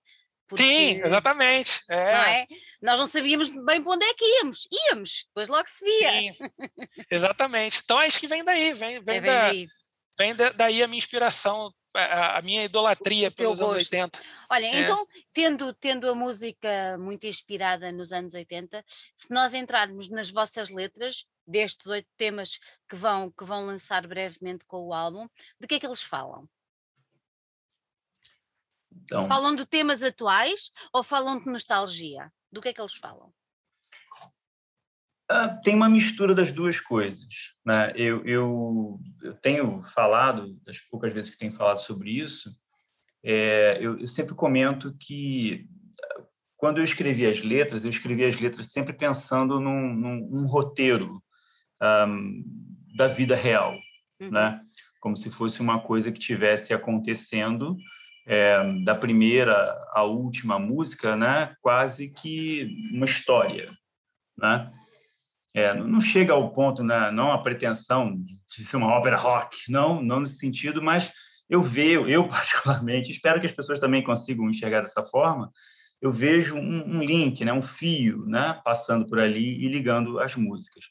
Porque, 0.48 0.64
Sim, 0.64 1.02
exatamente. 1.02 1.82
É. 1.90 2.12
Não 2.12 2.20
é? 2.20 2.46
Nós 2.80 2.98
não 2.98 3.06
sabíamos 3.06 3.50
bem 3.50 3.82
para 3.82 3.92
onde 3.92 4.04
é 4.04 4.14
que 4.14 4.24
íamos. 4.38 4.66
Íamos, 4.88 5.26
depois 5.26 5.48
logo 5.48 5.68
se 5.68 5.84
via. 5.84 6.10
Sim, 6.10 6.32
exatamente. 7.10 7.82
Então 7.84 8.00
é 8.00 8.08
isso 8.08 8.18
que 8.18 8.26
vem 8.26 8.42
daí, 8.42 8.72
vem, 8.72 9.00
vem, 9.02 9.16
é, 9.16 9.20
vem 9.20 9.30
da, 9.30 9.42
daí. 9.42 9.68
Vem 10.18 10.34
daí 10.34 10.82
a 10.82 10.88
minha 10.88 10.98
inspiração, 10.98 11.72
a, 11.94 12.38
a 12.38 12.42
minha 12.42 12.64
idolatria 12.64 13.30
pelos 13.30 13.60
anos 13.60 13.74
80. 13.74 14.20
Olha, 14.50 14.64
é. 14.64 14.80
então, 14.80 15.06
tendo, 15.32 15.72
tendo 15.74 16.08
a 16.08 16.14
música 16.14 16.96
muito 16.98 17.26
inspirada 17.26 17.92
nos 17.92 18.12
anos 18.12 18.32
80, 18.32 18.82
se 19.14 19.30
nós 19.30 19.52
entrarmos 19.52 20.08
nas 20.08 20.30
vossas 20.30 20.70
letras, 20.70 21.26
destes 21.46 21.86
oito 21.86 22.08
temas 22.16 22.58
que 22.88 22.96
vão, 22.96 23.30
que 23.30 23.44
vão 23.44 23.66
lançar 23.66 24.06
brevemente 24.06 24.64
com 24.66 24.86
o 24.86 24.94
álbum, 24.94 25.28
de 25.60 25.66
que 25.66 25.74
é 25.74 25.80
que 25.80 25.86
eles 25.86 26.02
falam? 26.02 26.48
Então, 29.08 29.24
falam 29.26 29.56
de 29.56 29.64
temas 29.64 30.04
atuais 30.04 30.70
ou 30.92 31.02
falam 31.02 31.38
de 31.38 31.46
nostalgia? 31.46 32.30
Do 32.52 32.60
que 32.60 32.68
é 32.68 32.74
que 32.74 32.80
eles 32.80 32.94
falam? 32.94 33.32
Uh, 35.30 35.60
tem 35.64 35.74
uma 35.74 35.88
mistura 35.88 36.34
das 36.34 36.52
duas 36.52 36.78
coisas. 36.78 37.54
Né? 37.64 37.92
Eu, 37.96 38.22
eu, 38.26 39.00
eu, 39.22 39.34
tenho 39.36 39.82
falado, 39.82 40.54
das 40.62 40.78
poucas 40.78 41.12
vezes 41.12 41.30
que 41.30 41.38
tenho 41.38 41.52
falado 41.52 41.78
sobre 41.78 42.10
isso, 42.10 42.50
é, 43.24 43.78
eu, 43.80 43.98
eu, 43.98 44.06
sempre 44.06 44.34
comento 44.34 44.94
que 44.98 45.66
quando 46.58 46.78
eu 46.78 46.84
escrevi 46.84 47.26
as 47.26 47.42
letras, 47.42 47.84
eu 47.84 47.90
escrevi 47.90 48.24
as 48.24 48.38
letras 48.38 48.72
sempre 48.72 48.92
pensando 48.92 49.58
num, 49.58 49.94
num, 49.94 50.28
num 50.28 50.46
roteiro 50.46 51.22
um, 51.82 52.44
da 52.94 53.06
vida 53.06 53.34
real, 53.34 53.74
uhum. 54.20 54.30
né? 54.30 54.60
como 55.00 55.16
se 55.16 55.30
fosse 55.30 55.60
uma 55.60 55.80
coisa 55.80 56.12
que 56.12 56.18
tivesse 56.18 56.74
acontecendo 56.74 57.76
é, 58.28 58.62
da 58.84 58.94
primeira 58.94 59.74
à 59.90 60.02
última 60.02 60.58
música, 60.58 61.16
né, 61.16 61.56
quase 61.62 62.10
que 62.10 62.70
uma 62.92 63.06
história, 63.06 63.72
né? 64.36 64.70
É, 65.54 65.72
não 65.72 66.00
chega 66.00 66.34
ao 66.34 66.52
ponto, 66.52 66.84
né, 66.84 67.10
não 67.10 67.32
a 67.32 67.38
pretensão 67.38 68.14
de 68.14 68.64
ser 68.64 68.76
uma 68.76 68.92
ópera 68.92 69.16
rock, 69.16 69.56
não, 69.70 70.02
não 70.02 70.20
nesse 70.20 70.38
sentido, 70.38 70.82
mas 70.82 71.10
eu 71.48 71.62
vejo, 71.62 72.06
eu 72.06 72.28
particularmente, 72.28 73.10
espero 73.10 73.40
que 73.40 73.46
as 73.46 73.52
pessoas 73.52 73.80
também 73.80 74.04
consigam 74.04 74.48
enxergar 74.48 74.82
dessa 74.82 75.02
forma, 75.02 75.50
eu 76.00 76.12
vejo 76.12 76.54
um, 76.54 76.98
um 76.98 77.02
link, 77.02 77.42
né, 77.46 77.52
um 77.52 77.62
fio, 77.62 78.26
né, 78.26 78.60
passando 78.62 79.06
por 79.06 79.18
ali 79.18 79.64
e 79.64 79.68
ligando 79.68 80.20
as 80.20 80.36
músicas. 80.36 80.84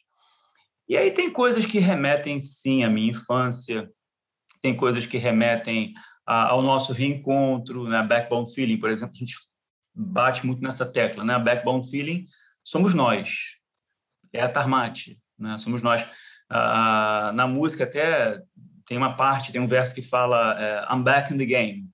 E 0.90 0.98
aí 0.98 1.12
tem 1.12 1.30
coisas 1.30 1.66
que 1.66 1.78
remetem 1.78 2.40
sim 2.40 2.84
à 2.84 2.90
minha 2.90 3.12
infância, 3.12 3.88
tem 4.60 4.76
coisas 4.76 5.06
que 5.06 5.20
remetem 5.20 5.94
ao 6.28 6.62
nosso 6.62 6.92
reencontro, 6.92 7.88
né? 7.88 8.04
Backbone 8.04 8.54
Feeling, 8.54 8.78
por 8.78 8.90
exemplo, 8.90 9.14
a 9.16 9.20
gente 9.20 9.36
bate 9.96 10.46
muito 10.46 10.62
nessa 10.62 10.86
tecla, 10.86 11.24
né? 11.24 11.40
Backbone 11.40 11.90
Feeling 11.90 12.26
somos 12.64 12.94
nós, 12.94 13.56
é 14.34 14.42
a 14.42 14.50
Tarmate, 14.50 15.18
né? 15.40 15.58
Somos 15.58 15.82
nós. 15.82 16.06
na 17.34 17.48
música 17.48 17.86
até 17.86 18.42
tem 18.86 18.98
uma 18.98 19.16
parte, 19.16 19.52
tem 19.52 19.62
um 19.62 19.68
verso 19.68 19.96
que 19.96 20.02
fala 20.02 20.56
é, 20.60 20.94
I'm 20.94 21.04
back 21.04 21.34
in 21.34 21.38
the 21.38 21.46
game, 21.46 21.90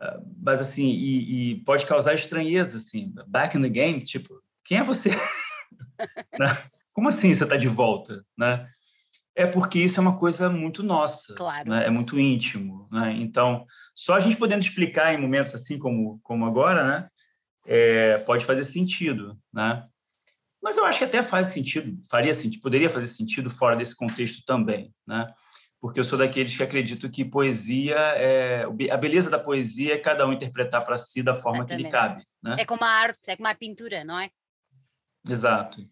uh, 0.00 0.22
mas 0.40 0.60
assim 0.60 0.88
e, 0.88 1.52
e, 1.52 1.64
pode 1.64 1.84
causar 1.84 2.14
estranheza 2.14 2.76
assim, 2.76 3.12
back 3.26 3.56
in 3.56 3.62
the 3.62 3.68
game, 3.68 4.00
tipo 4.02 4.40
quem 4.64 4.78
é 4.78 4.84
você? 4.84 5.10
né? 6.38 6.56
Como 6.92 7.08
assim 7.08 7.34
você 7.34 7.44
está 7.44 7.56
de 7.56 7.66
volta, 7.66 8.24
né? 8.36 8.68
É 9.34 9.46
porque 9.46 9.78
isso 9.78 9.98
é 9.98 10.02
uma 10.02 10.18
coisa 10.18 10.48
muito 10.48 10.82
nossa, 10.82 11.34
claro. 11.34 11.70
né? 11.70 11.86
é 11.86 11.90
muito 11.90 12.18
íntimo. 12.18 12.88
Né? 12.90 13.14
Então, 13.18 13.64
só 13.94 14.14
a 14.14 14.20
gente 14.20 14.36
podendo 14.36 14.62
explicar 14.62 15.14
em 15.14 15.20
momentos 15.20 15.54
assim 15.54 15.78
como, 15.78 16.20
como 16.22 16.46
agora, 16.46 16.84
né? 16.86 17.08
É, 17.66 18.18
pode 18.18 18.44
fazer 18.44 18.64
sentido. 18.64 19.38
Né? 19.52 19.86
Mas 20.62 20.76
eu 20.76 20.84
acho 20.84 20.98
que 20.98 21.04
até 21.04 21.22
faz 21.22 21.48
sentido, 21.48 21.98
faria 22.10 22.34
sentido, 22.34 22.60
poderia 22.60 22.90
fazer 22.90 23.06
sentido 23.06 23.48
fora 23.48 23.76
desse 23.76 23.94
contexto 23.94 24.44
também. 24.44 24.92
Né? 25.06 25.32
Porque 25.80 26.00
eu 26.00 26.04
sou 26.04 26.18
daqueles 26.18 26.54
que 26.54 26.62
acredito 26.62 27.10
que 27.10 27.24
poesia, 27.24 27.96
é, 27.96 28.64
a 28.90 28.96
beleza 28.96 29.30
da 29.30 29.38
poesia 29.38 29.94
é 29.94 29.98
cada 29.98 30.26
um 30.26 30.32
interpretar 30.32 30.84
para 30.84 30.98
si 30.98 31.22
da 31.22 31.34
forma 31.34 31.60
Exatamente. 31.60 31.76
que 31.78 31.84
lhe 31.84 31.90
cabe. 31.90 32.24
Né? 32.42 32.56
É 32.58 32.64
como 32.64 32.84
a 32.84 32.88
arte, 32.88 33.30
é 33.30 33.36
como 33.36 33.48
a 33.48 33.54
pintura, 33.54 34.04
não 34.04 34.18
é? 34.18 34.30
Exato. 35.28 35.86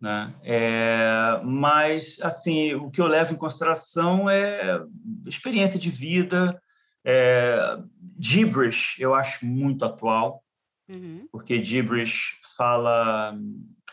Né? 0.00 0.34
É, 0.42 1.40
mas, 1.42 2.18
assim, 2.20 2.74
o 2.74 2.90
que 2.90 3.00
eu 3.00 3.06
levo 3.06 3.32
em 3.32 3.36
consideração 3.36 4.28
é 4.28 4.82
experiência 5.26 5.78
de 5.78 5.90
vida. 5.90 6.60
É, 7.04 7.78
gibberish 8.18 8.98
eu 8.98 9.14
acho 9.14 9.44
muito 9.44 9.84
atual, 9.84 10.42
uhum. 10.88 11.28
porque 11.30 11.62
gibberish 11.62 12.38
fala 12.56 13.36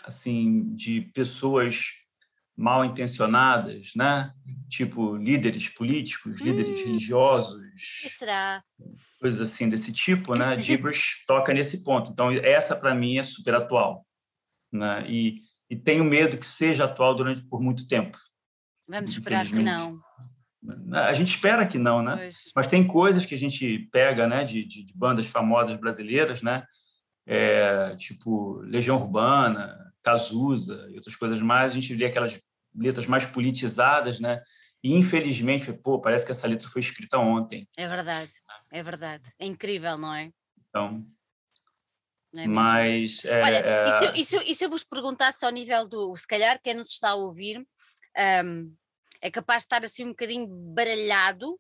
assim 0.06 0.74
de 0.74 1.02
pessoas 1.14 1.86
mal 2.56 2.86
intencionadas, 2.86 3.92
né? 3.96 4.32
Tipo 4.70 5.16
líderes 5.16 5.68
políticos, 5.70 6.40
hum, 6.40 6.46
líderes 6.46 6.80
religiosos, 6.84 7.62
será? 8.18 8.64
coisas 9.20 9.42
assim 9.42 9.68
desse 9.68 9.92
tipo, 9.92 10.36
né? 10.36 10.60
Gibberish 10.62 11.24
toca 11.26 11.54
nesse 11.54 11.84
ponto. 11.84 12.12
Então 12.12 12.32
essa 12.32 12.76
para 12.76 12.94
mim 12.94 13.18
é 13.18 13.24
super 13.24 13.56
atual, 13.56 14.06
né? 14.72 15.06
E 15.10 15.40
e 15.72 15.76
tenho 15.78 16.04
medo 16.04 16.38
que 16.38 16.46
seja 16.46 16.84
atual 16.84 17.16
durante 17.16 17.42
por 17.44 17.62
muito 17.62 17.88
tempo. 17.88 18.18
Vamos 18.86 19.12
esperar 19.12 19.48
que 19.48 19.56
não. 19.56 20.02
A 20.92 21.14
gente 21.14 21.34
espera 21.34 21.66
que 21.66 21.80
não, 21.80 22.04
né? 22.04 22.18
Pois. 22.18 22.52
Mas 22.54 22.68
tem 22.68 22.86
coisas 22.86 23.26
que 23.26 23.34
a 23.34 23.38
gente 23.38 23.80
pega, 23.90 24.28
né, 24.28 24.44
de, 24.44 24.66
de, 24.66 24.84
de 24.84 24.94
bandas 24.94 25.28
famosas 25.28 25.78
brasileiras, 25.78 26.42
né? 26.42 26.66
É, 27.26 27.96
tipo 27.96 28.58
Legião 28.64 28.98
Urbana, 28.98 29.94
Cazuza 30.04 30.90
e 30.92 30.96
outras 30.96 31.16
coisas 31.16 31.42
mais. 31.42 31.72
A 31.72 31.76
gente 31.76 31.96
vê 31.96 32.06
aquelas 32.06 32.38
letras 32.76 33.08
mais 33.08 33.26
politizadas, 33.26 34.20
né? 34.20 34.42
E 34.84 34.94
infelizmente, 34.94 35.72
pô, 35.72 36.02
parece 36.02 36.26
que 36.26 36.34
essa 36.34 36.48
letra 36.48 36.68
foi 36.68 36.82
escrita 36.82 37.18
ontem. 37.18 37.66
É 37.78 37.88
verdade, 37.88 38.32
é 38.74 38.84
verdade. 38.84 39.32
É 39.40 39.46
incrível, 39.46 39.98
não 39.98 40.14
é? 40.14 40.34
Então, 40.68 41.06
é 42.36 42.48
Mas. 42.48 43.24
É, 43.26 43.41
Olha, 43.41 43.58
é... 43.58 43.86
E, 43.86 43.91
se 43.91 44.06
eu, 44.06 44.13
e, 44.13 44.26
se 44.26 44.36
eu, 44.36 44.41
e, 44.44 44.56
se 44.56 44.65
eu, 44.65 44.70
vos 44.70 44.84
perguntasse 44.84 45.46
ao 45.46 45.52
nível 45.52 45.88
do. 45.88 46.15
Se 46.15 46.28
calhar 46.28 46.60
quem 46.62 46.74
nos 46.74 46.89
está 46.89 47.10
a 47.10 47.15
ouvir 47.15 47.60
um, 48.46 48.76
é 49.22 49.30
capaz 49.30 49.63
de 49.63 49.65
estar 49.65 49.84
assim 49.84 50.06
um 50.06 50.10
bocadinho 50.10 50.48
baralhado, 50.48 51.60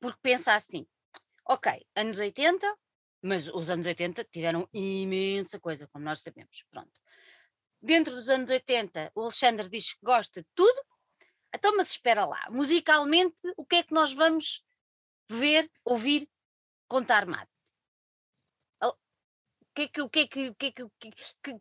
porque 0.00 0.18
pensa 0.22 0.54
assim: 0.54 0.86
ok, 1.46 1.84
anos 1.96 2.18
80, 2.18 2.74
mas 3.22 3.48
os 3.48 3.68
anos 3.68 3.86
80 3.86 4.24
tiveram 4.24 4.68
imensa 4.72 5.58
coisa, 5.58 5.88
como 5.88 6.04
nós 6.04 6.20
sabemos. 6.20 6.64
Pronto. 6.70 7.00
Dentro 7.82 8.14
dos 8.14 8.28
anos 8.30 8.50
80, 8.50 9.12
o 9.14 9.22
Alexandre 9.22 9.68
diz 9.68 9.92
que 9.92 10.00
gosta 10.02 10.40
de 10.40 10.48
tudo, 10.54 10.82
então, 11.54 11.76
mas 11.76 11.90
espera 11.90 12.24
lá, 12.24 12.48
musicalmente, 12.50 13.36
o 13.56 13.64
que 13.64 13.76
é 13.76 13.82
que 13.82 13.92
nós 13.92 14.12
vamos 14.12 14.64
ver, 15.28 15.70
ouvir, 15.84 16.28
contar 16.88 17.26
mate? 17.26 17.53
Que, 19.74 19.88
que, 19.88 20.08
que, 20.08 20.28
que, 20.28 20.54
que, 20.54 20.72
que, 21.42 21.56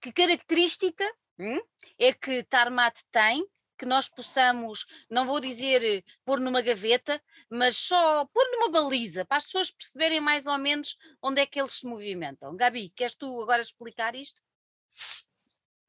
que 0.00 0.12
característica 0.12 1.04
hum, 1.38 1.60
é 1.98 2.12
que 2.12 2.42
Tarmat 2.44 2.98
tem 3.10 3.44
que 3.78 3.86
nós 3.86 4.08
possamos, 4.08 4.86
não 5.10 5.26
vou 5.26 5.38
dizer 5.40 6.02
pôr 6.24 6.40
numa 6.40 6.62
gaveta, 6.62 7.22
mas 7.50 7.76
só 7.76 8.24
pôr 8.32 8.44
numa 8.52 8.70
baliza, 8.70 9.24
para 9.24 9.36
as 9.36 9.44
pessoas 9.44 9.70
perceberem 9.70 10.20
mais 10.20 10.46
ou 10.46 10.58
menos 10.58 10.96
onde 11.22 11.40
é 11.40 11.46
que 11.46 11.60
eles 11.60 11.74
se 11.74 11.86
movimentam. 11.86 12.56
Gabi, 12.56 12.90
queres 12.96 13.14
tu 13.14 13.42
agora 13.42 13.60
explicar 13.60 14.14
isto? 14.14 14.40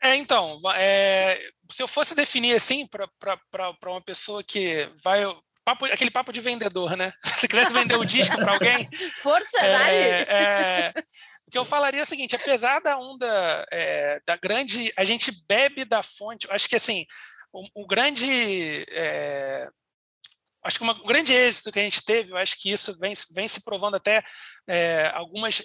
É, 0.01 0.15
então, 0.15 0.59
é, 0.75 1.39
se 1.71 1.81
eu 1.81 1.87
fosse 1.87 2.13
definir 2.13 2.55
assim 2.55 2.87
para 2.87 3.75
uma 3.85 4.01
pessoa 4.01 4.43
que 4.43 4.89
vai. 5.03 5.23
Papo, 5.63 5.83
aquele 5.85 6.11
papo 6.11 6.31
de 6.31 6.39
vendedor, 6.39 6.95
né? 6.95 7.11
Se 7.41 7.45
quisesse 7.45 7.73
vender 7.73 7.97
o 7.97 8.05
disco 8.05 8.37
para 8.37 8.53
alguém. 8.53 8.87
Força, 9.21 9.65
é, 9.65 10.21
é, 10.21 10.93
o 11.47 11.51
que 11.51 11.57
eu 11.57 11.65
falaria 11.65 12.01
é 12.01 12.03
o 12.03 12.05
seguinte: 12.05 12.36
apesar 12.36 12.79
da 12.81 12.97
onda 12.97 13.65
é, 13.71 14.21
da 14.25 14.36
grande. 14.36 14.91
A 14.97 15.05
gente 15.05 15.31
bebe 15.47 15.86
da 15.86 16.03
fonte. 16.03 16.47
Acho 16.51 16.67
que 16.67 16.75
assim, 16.75 17.05
o, 17.53 17.83
o 17.83 17.88
grande. 17.88 18.86
É, 18.89 19.69
acho 20.63 20.77
que 20.77 20.83
uma, 20.83 20.93
um 20.93 21.05
grande 21.05 21.33
êxito 21.33 21.71
que 21.71 21.79
a 21.79 21.83
gente 21.83 22.03
teve, 22.03 22.31
eu 22.31 22.38
acho 22.38 22.60
que 22.60 22.69
isso 22.69 22.97
vem, 22.99 23.13
vem 23.33 23.47
se 23.47 23.63
provando 23.63 23.95
até 23.95 24.21
é, 24.67 25.10
algumas. 25.13 25.63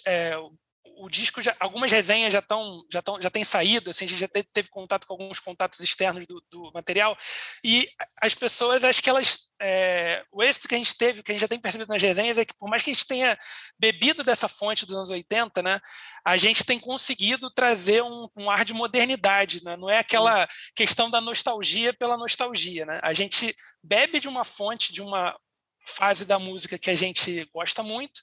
O, 1.04 1.08
disco 1.08 1.42
já, 1.42 1.54
algumas 1.58 1.90
resenhas 1.90 2.32
já 2.32 2.38
estão 2.38 2.84
já 2.90 2.98
estão 3.00 3.20
já 3.20 3.30
tem 3.30 3.44
saído 3.44 3.90
assim 3.90 4.04
a 4.04 4.08
gente 4.08 4.20
já 4.20 4.28
teve, 4.28 4.48
teve, 4.52 4.68
contato 4.68 5.06
com 5.06 5.14
alguns 5.14 5.38
contatos 5.38 5.80
externos 5.80 6.26
do, 6.26 6.42
do, 6.50 6.70
material 6.72 7.16
e 7.62 7.88
as 8.20 8.34
pessoas 8.34 8.84
acho 8.84 9.02
que 9.02 9.10
elas 9.10 9.50
é, 9.60 10.24
o 10.30 10.42
êxito 10.42 10.68
que 10.68 10.74
a 10.74 10.78
gente 10.78 10.96
teve 10.96 11.22
que 11.22 11.30
a 11.30 11.34
gente 11.34 11.40
já 11.40 11.48
tem 11.48 11.60
percebido 11.60 11.88
nas 11.88 12.02
resenhas 12.02 12.38
é 12.38 12.44
que 12.44 12.54
por 12.54 12.68
mais 12.68 12.82
que 12.82 12.90
a 12.90 12.94
gente 12.94 13.06
tenha 13.06 13.38
bebido 13.78 14.22
dessa 14.22 14.48
fonte 14.48 14.86
dos 14.86 14.96
anos 14.96 15.10
80 15.10 15.62
né 15.62 15.80
a 16.24 16.36
gente 16.36 16.64
tem 16.64 16.78
conseguido 16.78 17.50
trazer 17.50 18.02
um, 18.02 18.28
um 18.36 18.50
ar 18.50 18.64
de 18.64 18.72
modernidade 18.72 19.62
né? 19.64 19.76
não 19.76 19.90
é 19.90 19.98
aquela 19.98 20.48
questão 20.74 21.10
da 21.10 21.20
nostalgia 21.20 21.92
pela 21.92 22.16
nostalgia 22.16 22.86
né 22.86 23.00
a 23.02 23.12
gente 23.12 23.54
bebe 23.82 24.20
de 24.20 24.28
uma 24.28 24.44
fonte 24.44 24.92
de 24.92 25.02
uma 25.02 25.36
fase 25.84 26.24
da 26.24 26.38
música 26.38 26.78
que 26.78 26.90
a 26.90 26.94
gente 26.94 27.48
gosta 27.52 27.82
muito 27.82 28.20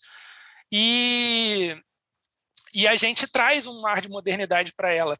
e, 0.72 1.76
e 2.74 2.88
a 2.88 2.96
gente 2.96 3.28
traz 3.28 3.66
um 3.66 3.86
ar 3.88 4.02
de 4.02 4.10
modernidade 4.10 4.74
para 4.74 4.94
ela, 4.94 5.18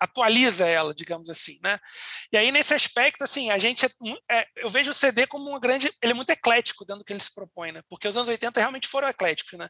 atualiza 0.00 0.66
ela, 0.66 0.94
digamos 0.94 1.28
assim, 1.28 1.58
né? 1.62 1.78
E 2.32 2.36
aí 2.36 2.50
nesse 2.50 2.74
aspecto, 2.74 3.22
assim, 3.22 3.50
a 3.50 3.58
gente 3.58 3.84
é, 3.86 3.90
é, 4.30 4.46
eu 4.56 4.70
vejo 4.70 4.90
o 4.90 4.94
CD 4.94 5.26
como 5.26 5.48
uma 5.48 5.60
grande, 5.60 5.92
ele 6.02 6.12
é 6.12 6.14
muito 6.14 6.30
eclético 6.30 6.84
dentro 6.84 7.00
do 7.00 7.04
que 7.04 7.12
ele 7.12 7.20
se 7.20 7.34
propõe, 7.34 7.72
né? 7.72 7.82
Porque 7.88 8.08
os 8.08 8.16
anos 8.16 8.28
80 8.28 8.58
realmente 8.60 8.88
foram 8.88 9.08
ecléticos, 9.08 9.58
né? 9.58 9.68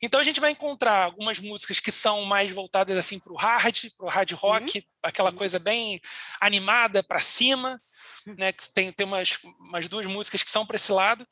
Então 0.00 0.20
a 0.20 0.24
gente 0.24 0.40
vai 0.40 0.50
encontrar 0.50 1.04
algumas 1.04 1.38
músicas 1.38 1.80
que 1.80 1.90
são 1.90 2.24
mais 2.24 2.50
voltadas 2.50 2.96
assim 2.96 3.18
para 3.18 3.32
o 3.32 3.36
hard, 3.36 3.78
para 3.96 4.06
o 4.06 4.10
hard 4.10 4.32
rock, 4.32 4.78
uhum. 4.78 4.84
aquela 5.02 5.30
uhum. 5.30 5.36
coisa 5.36 5.58
bem 5.58 6.00
animada 6.40 7.02
para 7.02 7.20
cima, 7.20 7.80
hum. 8.26 8.34
né? 8.38 8.52
Tem 8.74 8.92
tem 8.92 9.06
umas, 9.06 9.38
umas 9.58 9.88
duas 9.88 10.06
músicas 10.06 10.42
que 10.42 10.50
são 10.50 10.66
para 10.66 10.76
esse 10.76 10.92
lado. 10.92 11.26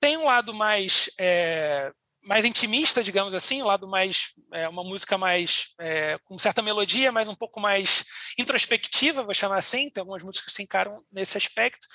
Tem 0.00 0.16
um 0.16 0.24
lado 0.24 0.54
mais 0.54 1.10
é, 1.18 1.92
mais 2.22 2.44
intimista, 2.44 3.02
digamos 3.02 3.34
assim, 3.34 3.62
lado 3.62 3.88
mais 3.88 4.34
é, 4.52 4.68
uma 4.68 4.84
música 4.84 5.16
mais 5.16 5.74
é, 5.78 6.18
com 6.24 6.38
certa 6.38 6.62
melodia, 6.62 7.10
mas 7.10 7.28
um 7.28 7.34
pouco 7.34 7.58
mais 7.60 8.04
introspectiva, 8.38 9.22
vou 9.22 9.34
chamar 9.34 9.58
assim. 9.58 9.90
Tem 9.90 10.00
algumas 10.02 10.22
músicas 10.22 10.46
que 10.46 10.56
se 10.56 10.62
encaram 10.62 11.04
nesse 11.10 11.36
aspecto 11.36 11.86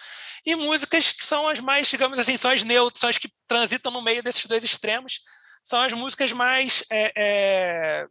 e 0.45 0.55
músicas 0.55 1.11
que 1.11 1.25
são 1.25 1.47
as 1.47 1.59
mais, 1.59 1.87
digamos 1.87 2.19
assim, 2.19 2.37
são 2.37 2.51
as 2.51 2.63
neutras, 2.63 2.99
são 2.99 3.09
as 3.09 3.17
que 3.17 3.29
transitam 3.47 3.91
no 3.91 4.01
meio 4.01 4.23
desses 4.23 4.45
dois 4.45 4.63
extremos. 4.63 5.19
São 5.63 5.81
as 5.81 5.93
músicas 5.93 6.31
mais 6.31 6.83
é, 6.91 7.11
é 7.15 8.07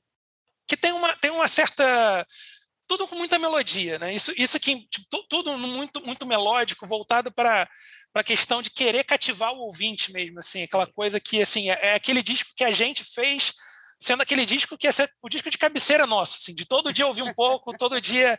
que 0.66 0.76
tem 0.76 0.92
uma 0.92 1.16
tem 1.16 1.30
uma 1.30 1.48
certa 1.48 2.26
tudo 2.86 3.08
com 3.08 3.16
muita 3.16 3.38
melodia, 3.38 3.98
né? 3.98 4.14
Isso 4.14 4.32
isso 4.36 4.58
que 4.60 4.86
tipo, 4.88 5.06
tudo 5.28 5.56
muito 5.56 6.04
muito 6.04 6.26
melódico, 6.26 6.86
voltado 6.86 7.32
para 7.32 7.68
para 8.14 8.20
a 8.20 8.24
questão 8.24 8.62
de 8.62 8.70
querer 8.70 9.02
cativar 9.02 9.52
o 9.52 9.62
ouvinte 9.62 10.12
mesmo, 10.12 10.38
assim, 10.38 10.62
aquela 10.62 10.86
coisa 10.86 11.18
que 11.18 11.42
assim 11.42 11.68
é, 11.68 11.78
é 11.88 11.94
aquele 11.94 12.22
disco 12.22 12.52
que 12.56 12.62
a 12.62 12.70
gente 12.70 13.02
fez 13.02 13.52
sendo 14.00 14.22
aquele 14.22 14.46
disco 14.46 14.78
que 14.78 14.86
é 14.86 14.90
o 15.20 15.28
disco 15.28 15.50
de 15.50 15.58
cabeceira 15.58 16.06
nosso, 16.06 16.36
assim, 16.38 16.54
de 16.54 16.64
todo 16.64 16.92
dia 16.92 17.06
ouvir 17.06 17.22
um 17.22 17.34
pouco, 17.34 17.76
todo 17.76 18.00
dia. 18.00 18.38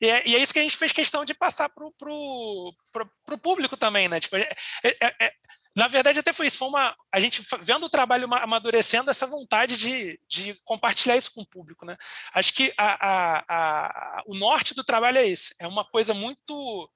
E 0.00 0.08
é, 0.08 0.22
e 0.28 0.34
é, 0.34 0.38
isso 0.38 0.52
que 0.52 0.58
a 0.58 0.62
gente 0.62 0.76
fez 0.76 0.92
questão 0.92 1.24
de 1.24 1.32
passar 1.32 1.70
para 1.70 1.84
o 2.12 3.38
público 3.40 3.76
também, 3.76 4.08
né? 4.08 4.20
Tipo, 4.20 4.36
é, 4.36 4.50
é, 4.82 4.88
é, 5.00 5.14
é, 5.26 5.32
na 5.76 5.88
verdade, 5.88 6.18
até 6.18 6.32
foi 6.32 6.46
isso. 6.46 6.58
Foi 6.58 6.68
uma, 6.68 6.94
a 7.12 7.20
gente 7.20 7.46
vendo 7.60 7.86
o 7.86 7.90
trabalho 7.90 8.28
amadurecendo 8.34 9.10
essa 9.10 9.26
vontade 9.26 9.76
de, 9.76 10.18
de 10.28 10.58
compartilhar 10.64 11.16
isso 11.16 11.32
com 11.32 11.42
o 11.42 11.48
público, 11.48 11.86
né? 11.86 11.96
Acho 12.34 12.52
que 12.52 12.74
a, 12.76 13.06
a, 13.06 13.44
a, 13.48 14.22
o 14.26 14.34
norte 14.34 14.74
do 14.74 14.84
trabalho 14.84 15.18
é 15.18 15.26
esse. 15.26 15.54
É 15.60 15.66
uma 15.66 15.84
coisa 15.84 16.12
muito 16.12 16.90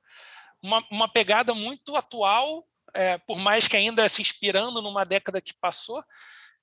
uma, 0.62 0.84
uma 0.90 1.08
pegada 1.08 1.54
muito 1.54 1.96
atual, 1.96 2.66
é, 2.94 3.18
por 3.18 3.38
mais 3.38 3.68
que 3.68 3.76
ainda 3.76 4.08
se 4.08 4.22
inspirando 4.22 4.82
numa 4.82 5.04
década 5.04 5.40
que 5.40 5.54
passou, 5.60 6.02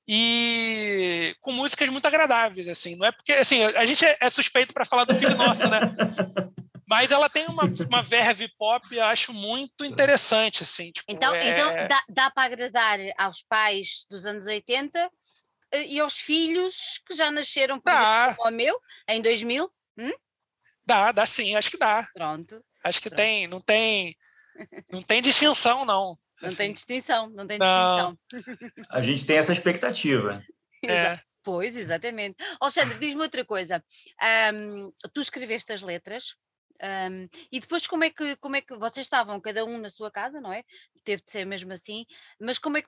e 0.08 1.36
com 1.42 1.52
músicas 1.52 1.90
muito 1.90 2.06
agradáveis, 2.06 2.68
assim, 2.68 2.96
não 2.96 3.08
é 3.08 3.12
porque, 3.12 3.34
assim, 3.34 3.64
a 3.64 3.86
gente 3.86 4.06
é, 4.06 4.18
é 4.22 4.30
suspeito 4.30 4.74
para 4.74 4.86
falar 4.86 5.04
do 5.04 5.16
filho 5.16 5.36
nosso, 5.36 5.68
né? 5.68 5.80
Mas 6.88 7.10
ela 7.10 7.28
tem 7.28 7.48
uma, 7.48 7.64
uma 7.90 8.04
verve 8.04 8.48
pop, 8.60 8.86
eu 8.96 9.04
acho 9.06 9.34
muito 9.34 9.84
interessante, 9.84 10.62
assim. 10.62 10.92
Tipo, 10.92 11.12
então, 11.12 11.34
é... 11.34 11.50
então 11.50 11.88
dá, 11.88 12.04
dá 12.08 12.32
para 12.32 12.44
agradar 12.44 13.00
aos 13.18 13.42
pais 13.42 14.06
dos 14.08 14.28
anos 14.28 14.46
80 14.46 15.10
eh, 15.72 15.88
e 15.88 16.00
aos 16.00 16.14
filhos 16.14 17.02
que 17.08 17.16
já 17.16 17.32
nasceram, 17.32 17.80
por 17.80 17.92
dá. 17.92 18.26
exemplo, 18.26 18.36
como 18.38 18.50
o 18.50 18.56
meu, 18.56 18.80
em 19.10 19.20
2000? 19.20 19.68
Hum? 19.98 20.12
Dá, 20.86 21.12
dá 21.12 21.26
sim, 21.26 21.56
acho 21.56 21.72
que 21.72 21.78
dá. 21.78 22.08
Pronto. 22.14 22.64
Acho 22.86 23.02
que 23.02 23.10
tem, 23.10 23.48
não 23.48 23.60
tem, 23.60 24.16
não 24.92 25.02
tem 25.02 25.20
distinção, 25.20 25.84
não. 25.86 26.16
Não 26.40 26.50
assim. 26.50 26.58
tem 26.58 26.74
distinção, 26.74 27.30
não 27.32 27.48
tem 27.48 27.58
não. 27.58 28.16
distinção. 28.32 28.72
A 28.92 29.02
gente 29.02 29.26
tem 29.26 29.38
essa 29.38 29.52
expectativa. 29.52 30.44
É. 30.88 31.20
Pois, 31.42 31.76
exatamente. 31.76 32.36
Alexandre, 32.62 33.00
diz-me 33.00 33.22
outra 33.22 33.44
coisa. 33.44 33.84
Um, 34.54 34.92
tu 35.12 35.20
escreveste 35.20 35.74
as 35.74 35.82
letras, 35.82 36.36
um, 36.84 37.28
e 37.52 37.60
depois 37.60 37.88
como 37.88 38.04
é 38.04 38.12
que 38.12 38.36
como 38.36 38.56
é 38.56 38.62
que 38.62 38.78
vocês 38.78 39.06
estavam 39.06 39.42
cada 39.42 39.66
um 39.66 39.80
na 39.80 39.90
sua 39.90 40.12
casa, 40.12 40.40
não 40.40 40.54
é? 40.54 40.64
Teve 41.04 41.24
de 41.24 41.32
ser 41.32 41.44
mesmo 41.44 41.74
assim, 41.74 42.06
mas 42.40 42.60
como 42.60 42.78
é 42.78 42.84
que 42.84 42.88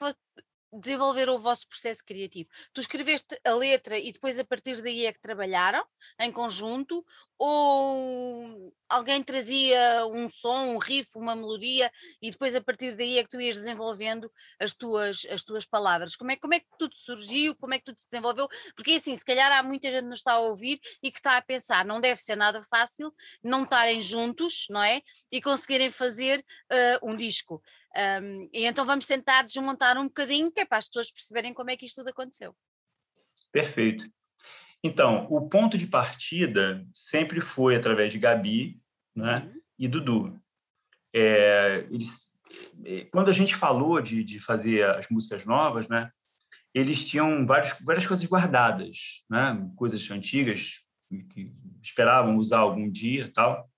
desenvolver 0.74 1.30
o 1.30 1.40
vosso 1.40 1.68
processo 1.68 2.04
criativo? 2.04 2.50
Tu 2.74 2.82
escreveste 2.82 3.40
a 3.44 3.54
letra 3.54 3.98
e 3.98 4.12
depois 4.12 4.40
a 4.40 4.46
partir 4.46 4.82
daí 4.82 5.06
é 5.06 5.14
que 5.14 5.22
trabalharam 5.22 5.86
em 6.20 6.32
conjunto 6.32 7.06
ou 7.40 8.74
alguém 8.90 9.22
trazia 9.22 10.06
um 10.08 10.28
som, 10.28 10.76
um 10.76 10.78
riff, 10.80 11.10
uma 11.16 11.36
melodia 11.36 11.92
e 12.22 12.32
depois 12.32 12.56
a 12.56 12.62
partir 12.62 12.96
daí 12.96 13.20
é 13.20 13.24
que 13.24 13.30
tu 13.30 13.40
ias 13.40 13.56
desenvolvendo 13.56 14.32
as 14.60 14.74
tuas, 14.74 15.26
as 15.30 15.44
tuas 15.44 15.66
palavras. 15.66 16.16
Como 16.16 16.32
é, 16.32 16.36
como 16.36 16.54
é 16.56 16.60
que 16.60 16.66
tudo 16.80 16.96
surgiu? 16.96 17.56
Como 17.56 17.74
é 17.74 17.80
que 17.80 17.86
tudo 17.86 18.00
se 18.00 18.10
desenvolveu? 18.10 18.48
Porque 18.76 18.94
assim, 18.94 19.16
se 19.16 19.24
calhar 19.24 19.52
há 19.52 19.62
muita 19.62 19.92
gente 19.92 20.04
que 20.04 20.10
nos 20.10 20.20
está 20.20 20.34
a 20.34 20.40
ouvir 20.40 20.80
e 21.04 21.12
que 21.12 21.20
está 21.20 21.38
a 21.38 21.42
pensar, 21.42 21.86
não 21.86 22.02
deve 22.02 22.22
ser 22.22 22.36
nada 22.36 22.62
fácil 22.64 23.14
não 23.44 23.64
estarem 23.64 24.00
juntos, 24.02 24.66
não 24.70 24.82
é? 24.82 25.02
E 25.32 25.42
conseguirem 25.42 25.92
fazer 25.92 26.44
uh, 26.72 27.10
um 27.10 27.16
disco. 27.16 27.62
Um, 27.96 28.50
e 28.54 28.66
então 28.66 28.86
vamos 28.86 29.06
tentar 29.06 29.44
desmontar 29.44 29.98
um 29.98 30.06
bocadinho, 30.06 30.52
que 30.52 30.60
é 30.60 30.66
para 30.66 30.78
as 30.78 30.88
pessoas 30.88 31.12
perceberem 31.12 31.54
como 31.54 31.72
é 31.72 31.78
que 31.78 31.86
isto 31.86 31.96
tudo 31.96 32.10
aconteceu. 32.10 32.56
Perfeito. 33.52 34.06
Então, 34.84 35.26
o 35.30 35.50
ponto 35.50 35.78
de 35.78 35.88
partida 35.88 36.86
sempre 36.94 37.42
foi 37.42 37.76
através 37.76 38.12
de 38.12 38.20
Gabi 38.20 38.80
né, 39.16 39.40
uhum. 39.40 39.62
e 39.80 39.88
Dudu. 39.88 40.40
É, 41.14 41.88
eles, 41.90 42.38
é, 42.86 43.06
quando 43.12 43.30
a 43.30 43.34
gente 43.34 43.56
falou 43.56 44.00
de, 44.02 44.24
de 44.24 44.40
fazer 44.40 44.86
as 44.86 45.10
músicas 45.10 45.46
novas, 45.46 45.88
né, 45.88 46.12
eles 46.74 47.04
tinham 47.04 47.46
vários, 47.46 47.74
várias 47.82 48.06
coisas 48.06 48.26
guardadas, 48.28 49.24
né, 49.30 49.68
coisas 49.76 50.10
antigas 50.12 50.82
que 51.32 51.52
esperavam 51.82 52.38
usar 52.38 52.60
algum 52.60 52.90
dia 52.90 53.32
tal. 53.34 53.70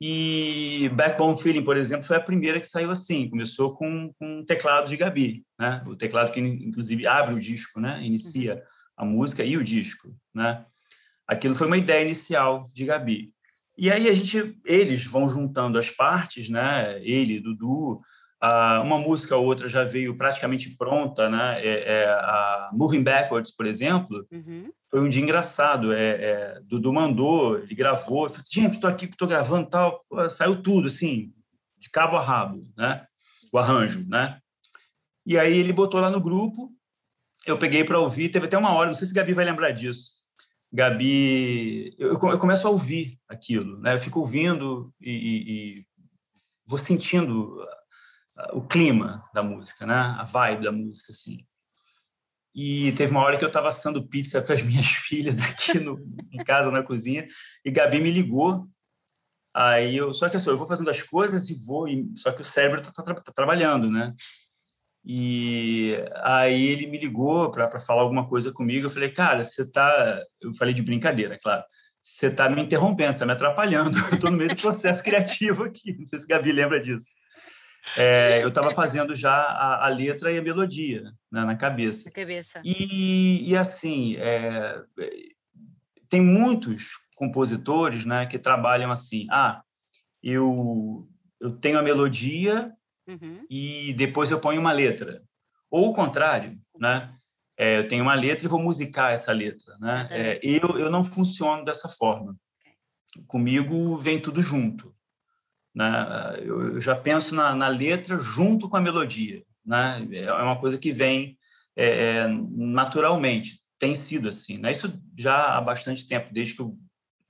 E 0.00 0.90
Backbone 0.94 1.40
Feeling, 1.42 1.64
por 1.64 1.76
exemplo, 1.76 2.06
foi 2.06 2.16
a 2.16 2.20
primeira 2.20 2.60
que 2.60 2.66
saiu 2.66 2.90
assim. 2.90 3.28
Começou 3.28 3.74
com, 3.74 4.12
com 4.18 4.38
um 4.38 4.44
teclado 4.44 4.88
de 4.88 4.96
Gabi, 4.96 5.44
né? 5.58 5.82
O 5.86 5.96
teclado 5.96 6.32
que, 6.32 6.40
inclusive, 6.40 7.06
abre 7.06 7.34
o 7.34 7.40
disco, 7.40 7.80
né? 7.80 8.00
Inicia. 8.02 8.54
Uhum 8.54 8.78
a 8.98 9.04
música 9.04 9.44
e 9.44 9.56
o 9.56 9.64
disco, 9.64 10.12
né? 10.34 10.64
Aquilo 11.26 11.54
foi 11.54 11.68
uma 11.68 11.76
ideia 11.76 12.04
inicial 12.04 12.66
de 12.74 12.84
Gabi. 12.84 13.32
E 13.76 13.92
aí 13.92 14.08
a 14.08 14.12
gente, 14.12 14.58
eles 14.64 15.04
vão 15.04 15.28
juntando 15.28 15.78
as 15.78 15.88
partes, 15.88 16.48
né? 16.48 17.00
Ele, 17.02 17.38
Dudu, 17.38 18.00
uma 18.84 18.98
música 18.98 19.36
ou 19.36 19.46
outra 19.46 19.68
já 19.68 19.84
veio 19.84 20.16
praticamente 20.16 20.74
pronta, 20.76 21.30
né? 21.30 21.64
É, 21.64 22.02
é, 22.02 22.04
a 22.08 22.70
Moving 22.72 23.04
Backwards, 23.04 23.54
por 23.54 23.66
exemplo, 23.66 24.26
uhum. 24.32 24.68
Foi 24.90 25.00
um 25.00 25.08
dia 25.08 25.22
engraçado. 25.22 25.92
É, 25.92 26.10
é 26.10 26.60
Dudu 26.62 26.92
mandou, 26.92 27.58
ele 27.58 27.74
gravou, 27.74 28.28
falei, 28.28 28.44
gente, 28.50 28.74
estou 28.74 28.90
aqui, 28.90 29.06
estou 29.06 29.28
gravando, 29.28 29.68
tal, 29.68 30.04
Pô, 30.08 30.28
saiu 30.28 30.62
tudo 30.62 30.86
assim, 30.86 31.32
de 31.78 31.90
cabo 31.90 32.16
a 32.16 32.22
rabo, 32.22 32.66
né? 32.76 33.06
O 33.52 33.58
arranjo, 33.58 34.04
né? 34.08 34.38
E 35.26 35.38
aí 35.38 35.56
ele 35.56 35.72
botou 35.72 36.00
lá 36.00 36.10
no 36.10 36.20
grupo 36.20 36.72
eu 37.46 37.58
peguei 37.58 37.84
para 37.84 37.98
ouvir, 37.98 38.30
teve 38.30 38.46
até 38.46 38.58
uma 38.58 38.72
hora, 38.72 38.86
não 38.86 38.94
sei 38.94 39.06
se 39.06 39.14
Gabi 39.14 39.32
vai 39.32 39.44
lembrar 39.44 39.70
disso. 39.70 40.18
Gabi, 40.72 41.94
eu, 41.98 42.12
eu 42.12 42.38
começo 42.38 42.66
a 42.66 42.70
ouvir 42.70 43.18
aquilo, 43.26 43.80
né? 43.80 43.94
Eu 43.94 43.98
fico 43.98 44.20
ouvindo 44.20 44.92
e, 45.00 45.10
e, 45.10 45.52
e 45.52 45.86
vou 46.66 46.78
sentindo 46.78 47.56
o 48.52 48.62
clima 48.62 49.24
da 49.32 49.42
música, 49.42 49.86
né? 49.86 49.94
A 49.94 50.24
vibe 50.24 50.64
da 50.64 50.72
música, 50.72 51.10
assim. 51.10 51.38
E 52.60 52.90
teve 52.94 53.12
uma 53.12 53.22
hora 53.22 53.38
que 53.38 53.44
eu 53.44 53.48
estava 53.48 53.68
assando 53.68 54.04
pizza 54.04 54.42
para 54.42 54.56
as 54.56 54.62
minhas 54.66 54.84
filhas 54.84 55.38
aqui 55.38 55.78
no, 55.78 55.96
em 56.32 56.42
casa, 56.42 56.72
na 56.72 56.82
cozinha, 56.82 57.28
e 57.64 57.70
Gabi 57.70 58.00
me 58.00 58.10
ligou. 58.10 58.66
Aí 59.54 59.96
eu, 59.96 60.12
só 60.12 60.28
que 60.28 60.36
eu, 60.36 60.42
eu 60.44 60.56
vou 60.56 60.66
fazendo 60.66 60.90
as 60.90 61.00
coisas 61.00 61.48
e 61.48 61.54
vou, 61.54 61.86
e, 61.86 62.10
só 62.16 62.32
que 62.32 62.40
o 62.40 62.44
cérebro 62.44 62.80
está 62.80 62.90
tá, 62.90 63.14
tá 63.14 63.32
trabalhando, 63.32 63.88
né? 63.88 64.12
E 65.04 65.94
aí 66.16 66.66
ele 66.66 66.88
me 66.88 66.98
ligou 66.98 67.48
para 67.52 67.78
falar 67.78 68.02
alguma 68.02 68.28
coisa 68.28 68.50
comigo. 68.50 68.86
Eu 68.86 68.90
falei, 68.90 69.12
cara, 69.12 69.44
você 69.44 69.62
está. 69.62 70.20
Eu 70.40 70.52
falei 70.52 70.74
de 70.74 70.82
brincadeira, 70.82 71.38
claro. 71.40 71.62
Você 72.02 72.26
está 72.26 72.50
me 72.50 72.60
interrompendo, 72.60 73.10
está 73.10 73.24
me 73.24 73.32
atrapalhando. 73.32 73.96
Eu 74.10 74.14
estou 74.14 74.32
no 74.32 74.36
meio 74.36 74.50
do 74.50 74.60
processo 74.60 75.00
criativo 75.00 75.62
aqui. 75.62 75.96
Não 75.96 76.06
sei 76.06 76.18
se 76.18 76.26
Gabi 76.26 76.50
lembra 76.50 76.80
disso. 76.80 77.06
É, 77.96 78.42
eu 78.42 78.48
estava 78.48 78.70
fazendo 78.70 79.14
já 79.14 79.32
a, 79.32 79.86
a, 79.86 79.88
letra 79.88 80.32
e 80.32 80.38
a 80.38 80.42
melodia 80.42 81.04
né, 81.30 81.44
na 81.44 81.56
cabeça. 81.56 82.08
Na 82.08 82.14
cabeça. 82.14 82.60
E, 82.64 83.50
e 83.50 83.56
assim, 83.56 84.16
é, 84.16 84.82
tem 86.08 86.20
muitos 86.20 86.92
compositores 87.16 88.04
né, 88.04 88.26
que 88.26 88.38
trabalham 88.38 88.90
assim. 88.90 89.26
Ah, 89.30 89.62
eu, 90.22 91.08
eu 91.40 91.52
tenho 91.52 91.78
a 91.78 91.82
melodia 91.82 92.72
uhum. 93.06 93.44
e 93.50 93.92
depois 93.94 94.30
eu 94.30 94.40
ponho 94.40 94.60
uma 94.60 94.72
letra. 94.72 95.22
Ou 95.70 95.90
o 95.90 95.94
contrário, 95.94 96.58
né? 96.78 97.14
É, 97.56 97.78
eu 97.78 97.88
tenho 97.88 98.04
uma 98.04 98.14
letra 98.14 98.46
e 98.46 98.48
vou 98.48 98.62
musicar 98.62 99.12
essa 99.12 99.32
letra, 99.32 99.76
né? 99.78 100.08
É, 100.10 100.40
eu, 100.42 100.78
eu 100.78 100.88
não 100.88 101.02
funciono 101.02 101.64
dessa 101.64 101.88
forma. 101.88 102.36
Comigo 103.26 103.96
vem 103.98 104.20
tudo 104.20 104.40
junto. 104.40 104.94
Né? 105.78 106.40
Eu, 106.42 106.80
já 106.80 106.96
penso 106.96 107.36
na, 107.36 107.54
na, 107.54 107.68
letra 107.68 108.18
junto 108.18 108.68
com 108.68 108.76
a 108.76 108.80
melodia. 108.80 109.44
Né? 109.64 110.08
É 110.12 110.32
uma 110.32 110.58
coisa 110.58 110.76
que 110.76 110.90
vem 110.90 111.38
é, 111.76 112.16
é, 112.16 112.28
naturalmente. 112.28 113.60
Tem 113.78 113.94
sido 113.94 114.28
assim. 114.28 114.58
Né? 114.58 114.72
Isso 114.72 115.00
já 115.16 115.56
há 115.56 115.60
bastante 115.60 116.08
tempo, 116.08 116.34
desde 116.34 116.54
que 116.54 116.62
eu 116.62 116.76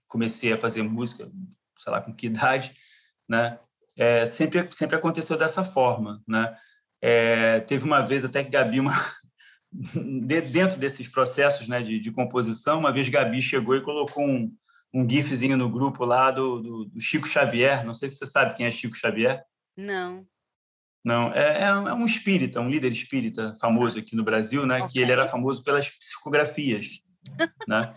comecei 0.09 0.51
a 0.51 0.59
fazer 0.59 0.83
música, 0.83 1.31
sei 1.79 1.93
lá 1.93 2.01
com 2.01 2.15
que 2.15 2.29
idade, 2.29 2.73
né? 3.29 3.59
É, 3.95 4.25
sempre 4.25 4.67
sempre 4.71 4.97
aconteceu 4.97 5.37
dessa 5.37 5.63
forma, 5.63 6.23
né? 6.27 6.57
É, 7.03 7.61
teve 7.61 7.85
uma 7.85 8.01
vez 8.01 8.25
até 8.25 8.43
que 8.43 8.51
Gabi, 8.51 8.81
uma, 8.81 8.95
dentro 10.25 10.79
desses 10.79 11.07
processos 11.07 11.69
né, 11.69 11.83
de, 11.83 11.99
de, 11.99 12.11
composição, 12.11 12.79
uma 12.79 12.93
vez 12.93 13.09
Gabi 13.09 13.43
chegou 13.43 13.77
e 13.77 13.83
colocou 13.83 14.25
um, 14.25 14.53
um 14.93 15.09
gifzinho 15.09 15.57
no 15.57 15.71
grupo 15.71 16.05
lá 16.05 16.31
do, 16.31 16.61
do, 16.61 16.85
do, 16.87 17.01
Chico 17.01 17.29
Xavier. 17.29 17.85
Não 17.85 17.95
sei 17.95 18.09
se 18.09 18.17
você 18.17 18.27
sabe 18.27 18.55
quem 18.55 18.67
é 18.67 18.71
Chico 18.71 18.97
Xavier. 18.97 19.43
Não. 19.77 20.27
Não, 21.05 21.33
é, 21.33 21.63
é 21.63 21.95
um 21.95 22.05
espírita, 22.05 22.61
um 22.61 22.69
líder 22.69 22.93
espírita 22.93 23.55
famoso 23.61 23.99
aqui 23.99 24.17
no 24.17 24.25
Brasil, 24.25 24.67
né? 24.67 24.79
Okay. 24.79 24.89
Que 24.89 24.99
ele 24.99 25.13
era 25.13 25.29
famoso 25.29 25.63
pelas 25.63 25.89
psicografias, 25.89 27.01
né? 27.67 27.95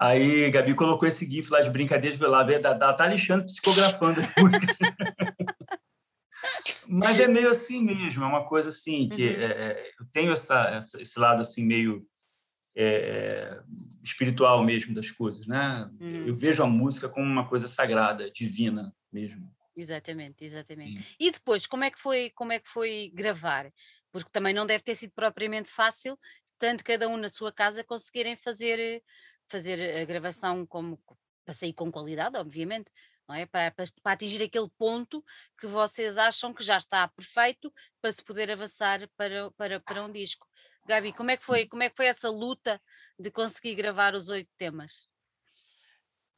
Aí 0.00 0.50
Gabi 0.50 0.74
colocou 0.74 1.08
esse 1.08 1.24
gif 1.26 1.50
lá 1.50 1.60
de 1.60 1.70
brincadeiras 1.70 2.18
lá, 2.20 2.42
da, 2.42 2.72
da, 2.72 2.92
tá 2.92 3.04
Alexandre 3.04 3.46
psicografando 3.46 4.20
as 4.20 4.34
músicas. 4.36 4.76
Mas 6.88 7.18
é 7.18 7.26
meio 7.26 7.48
assim 7.48 7.82
mesmo, 7.82 8.24
é 8.24 8.26
uma 8.26 8.44
coisa 8.44 8.68
assim 8.68 9.08
que 9.08 9.26
uhum. 9.26 9.42
é, 9.42 9.90
eu 9.98 10.06
tenho 10.12 10.32
essa, 10.32 10.68
essa, 10.68 11.00
esse 11.00 11.18
lado 11.18 11.40
assim 11.40 11.64
meio 11.64 12.06
é, 12.76 13.60
espiritual 14.02 14.64
mesmo 14.64 14.94
das 14.94 15.10
coisas, 15.10 15.46
né? 15.46 15.90
Uhum. 16.00 16.26
Eu 16.26 16.36
vejo 16.36 16.62
a 16.62 16.66
música 16.66 17.08
como 17.08 17.26
uma 17.26 17.48
coisa 17.48 17.68
sagrada, 17.68 18.30
divina 18.30 18.94
mesmo. 19.12 19.52
Exatamente, 19.76 20.44
exatamente. 20.44 21.16
E 21.18 21.30
depois, 21.30 21.66
como 21.66 21.84
é 21.84 21.90
que 21.90 21.98
foi, 21.98 22.30
como 22.34 22.52
é 22.52 22.58
que 22.58 22.68
foi 22.68 23.10
gravar? 23.14 23.70
Porque 24.10 24.30
também 24.30 24.52
não 24.52 24.66
deve 24.66 24.84
ter 24.84 24.94
sido 24.94 25.12
propriamente 25.14 25.70
fácil, 25.70 26.18
tanto 26.58 26.84
cada 26.84 27.08
um 27.08 27.16
na 27.16 27.28
sua 27.28 27.52
casa 27.52 27.82
conseguirem 27.82 28.36
fazer 28.36 29.02
fazer 29.50 30.00
a 30.00 30.04
gravação 30.06 30.64
como 30.66 30.98
para 31.44 31.52
sair 31.52 31.74
com 31.74 31.90
qualidade, 31.90 32.38
obviamente, 32.38 32.90
não 33.28 33.34
é? 33.34 33.44
Para, 33.46 33.70
para, 33.70 33.84
para, 34.02 34.12
atingir 34.12 34.42
aquele 34.42 34.68
ponto 34.78 35.22
que 35.58 35.66
vocês 35.66 36.16
acham 36.16 36.54
que 36.54 36.64
já 36.64 36.76
está 36.78 37.06
perfeito 37.08 37.72
para 38.00 38.12
se 38.12 38.22
poder 38.22 38.50
avançar 38.50 39.08
para, 39.16 39.50
para, 39.52 39.80
para 39.80 40.04
um 40.04 40.10
disco. 40.10 40.46
Gabi, 40.86 41.12
como 41.12 41.30
é 41.30 41.36
que 41.36 41.44
foi, 41.44 41.66
como 41.66 41.82
é 41.82 41.90
que 41.90 41.96
foi 41.96 42.06
essa 42.06 42.28
luta 42.28 42.80
de 43.18 43.30
conseguir 43.30 43.74
gravar 43.74 44.14
os 44.14 44.28
oito 44.28 44.50
temas? 44.56 45.06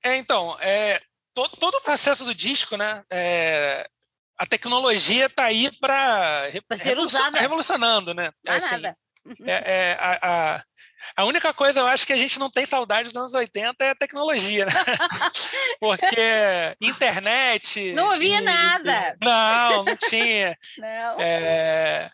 É, 0.03 0.17
então, 0.17 0.57
é, 0.61 1.01
todo, 1.33 1.57
todo 1.57 1.77
o 1.77 1.83
processo 1.83 2.25
do 2.25 2.35
disco, 2.35 2.77
né? 2.77 3.03
É, 3.11 3.89
a 4.37 4.47
tecnologia 4.47 5.27
está 5.27 5.45
aí 5.45 5.71
para 5.79 6.51
ser 6.51 6.85
revolucion, 6.85 7.21
usada. 7.21 7.41
revolucionando, 7.41 8.15
né? 8.15 8.31
É, 8.47 8.55
assim, 8.55 8.77
nada. 8.77 8.97
É, 9.47 9.53
é, 9.53 9.93
a, 9.99 10.57
a, 10.57 10.65
a, 11.17 11.25
única 11.25 11.55
coisa 11.55 11.81
eu 11.81 11.87
acho 11.87 12.07
que 12.07 12.13
a 12.13 12.17
gente 12.17 12.39
não 12.39 12.51
tem 12.51 12.67
saudade 12.67 13.09
dos 13.09 13.17
anos 13.17 13.33
80 13.33 13.83
é 13.83 13.91
a 13.91 13.95
tecnologia, 13.95 14.67
né? 14.67 14.73
Porque 15.81 16.77
internet. 16.79 17.93
Não 17.95 18.11
havia 18.11 18.39
e, 18.39 18.43
nada. 18.43 19.17
Não, 19.23 19.85
não 19.85 19.97
tinha. 19.97 20.59
Não. 20.77 21.21
É, 21.21 22.11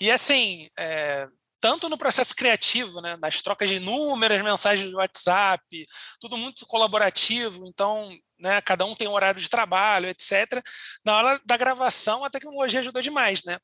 e 0.00 0.10
assim, 0.10 0.70
é, 0.78 1.28
tanto 1.66 1.88
no 1.88 1.98
processo 1.98 2.32
criativo, 2.32 3.00
né, 3.00 3.16
nas 3.20 3.42
trocas 3.42 3.68
de 3.68 3.74
inúmeras 3.74 4.40
mensagens 4.40 4.88
de 4.88 4.94
WhatsApp, 4.94 5.84
tudo 6.20 6.36
muito 6.36 6.64
colaborativo, 6.64 7.66
então 7.66 8.08
né, 8.38 8.60
cada 8.60 8.84
um 8.84 8.94
tem 8.94 9.08
um 9.08 9.12
horário 9.12 9.40
de 9.40 9.50
trabalho, 9.50 10.08
etc. 10.08 10.62
Na 11.04 11.16
hora 11.16 11.40
da 11.44 11.56
gravação, 11.56 12.24
a 12.24 12.30
tecnologia 12.30 12.78
ajudou 12.78 13.02
demais. 13.02 13.42
Né? 13.42 13.58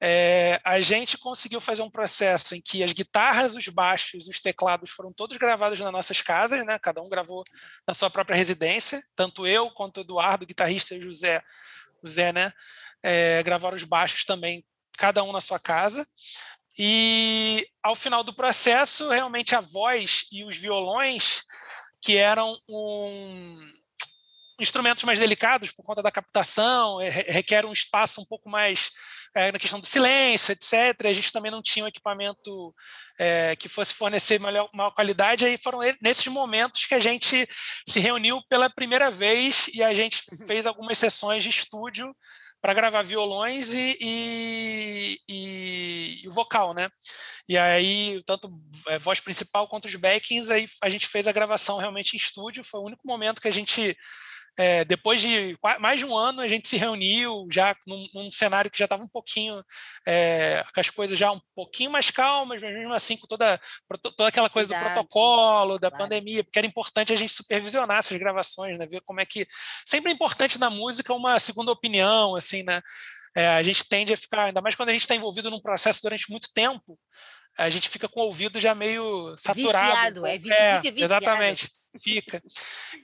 É, 0.00 0.62
a 0.64 0.80
gente 0.80 1.18
conseguiu 1.18 1.60
fazer 1.60 1.82
um 1.82 1.90
processo 1.90 2.54
em 2.54 2.62
que 2.62 2.82
as 2.82 2.94
guitarras, 2.94 3.54
os 3.54 3.68
baixos, 3.68 4.28
os 4.28 4.40
teclados 4.40 4.88
foram 4.88 5.12
todos 5.12 5.36
gravados 5.36 5.78
nas 5.78 5.92
nossas 5.92 6.22
casas, 6.22 6.64
né? 6.64 6.78
cada 6.78 7.02
um 7.02 7.08
gravou 7.10 7.44
na 7.86 7.92
sua 7.92 8.08
própria 8.08 8.34
residência, 8.34 9.02
tanto 9.14 9.46
eu 9.46 9.70
quanto 9.72 9.98
o 9.98 10.00
Eduardo, 10.00 10.44
o 10.44 10.46
guitarrista, 10.46 10.94
e 10.94 11.00
o 11.00 11.02
José, 11.02 11.42
o 12.02 12.08
Zé, 12.08 12.32
né, 12.32 12.50
é, 13.02 13.42
gravaram 13.42 13.76
os 13.76 13.84
baixos 13.84 14.24
também, 14.24 14.64
cada 14.96 15.22
um 15.22 15.32
na 15.32 15.40
sua 15.40 15.58
casa. 15.58 16.06
E 16.78 17.66
ao 17.82 17.94
final 17.94 18.24
do 18.24 18.32
processo, 18.32 19.08
realmente 19.10 19.54
a 19.54 19.60
voz 19.60 20.26
e 20.32 20.44
os 20.44 20.56
violões, 20.56 21.42
que 22.00 22.16
eram 22.16 22.56
um, 22.68 23.60
instrumentos 24.58 25.04
mais 25.04 25.18
delicados 25.18 25.70
por 25.70 25.84
conta 25.84 26.02
da 26.02 26.10
captação, 26.10 26.98
requer 26.98 27.66
um 27.66 27.72
espaço 27.72 28.20
um 28.20 28.24
pouco 28.24 28.48
mais 28.48 28.90
é, 29.34 29.50
na 29.50 29.58
questão 29.58 29.80
do 29.80 29.86
silêncio, 29.86 30.52
etc. 30.52 31.06
A 31.06 31.12
gente 31.12 31.32
também 31.32 31.50
não 31.50 31.62
tinha 31.62 31.84
um 31.84 31.88
equipamento 31.88 32.74
é, 33.18 33.56
que 33.56 33.68
fosse 33.68 33.94
fornecer 33.94 34.38
maior, 34.38 34.68
maior 34.72 34.90
qualidade. 34.90 35.44
Aí 35.44 35.56
foram 35.56 35.80
nesses 36.00 36.26
momentos 36.26 36.84
que 36.84 36.94
a 36.94 37.00
gente 37.00 37.48
se 37.86 38.00
reuniu 38.00 38.40
pela 38.48 38.70
primeira 38.70 39.10
vez 39.10 39.68
e 39.72 39.82
a 39.82 39.94
gente 39.94 40.22
fez 40.46 40.66
algumas 40.66 40.98
sessões 40.98 41.42
de 41.42 41.50
estúdio 41.50 42.14
para 42.62 42.74
gravar 42.74 43.02
violões 43.02 43.74
e, 43.74 43.98
e, 44.00 45.20
e, 45.28 46.20
e, 46.22 46.28
o 46.28 46.30
vocal, 46.30 46.72
né? 46.72 46.88
E 47.48 47.58
aí, 47.58 48.22
tanto 48.24 48.48
é, 48.86 49.00
voz 49.00 49.18
principal 49.18 49.66
quanto 49.66 49.86
os 49.86 49.96
backings, 49.96 50.48
aí 50.48 50.66
a 50.80 50.88
gente 50.88 51.08
fez 51.08 51.26
a 51.26 51.32
gravação 51.32 51.78
realmente 51.78 52.14
em 52.14 52.16
estúdio. 52.16 52.62
Foi 52.62 52.78
o 52.78 52.84
único 52.84 53.04
momento 53.04 53.42
que 53.42 53.48
a 53.48 53.52
gente 53.52 53.96
é, 54.56 54.84
depois 54.84 55.20
de 55.20 55.56
mais 55.80 55.98
de 55.98 56.04
um 56.04 56.16
ano, 56.16 56.40
a 56.40 56.48
gente 56.48 56.68
se 56.68 56.76
reuniu 56.76 57.46
já 57.50 57.74
num, 57.86 58.06
num 58.14 58.30
cenário 58.30 58.70
que 58.70 58.78
já 58.78 58.84
estava 58.84 59.02
um 59.02 59.08
pouquinho, 59.08 59.64
é, 60.06 60.64
com 60.74 60.80
as 60.80 60.90
coisas 60.90 61.18
já 61.18 61.32
um 61.32 61.40
pouquinho 61.54 61.90
mais 61.90 62.10
calmas, 62.10 62.60
mas 62.60 62.72
mesmo 62.74 62.92
assim 62.92 63.16
com 63.16 63.26
toda, 63.26 63.60
toda 64.16 64.28
aquela 64.28 64.50
coisa 64.50 64.74
Cuidado. 64.74 64.88
do 64.88 64.94
protocolo, 64.94 65.78
da 65.78 65.90
claro. 65.90 66.04
pandemia, 66.04 66.44
porque 66.44 66.58
era 66.58 66.66
importante 66.66 67.12
a 67.12 67.16
gente 67.16 67.32
supervisionar 67.32 67.98
essas 67.98 68.18
gravações, 68.18 68.78
né? 68.78 68.86
ver 68.86 69.00
como 69.02 69.20
é 69.20 69.26
que. 69.26 69.46
Sempre 69.86 70.10
é 70.10 70.14
importante 70.14 70.58
na 70.58 70.68
música 70.68 71.14
uma 71.14 71.38
segunda 71.38 71.72
opinião, 71.72 72.36
assim, 72.36 72.62
né? 72.62 72.82
É, 73.34 73.48
a 73.48 73.62
gente 73.62 73.88
tende 73.88 74.12
a 74.12 74.16
ficar, 74.16 74.44
ainda 74.44 74.60
mais 74.60 74.74
quando 74.74 74.90
a 74.90 74.92
gente 74.92 75.02
está 75.02 75.14
envolvido 75.14 75.50
num 75.50 75.60
processo 75.60 76.00
durante 76.02 76.30
muito 76.30 76.52
tempo, 76.52 76.98
a 77.56 77.70
gente 77.70 77.88
fica 77.88 78.08
com 78.08 78.20
o 78.20 78.24
ouvido 78.24 78.60
já 78.60 78.74
meio 78.74 79.34
saturado. 79.36 80.22
Viciado, 80.22 80.26
é, 80.26 80.34
é 80.34 80.38
viciado. 80.38 81.00
Exatamente 81.00 81.68
fica. 82.00 82.42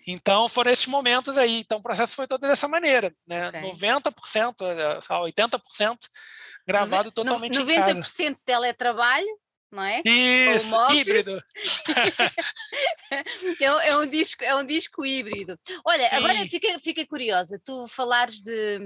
Então, 0.06 0.48
foram 0.48 0.70
esses 0.70 0.86
momentos 0.86 1.36
aí. 1.36 1.60
Então, 1.60 1.78
o 1.78 1.82
processo 1.82 2.14
foi 2.14 2.26
todo 2.26 2.40
dessa 2.40 2.68
maneira, 2.68 3.14
né? 3.26 3.48
Okay. 3.48 3.60
90%, 3.62 4.54
80% 5.00 5.96
gravado 6.66 7.06
no, 7.06 7.12
totalmente 7.12 7.58
90 7.58 7.72
em 7.72 7.80
casa. 7.80 8.00
90% 8.00 8.36
teletrabalho, 8.44 9.26
não 9.70 9.82
é? 9.82 10.02
Isso, 10.04 10.74
híbrido. 10.92 11.40
é, 13.60 13.64
é, 13.88 13.96
um 13.96 14.06
disco, 14.08 14.44
é 14.44 14.54
um 14.54 14.64
disco 14.64 15.04
híbrido. 15.04 15.58
Olha, 15.84 16.08
Sim. 16.08 16.16
agora 16.16 16.46
fica, 16.48 16.78
fica 16.78 17.06
curiosa, 17.06 17.60
tu 17.64 17.86
falares 17.86 18.42
de 18.42 18.78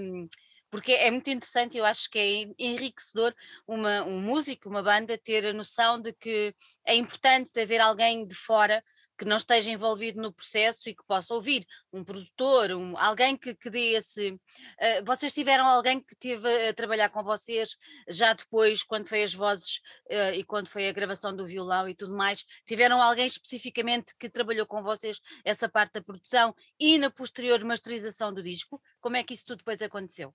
porque 0.72 0.92
é 0.92 1.10
muito 1.10 1.28
interessante, 1.28 1.76
eu 1.76 1.84
acho 1.84 2.08
que 2.08 2.18
é 2.18 2.50
enriquecedor 2.58 3.34
uma, 3.68 4.04
um 4.04 4.22
músico, 4.22 4.70
uma 4.70 4.82
banda, 4.82 5.18
ter 5.18 5.44
a 5.44 5.52
noção 5.52 6.00
de 6.00 6.14
que 6.14 6.54
é 6.86 6.96
importante 6.96 7.60
haver 7.60 7.78
alguém 7.78 8.26
de 8.26 8.34
fora 8.34 8.82
que 9.18 9.26
não 9.26 9.36
esteja 9.36 9.70
envolvido 9.70 10.20
no 10.20 10.32
processo 10.32 10.88
e 10.88 10.94
que 10.94 11.04
possa 11.06 11.34
ouvir 11.34 11.66
um 11.92 12.02
produtor, 12.02 12.70
um, 12.72 12.96
alguém 12.96 13.36
que, 13.36 13.54
que 13.54 13.68
dê 13.68 13.96
esse. 13.96 14.30
Uh, 14.32 15.04
vocês 15.04 15.34
tiveram 15.34 15.66
alguém 15.66 16.00
que 16.00 16.16
teve 16.16 16.68
a 16.68 16.72
trabalhar 16.72 17.10
com 17.10 17.22
vocês 17.22 17.76
já 18.08 18.32
depois, 18.32 18.82
quando 18.82 19.08
foi 19.08 19.22
as 19.22 19.34
vozes 19.34 19.76
uh, 20.10 20.34
e 20.34 20.42
quando 20.42 20.68
foi 20.68 20.88
a 20.88 20.92
gravação 20.92 21.36
do 21.36 21.44
violão 21.44 21.86
e 21.86 21.94
tudo 21.94 22.16
mais? 22.16 22.46
Tiveram 22.66 23.00
alguém 23.00 23.26
especificamente 23.26 24.14
que 24.18 24.30
trabalhou 24.30 24.66
com 24.66 24.82
vocês 24.82 25.20
essa 25.44 25.68
parte 25.68 25.92
da 25.92 26.02
produção 26.02 26.54
e 26.80 26.96
na 26.96 27.10
posterior 27.10 27.62
masterização 27.62 28.32
do 28.32 28.42
disco? 28.42 28.80
Como 29.00 29.16
é 29.16 29.22
que 29.22 29.34
isso 29.34 29.44
tudo 29.44 29.58
depois 29.58 29.82
aconteceu? 29.82 30.34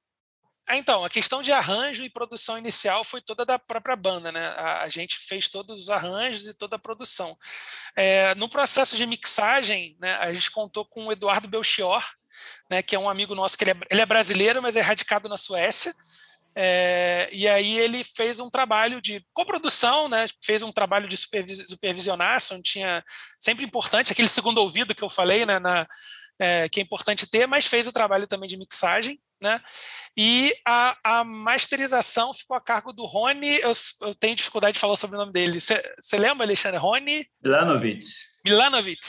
Ah, 0.69 0.75
então, 0.75 1.05
a 1.05 1.09
questão 1.09 1.41
de 1.41 1.49
arranjo 1.49 2.03
e 2.03 2.09
produção 2.09 2.57
inicial 2.57 3.01
foi 3.05 3.21
toda 3.21 3.45
da 3.45 3.57
própria 3.57 3.95
banda, 3.95 4.33
né? 4.33 4.47
A, 4.49 4.81
a 4.81 4.89
gente 4.89 5.17
fez 5.17 5.47
todos 5.47 5.83
os 5.83 5.89
arranjos 5.89 6.45
e 6.45 6.53
toda 6.53 6.75
a 6.75 6.79
produção. 6.79 7.37
É, 7.95 8.35
no 8.35 8.49
processo 8.49 8.97
de 8.97 9.05
mixagem, 9.05 9.95
né, 10.01 10.15
a 10.15 10.33
gente 10.33 10.51
contou 10.51 10.83
com 10.85 11.07
o 11.07 11.11
Eduardo 11.11 11.47
Belchior, 11.47 12.03
né, 12.69 12.81
que 12.81 12.95
é 12.95 12.99
um 12.99 13.09
amigo 13.09 13.33
nosso, 13.33 13.57
que 13.57 13.63
ele 13.63 13.71
é, 13.71 13.77
ele 13.89 14.01
é 14.01 14.05
brasileiro, 14.05 14.61
mas 14.61 14.75
é 14.75 14.81
radicado 14.81 15.29
na 15.29 15.37
Suécia. 15.37 15.93
É, 16.53 17.29
e 17.31 17.47
aí 17.47 17.77
ele 17.77 18.03
fez 18.03 18.39
um 18.41 18.49
trabalho 18.49 18.99
de 18.99 19.25
coprodução, 19.31 20.09
né? 20.09 20.25
Fez 20.43 20.63
um 20.63 20.71
trabalho 20.71 21.07
de 21.07 21.15
supervis 21.15 21.63
supervisionar, 21.69 22.39
onde 22.51 22.63
tinha 22.63 23.03
sempre 23.39 23.63
importante 23.63 24.11
aquele 24.11 24.27
segundo 24.27 24.57
ouvido 24.57 24.95
que 24.95 25.03
eu 25.03 25.09
falei, 25.09 25.45
né? 25.45 25.59
Na, 25.59 25.87
é, 26.39 26.67
que 26.67 26.79
é 26.79 26.83
importante 26.83 27.29
ter, 27.29 27.47
mas 27.47 27.65
fez 27.65 27.87
o 27.87 27.91
trabalho 27.93 28.27
também 28.27 28.49
de 28.49 28.57
mixagem, 28.57 29.19
né? 29.41 29.61
E 30.15 30.53
a, 30.65 30.97
a 31.03 31.23
masterização 31.23 32.33
ficou 32.33 32.57
a 32.57 32.61
cargo 32.61 32.91
do 32.91 33.05
Rony. 33.05 33.59
Eu, 33.59 33.71
eu 34.01 34.15
tenho 34.15 34.35
dificuldade 34.35 34.73
de 34.75 34.79
falar 34.79 34.95
sobre 34.95 35.15
o 35.15 35.19
nome 35.19 35.31
dele. 35.31 35.59
Você 35.59 36.17
lembra, 36.17 36.45
Alexandre? 36.45 36.79
Rony 36.79 37.25
Milanovic. 37.43 38.05
Milanovic, 38.43 39.05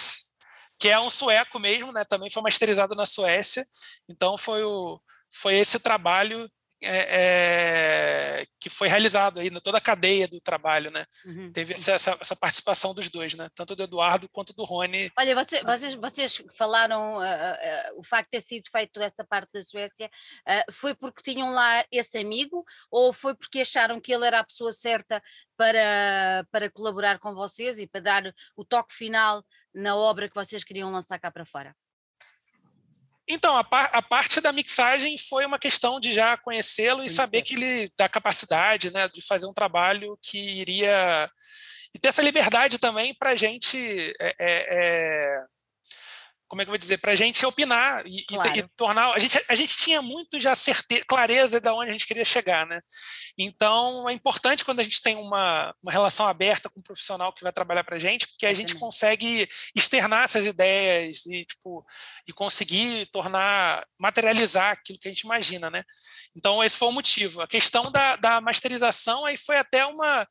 que 0.79 0.89
é 0.89 0.99
um 0.99 1.11
sueco 1.11 1.59
mesmo, 1.59 1.93
né? 1.93 2.05
Também 2.05 2.31
foi 2.31 2.43
masterizado 2.43 2.95
na 2.95 3.07
Suécia. 3.07 3.65
Então 4.09 4.37
foi 4.37 4.63
o 4.63 5.01
foi 5.31 5.57
esse 5.57 5.79
trabalho 5.79 6.51
é, 6.81 8.41
é, 8.41 8.47
que 8.61 8.71
foi 8.71 8.89
realizado 8.89 9.41
aí, 9.41 9.51
toda 9.61 9.79
a 9.79 9.81
cadeia 9.81 10.29
do 10.29 10.41
trabalho, 10.41 10.91
né? 10.91 11.05
Uhum. 11.27 11.53
Teve 11.53 11.75
essa, 11.75 11.93
essa, 11.93 12.37
participação 12.37 12.95
dos 12.95 13.09
dois, 13.09 13.35
né? 13.35 13.49
Tanto 13.55 13.75
do 13.75 13.83
Eduardo 13.83 14.29
quanto 14.29 14.53
do 14.53 14.65
Rony. 14.65 15.11
Olha, 15.19 15.35
você, 15.35 15.63
vocês, 15.63 15.95
vocês 15.95 16.43
falaram 16.57 17.17
uh, 17.17 17.21
uh, 17.21 17.99
o 17.99 18.05
facto 18.05 18.27
de 18.27 18.39
ter 18.39 18.41
sido 18.41 18.69
feito 18.71 19.01
essa 19.01 19.25
parte 19.25 19.51
da 19.53 19.63
Suécia, 19.63 20.07
uh, 20.07 20.73
foi 20.73 20.95
porque 20.95 21.23
tinham 21.23 21.51
lá 21.51 21.85
esse 21.91 22.17
amigo 22.17 22.65
ou 22.91 23.13
foi 23.13 23.35
porque 23.35 23.61
acharam 23.61 24.01
que 24.01 24.13
ele 24.13 24.27
era 24.27 24.41
a 24.41 24.45
pessoa 24.45 24.71
certa 24.71 25.21
para, 25.57 26.47
para 26.51 26.71
colaborar 26.71 27.19
com 27.19 27.35
vocês 27.35 27.79
e 27.79 27.87
para 27.87 28.01
dar 28.01 28.35
o 28.57 28.65
toque 28.65 28.95
final 28.95 29.45
na 29.75 29.97
obra 29.97 30.29
que 30.29 30.35
vocês 30.35 30.63
queriam 30.63 30.93
lançar 30.93 31.19
cá 31.19 31.31
para 31.31 31.45
fora? 31.45 31.75
Então, 33.29 33.57
a, 33.57 33.63
par, 33.63 33.91
a, 33.93 34.01
parte 34.01 34.41
da 34.41 34.53
mixagem 34.53 35.19
foi 35.19 35.45
uma 35.45 35.59
questão 35.59 36.01
de 36.01 36.15
já 36.15 36.37
conhecê-lo 36.39 37.05
e 37.05 37.11
saber 37.11 37.43
que 37.43 37.55
ele 37.55 37.93
dá 37.97 38.09
capacidade 38.09 38.91
né, 38.91 39.07
de 39.09 39.21
fazer 39.27 39.47
um 39.47 39.53
trabalho 39.53 40.19
que 40.23 40.39
iria. 40.39 41.31
E 41.95 41.99
ter 41.99 42.09
essa 42.09 42.23
liberdade 42.23 42.79
também 42.79 43.15
para 43.15 43.31
a 43.31 43.37
gente 43.37 44.15
é, 44.21 44.35
é, 44.39 45.45
como 46.49 46.63
é 46.63 46.65
que 46.65 46.71
eu 46.71 46.73
vou 46.73 46.79
dizer, 46.79 46.99
para 46.99 47.13
a 47.13 47.17
gente 47.17 47.45
opinar 47.45 48.07
e, 48.07 48.25
claro. 48.25 48.57
e, 48.57 48.59
e, 48.61 48.69
tornar. 48.69 49.13
A 49.13 49.19
gente, 49.19 49.39
a 49.49 49.55
gente 49.55 49.77
tinha 49.77 50.01
muito 50.01 50.41
já 50.41 50.55
certeza, 50.55 51.05
clareza 51.07 51.61
de 51.61 51.69
onde 51.69 51.91
a 51.91 51.93
gente 51.93 52.07
queria 52.07 52.25
chegar, 52.25 52.67
né? 52.67 52.81
Então 53.37 54.09
é 54.09 54.13
importante 54.13 54.65
quando 54.65 54.81
a 54.81 54.83
gente 54.83 55.03
tem 55.03 55.15
uma, 55.17 55.75
uma 55.83 55.93
relação 55.93 56.27
aberta 56.27 56.71
com 56.71 56.81
um 56.81 56.83
profissional 56.83 57.33
que 57.33 57.43
vai 57.43 57.53
trabalhar 57.53 57.85
para 57.85 57.97
a 57.97 57.99
gente, 57.99 58.27
porque 58.27 58.47
a 58.47 58.55
gente 58.55 58.75
consegue 58.75 59.49
externar 59.77 60.25
essas 60.25 60.47
ideias 60.47 61.27
e, 61.27 61.45
tipo, 61.45 61.85
e 62.27 62.33
conseguir 62.33 63.07
tornar, 63.13 63.87
materializar 64.01 64.73
aquilo 64.73 64.99
que 64.99 65.09
a 65.09 65.11
gente 65.11 65.25
imagina, 65.25 65.69
né? 65.69 65.85
Então 66.35 66.65
esse 66.65 66.77
foi 66.77 66.89
o 66.89 66.93
motivo. 66.93 67.43
A 67.43 67.47
questão 67.47 67.93
da, 67.93 68.17
da 68.17 68.41
masterização 68.41 69.27
aí 69.27 69.37
foi 69.37 69.59
até 69.59 69.85
uma 69.85 70.27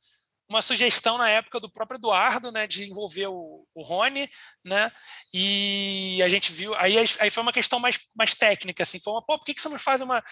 uma 0.49 0.61
sugestão 0.61 1.17
na 1.17 1.29
época 1.29 1.59
do 1.59 1.69
próprio 1.69 1.97
Eduardo, 1.97 2.51
né, 2.51 2.65
de 2.65 2.89
envolver 2.89 3.27
o, 3.27 3.65
o 3.73 3.83
Rony, 3.83 4.29
né, 4.63 4.91
e 5.33 6.21
a 6.23 6.29
gente 6.29 6.51
viu, 6.51 6.73
aí, 6.75 6.97
aí 7.19 7.29
foi 7.29 7.43
uma 7.43 7.51
questão 7.51 7.79
mais, 7.79 7.99
mais 8.15 8.33
técnica, 8.33 8.83
assim, 8.83 8.99
foi 8.99 9.13
uma, 9.13 9.21
pô, 9.21 9.37
por 9.37 9.45
que, 9.45 9.53
que 9.53 9.61
você 9.61 9.69
não 9.69 9.77
faz 9.77 10.01
uma, 10.01 10.23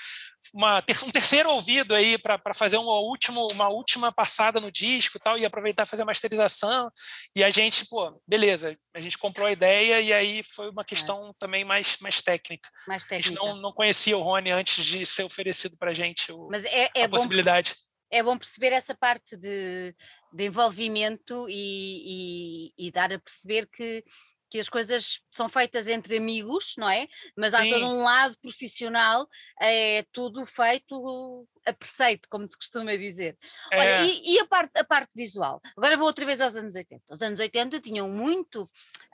uma 0.54 0.78
um 1.06 1.12
terceiro 1.12 1.50
ouvido 1.50 1.94
aí 1.94 2.18
para 2.18 2.54
fazer 2.54 2.78
uma, 2.78 2.94
último, 3.00 3.48
uma 3.52 3.68
última 3.68 4.12
passada 4.12 4.60
no 4.60 4.72
disco 4.72 5.20
tal, 5.20 5.38
e 5.38 5.46
aproveitar 5.46 5.86
fazer 5.86 6.04
a 6.04 6.06
masterização, 6.06 6.90
e 7.36 7.44
a 7.44 7.50
gente, 7.50 7.86
pô, 7.88 8.22
beleza, 8.28 8.78
a 8.94 9.02
gente 9.02 9.18
comprou 9.18 9.48
a 9.48 9.52
ideia 9.52 10.00
e 10.00 10.14
aí 10.14 10.42
foi 10.44 10.70
uma 10.70 10.82
é. 10.82 10.86
questão 10.86 11.30
é. 11.30 11.32
também 11.38 11.66
mais, 11.66 11.98
mais 12.00 12.22
técnica. 12.22 12.70
Mais 12.88 13.04
técnica. 13.04 13.28
A 13.28 13.30
gente 13.30 13.36
não, 13.36 13.62
não 13.62 13.74
conhecia 13.74 14.18
o 14.18 14.22
Rony 14.22 14.52
antes 14.52 14.84
de 14.84 15.06
ser 15.06 15.24
oferecido 15.24 15.78
para 15.78 15.92
a 15.92 15.94
gente 15.94 16.32
o, 16.32 16.48
Mas 16.50 16.64
é, 16.66 16.90
é 16.96 17.04
a 17.04 17.10
possibilidade 17.10 17.76
é 18.10 18.24
bom 18.24 18.38
perceber 18.38 18.72
essa 18.72 18.96
parte 18.96 19.36
de, 19.36 19.96
de 20.34 20.46
envolvimento 20.46 21.48
e, 21.50 22.72
e, 22.78 22.88
e, 22.88 22.92
dar 22.92 23.12
a 23.14 23.20
perceber 23.20 23.68
que, 23.68 24.04
que 24.50 24.60
as 24.60 24.70
coisas 24.70 25.22
são 25.30 25.50
feitas 25.50 25.88
entre 25.88 26.18
amigos, 26.18 26.76
não 26.78 26.90
é? 26.90 27.08
Mas 27.36 27.54
há 27.54 27.62
Sim. 27.62 27.72
todo 27.72 27.86
um 27.86 28.04
lado 28.04 28.38
profissional, 28.40 29.28
é 29.60 30.06
tudo 30.12 30.46
feito 30.46 31.48
a 31.66 31.74
preceito, 31.74 32.30
como 32.30 32.50
se 32.50 32.56
costuma 32.56 32.96
dizer. 32.96 33.38
É. 33.72 33.78
Olha, 33.78 34.06
e, 34.06 34.36
e, 34.36 34.40
a, 34.40 34.46
parte, 34.46 34.78
a 34.78 34.84
parte 34.84 35.12
visual? 35.16 35.62
Agora 35.76 35.98
vou 35.98 36.08
outra 36.08 36.26
vez 36.26 36.40
aos 36.40 36.56
anos 36.56 36.76
80. 36.76 37.04
Os 37.12 37.22
anos 37.22 37.40
80 37.40 37.80
tinham 37.82 38.08
muito. 38.08 38.70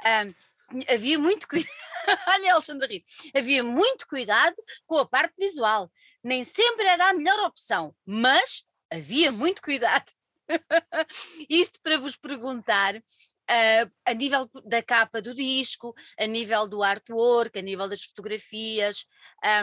Um, 0.06 0.84
havia 0.88 1.18
muito 1.18 1.48
cuidado. 1.48 1.72
Olha, 2.28 2.54
Alexandre 2.54 3.04
havia 3.34 3.64
muito 3.64 4.08
cuidado 4.08 4.56
com 4.86 4.98
a 4.98 5.06
parte 5.06 5.36
visual. 5.38 5.92
Nem 6.24 6.44
sempre 6.44 6.86
era 6.86 7.10
a 7.10 7.14
melhor 7.14 7.40
opção, 7.46 7.96
mas 8.06 8.64
havia 8.92 9.32
muito 9.32 9.62
cuidado. 9.62 10.12
Isto 11.50 11.80
para 11.82 11.98
vos 11.98 12.18
perguntar, 12.18 12.96
uh, 13.52 13.92
a 14.06 14.14
nível 14.14 14.50
da 14.66 14.84
capa 14.84 15.22
do 15.22 15.34
disco, 15.34 15.94
a 16.20 16.26
nível 16.26 16.68
do 16.68 16.84
artwork, 16.84 17.58
a 17.58 17.62
nível 17.62 17.88
das 17.88 18.04
fotografias, 18.04 19.06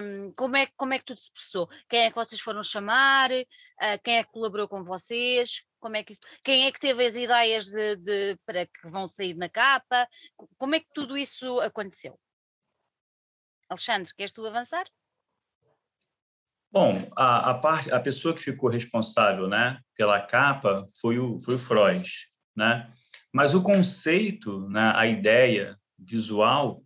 um, 0.02 0.32
como, 0.36 0.56
é, 0.56 0.66
como 0.76 0.94
é 0.94 0.98
que 0.98 1.04
tudo 1.04 1.20
se 1.20 1.30
processou? 1.32 1.68
Quem 1.88 2.00
é 2.04 2.10
que 2.10 2.16
vocês 2.16 2.40
foram 2.40 2.62
chamar? 2.62 3.30
Uh, 3.30 3.98
quem 4.02 4.18
é 4.18 4.24
que 4.24 4.30
colaborou 4.30 4.68
com 4.68 4.82
vocês? 4.82 5.62
Como 5.80 5.96
é 5.96 6.02
que 6.02 6.12
isso, 6.12 6.20
quem 6.42 6.66
é 6.66 6.72
que 6.72 6.80
teve 6.80 7.04
as 7.06 7.16
ideias 7.16 7.66
de, 7.66 7.96
de, 7.96 8.38
para 8.44 8.66
que 8.66 8.88
vão 8.88 9.08
sair 9.08 9.34
na 9.34 9.48
capa? 9.48 10.08
Como 10.56 10.74
é 10.74 10.80
que 10.80 10.88
tudo 10.92 11.16
isso 11.16 11.60
aconteceu? 11.60 12.18
Alexandre, 13.68 14.12
queres 14.14 14.32
tu 14.32 14.44
avançar? 14.46 14.86
Bom, 16.70 17.08
a, 17.16 17.50
a, 17.50 17.54
parte, 17.54 17.90
a 17.92 17.98
pessoa 17.98 18.34
que 18.34 18.42
ficou 18.42 18.68
responsável 18.68 19.48
né, 19.48 19.78
pela 19.96 20.20
capa 20.20 20.86
foi 21.00 21.18
o, 21.18 21.40
foi 21.40 21.54
o 21.54 21.58
Freud, 21.58 22.10
né? 22.56 22.88
Mas 23.32 23.54
o 23.54 23.62
conceito, 23.62 24.68
né, 24.68 24.92
a 24.94 25.06
ideia 25.06 25.76
visual, 25.98 26.82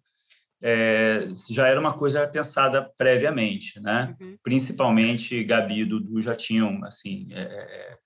é, 0.62 1.26
já 1.50 1.66
era 1.66 1.80
uma 1.80 1.92
coisa 1.92 2.26
pensada 2.26 2.88
previamente, 2.96 3.80
né? 3.80 4.14
Uhum. 4.20 4.36
Principalmente 4.42 5.42
Gabi 5.42 5.80
e 5.80 5.84
Dudu 5.84 6.22
já 6.22 6.34
tinham, 6.34 6.84
assim... 6.84 7.28
É, 7.32 7.42
é, 7.42 7.98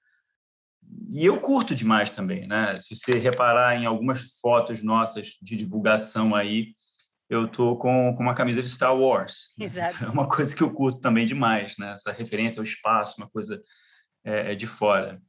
e 1.11 1.27
eu 1.27 1.41
curto 1.41 1.75
demais 1.75 2.11
também, 2.11 2.47
né? 2.47 2.79
Se 2.81 2.95
você 2.95 3.19
reparar 3.19 3.77
em 3.77 3.87
algumas 3.87 4.39
fotos 4.41 4.83
nossas 4.83 5.37
de 5.43 5.57
divulgação 5.57 6.35
aí, 6.35 6.69
eu 7.29 7.49
tô 7.49 7.77
com, 7.77 8.15
com 8.17 8.23
uma 8.23 8.35
camisa 8.35 8.63
de 8.63 8.69
Star 8.69 8.97
Wars. 8.97 9.55
Né? 9.59 9.67
Exato. 9.67 10.05
É 10.05 10.09
uma 10.09 10.29
coisa 10.29 10.55
que 10.55 10.63
eu 10.63 10.73
curto 10.73 11.01
também 11.01 11.27
demais, 11.27 11.75
né? 11.79 11.93
Essa 11.93 12.13
referência 12.13 12.61
ao 12.61 12.65
espaço, 12.65 13.17
uma 13.19 13.29
coisa 13.29 13.63
é, 14.25 14.53
é, 14.53 14.55
de 14.55 14.67
fora. 14.67 15.21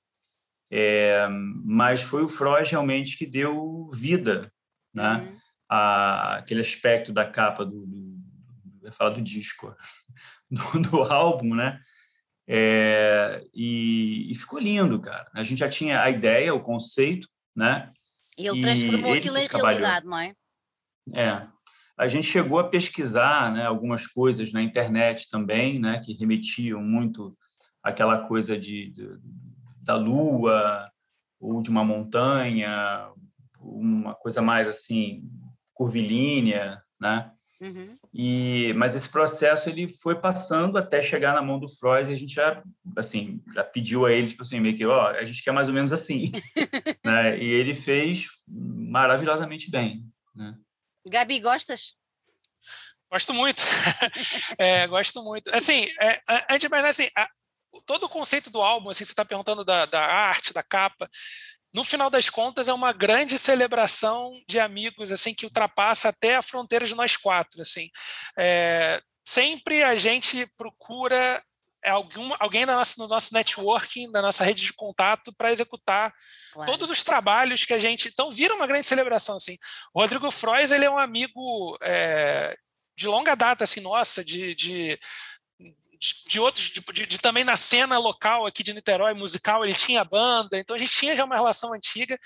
É, 0.71 1.27
mas 1.29 2.01
foi 2.01 2.23
o 2.23 2.27
Freud 2.27 2.69
realmente 2.69 3.17
que 3.17 3.25
deu 3.25 3.89
vida, 3.93 4.51
né? 4.93 5.15
Uhum. 5.15 5.37
A, 5.69 6.37
aquele 6.37 6.61
aspecto 6.61 7.11
da 7.11 7.25
capa 7.25 7.65
do, 7.65 7.85
do, 7.85 8.17
do 8.81 8.91
falar 8.91 9.11
do 9.11 9.21
disco, 9.21 9.75
do, 10.49 10.79
do 10.81 11.03
álbum, 11.03 11.55
né? 11.55 11.79
É, 12.49 13.43
e, 13.53 14.31
e, 14.31 14.35
ficou 14.35 14.59
lindo, 14.59 15.01
cara. 15.01 15.29
A 15.33 15.43
gente 15.43 15.59
já 15.59 15.67
tinha 15.67 16.01
a 16.01 16.09
ideia, 16.09 16.53
o 16.53 16.63
conceito, 16.63 17.27
né? 17.53 17.91
E 18.37 18.47
ele 18.47 18.61
transformou 18.61 19.15
e 19.15 19.17
aquilo 19.17 19.37
em 19.37 19.47
realidade, 19.47 20.05
não 20.05 20.17
é? 20.17 20.33
É, 21.13 21.47
a 21.97 22.07
gente 22.07 22.27
chegou 22.27 22.59
a 22.59 22.69
pesquisar 22.69 23.51
né, 23.51 23.65
algumas 23.65 24.05
coisas 24.05 24.53
na 24.53 24.61
internet 24.61 25.29
também, 25.29 25.79
né, 25.79 25.99
que 26.03 26.13
remetiam 26.13 26.81
muito 26.81 27.35
àquela 27.81 28.27
coisa 28.27 28.57
de, 28.57 28.91
de, 28.91 29.09
da 29.81 29.95
lua 29.95 30.91
ou 31.39 31.61
de 31.61 31.69
uma 31.69 31.83
montanha, 31.83 33.09
uma 33.59 34.13
coisa 34.13 34.41
mais 34.41 34.67
assim 34.67 35.23
curvilínea, 35.73 36.81
né? 36.99 37.31
Uhum. 37.59 37.97
E 38.13 38.71
mas 38.75 38.95
esse 38.95 39.11
processo 39.11 39.67
ele 39.67 39.87
foi 39.87 40.13
passando 40.13 40.77
até 40.77 41.01
chegar 41.01 41.33
na 41.33 41.41
mão 41.41 41.59
do 41.59 41.67
Freud 41.67 42.07
e 42.07 42.13
a 42.13 42.15
gente 42.15 42.33
já 42.33 42.61
assim 42.95 43.41
já 43.51 43.63
pediu 43.63 44.05
a 44.05 44.11
ele 44.11 44.27
tipo 44.27 44.43
assim 44.43 44.59
meio 44.59 44.77
que 44.77 44.85
ó 44.85 45.07
a 45.07 45.25
gente 45.25 45.43
quer 45.43 45.51
mais 45.51 45.67
ou 45.67 45.73
menos 45.73 45.91
assim, 45.91 46.31
né? 47.03 47.37
E 47.39 47.47
ele 47.47 47.73
fez 47.73 48.27
maravilhosamente 48.47 49.71
bem, 49.71 50.05
né? 50.35 50.55
Gabi, 51.09 51.39
gostas? 51.39 51.93
Gosto 53.09 53.33
muito. 53.33 53.63
é, 54.57 54.85
gosto 54.87 55.23
muito. 55.23 55.53
Assim, 55.55 55.89
é, 56.01 56.21
antes 56.49 56.59
de 56.59 56.69
mais 56.69 56.81
nada, 56.81 56.89
assim, 56.89 57.09
a, 57.15 57.29
todo 57.85 58.05
o 58.05 58.09
conceito 58.09 58.49
do 58.49 58.61
álbum, 58.61 58.89
assim, 58.89 59.05
você 59.05 59.11
está 59.11 59.23
perguntando 59.23 59.63
da, 59.63 59.85
da 59.85 60.05
arte, 60.05 60.53
da 60.53 60.61
capa, 60.61 61.09
no 61.73 61.83
final 61.83 62.09
das 62.09 62.29
contas 62.29 62.67
é 62.67 62.73
uma 62.73 62.91
grande 62.91 63.37
celebração 63.37 64.31
de 64.47 64.59
amigos 64.59 65.11
assim 65.11 65.33
que 65.33 65.45
ultrapassa 65.45 66.09
até 66.09 66.35
a 66.35 66.41
fronteira 66.41 66.87
de 66.87 66.95
nós 66.95 67.17
quatro 67.17 67.61
assim 67.61 67.89
é, 68.37 69.01
sempre 69.25 69.83
a 69.83 69.95
gente 69.95 70.47
procura 70.57 71.41
algum, 71.89 72.33
alguém 72.39 72.65
no 72.65 72.73
nosso, 72.73 72.99
no 72.99 73.07
nosso 73.07 73.33
networking, 73.33 74.11
da 74.11 74.21
nossa 74.21 74.43
rede 74.43 74.63
de 74.63 74.73
contato, 74.73 75.33
para 75.35 75.51
executar 75.51 76.13
claro. 76.53 76.71
todos 76.71 76.89
os 76.89 77.03
trabalhos 77.03 77.65
que 77.65 77.73
a 77.73 77.79
gente. 77.79 78.09
Então, 78.09 78.31
vira 78.31 78.53
uma 78.55 78.67
grande 78.67 78.87
celebração. 78.87 79.35
Assim. 79.35 79.57
O 79.93 80.01
Rodrigo 80.01 80.29
Frois 80.31 80.71
ele 80.71 80.85
é 80.85 80.89
um 80.89 80.97
amigo 80.97 81.77
é, 81.81 82.55
de 82.95 83.07
longa 83.07 83.35
data, 83.35 83.63
assim, 83.63 83.79
nossa, 83.79 84.23
de, 84.23 84.55
de 84.55 84.99
de, 85.99 86.23
de 86.27 86.39
outros, 86.39 86.65
de, 86.65 86.81
de, 86.93 87.05
de, 87.05 87.17
também 87.17 87.43
na 87.43 87.57
cena 87.57 87.97
local 87.97 88.45
aqui 88.45 88.63
de 88.63 88.73
Niterói, 88.73 89.13
musical, 89.13 89.65
ele 89.65 89.73
tinha 89.73 90.03
banda, 90.03 90.57
então 90.57 90.75
a 90.75 90.79
gente 90.79 90.91
tinha 90.91 91.15
já 91.15 91.25
uma 91.25 91.35
relação 91.35 91.73
antiga, 91.73 92.17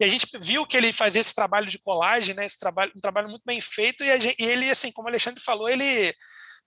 e 0.00 0.04
a 0.04 0.08
gente 0.08 0.26
viu 0.40 0.66
que 0.66 0.76
ele 0.76 0.92
fazia 0.92 1.20
esse 1.20 1.34
trabalho 1.34 1.66
de 1.66 1.78
colagem, 1.78 2.34
né, 2.34 2.44
esse 2.44 2.58
trabalho, 2.58 2.92
um 2.96 3.00
trabalho 3.00 3.28
muito 3.28 3.42
bem 3.44 3.60
feito, 3.60 4.02
e, 4.02 4.18
gente, 4.18 4.42
e 4.42 4.44
ele, 4.44 4.70
assim, 4.70 4.90
como 4.90 5.06
o 5.06 5.10
Alexandre 5.10 5.42
falou, 5.42 5.68
ele 5.68 6.14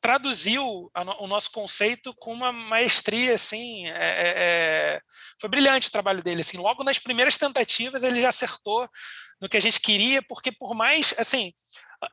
traduziu 0.01 0.89
a, 0.93 1.03
o 1.23 1.27
nosso 1.27 1.51
conceito 1.51 2.13
com 2.15 2.33
uma 2.33 2.51
maestria, 2.51 3.35
assim, 3.35 3.87
é, 3.87 3.91
é, 3.91 4.33
é, 4.35 5.01
foi 5.39 5.49
brilhante 5.49 5.87
o 5.87 5.91
trabalho 5.91 6.23
dele, 6.23 6.41
assim, 6.41 6.57
logo 6.57 6.83
nas 6.83 6.97
primeiras 6.97 7.37
tentativas 7.37 8.03
ele 8.03 8.21
já 8.21 8.29
acertou 8.29 8.89
no 9.39 9.47
que 9.47 9.57
a 9.57 9.61
gente 9.61 9.79
queria, 9.79 10.21
porque 10.21 10.51
por 10.51 10.73
mais, 10.73 11.13
assim, 11.17 11.53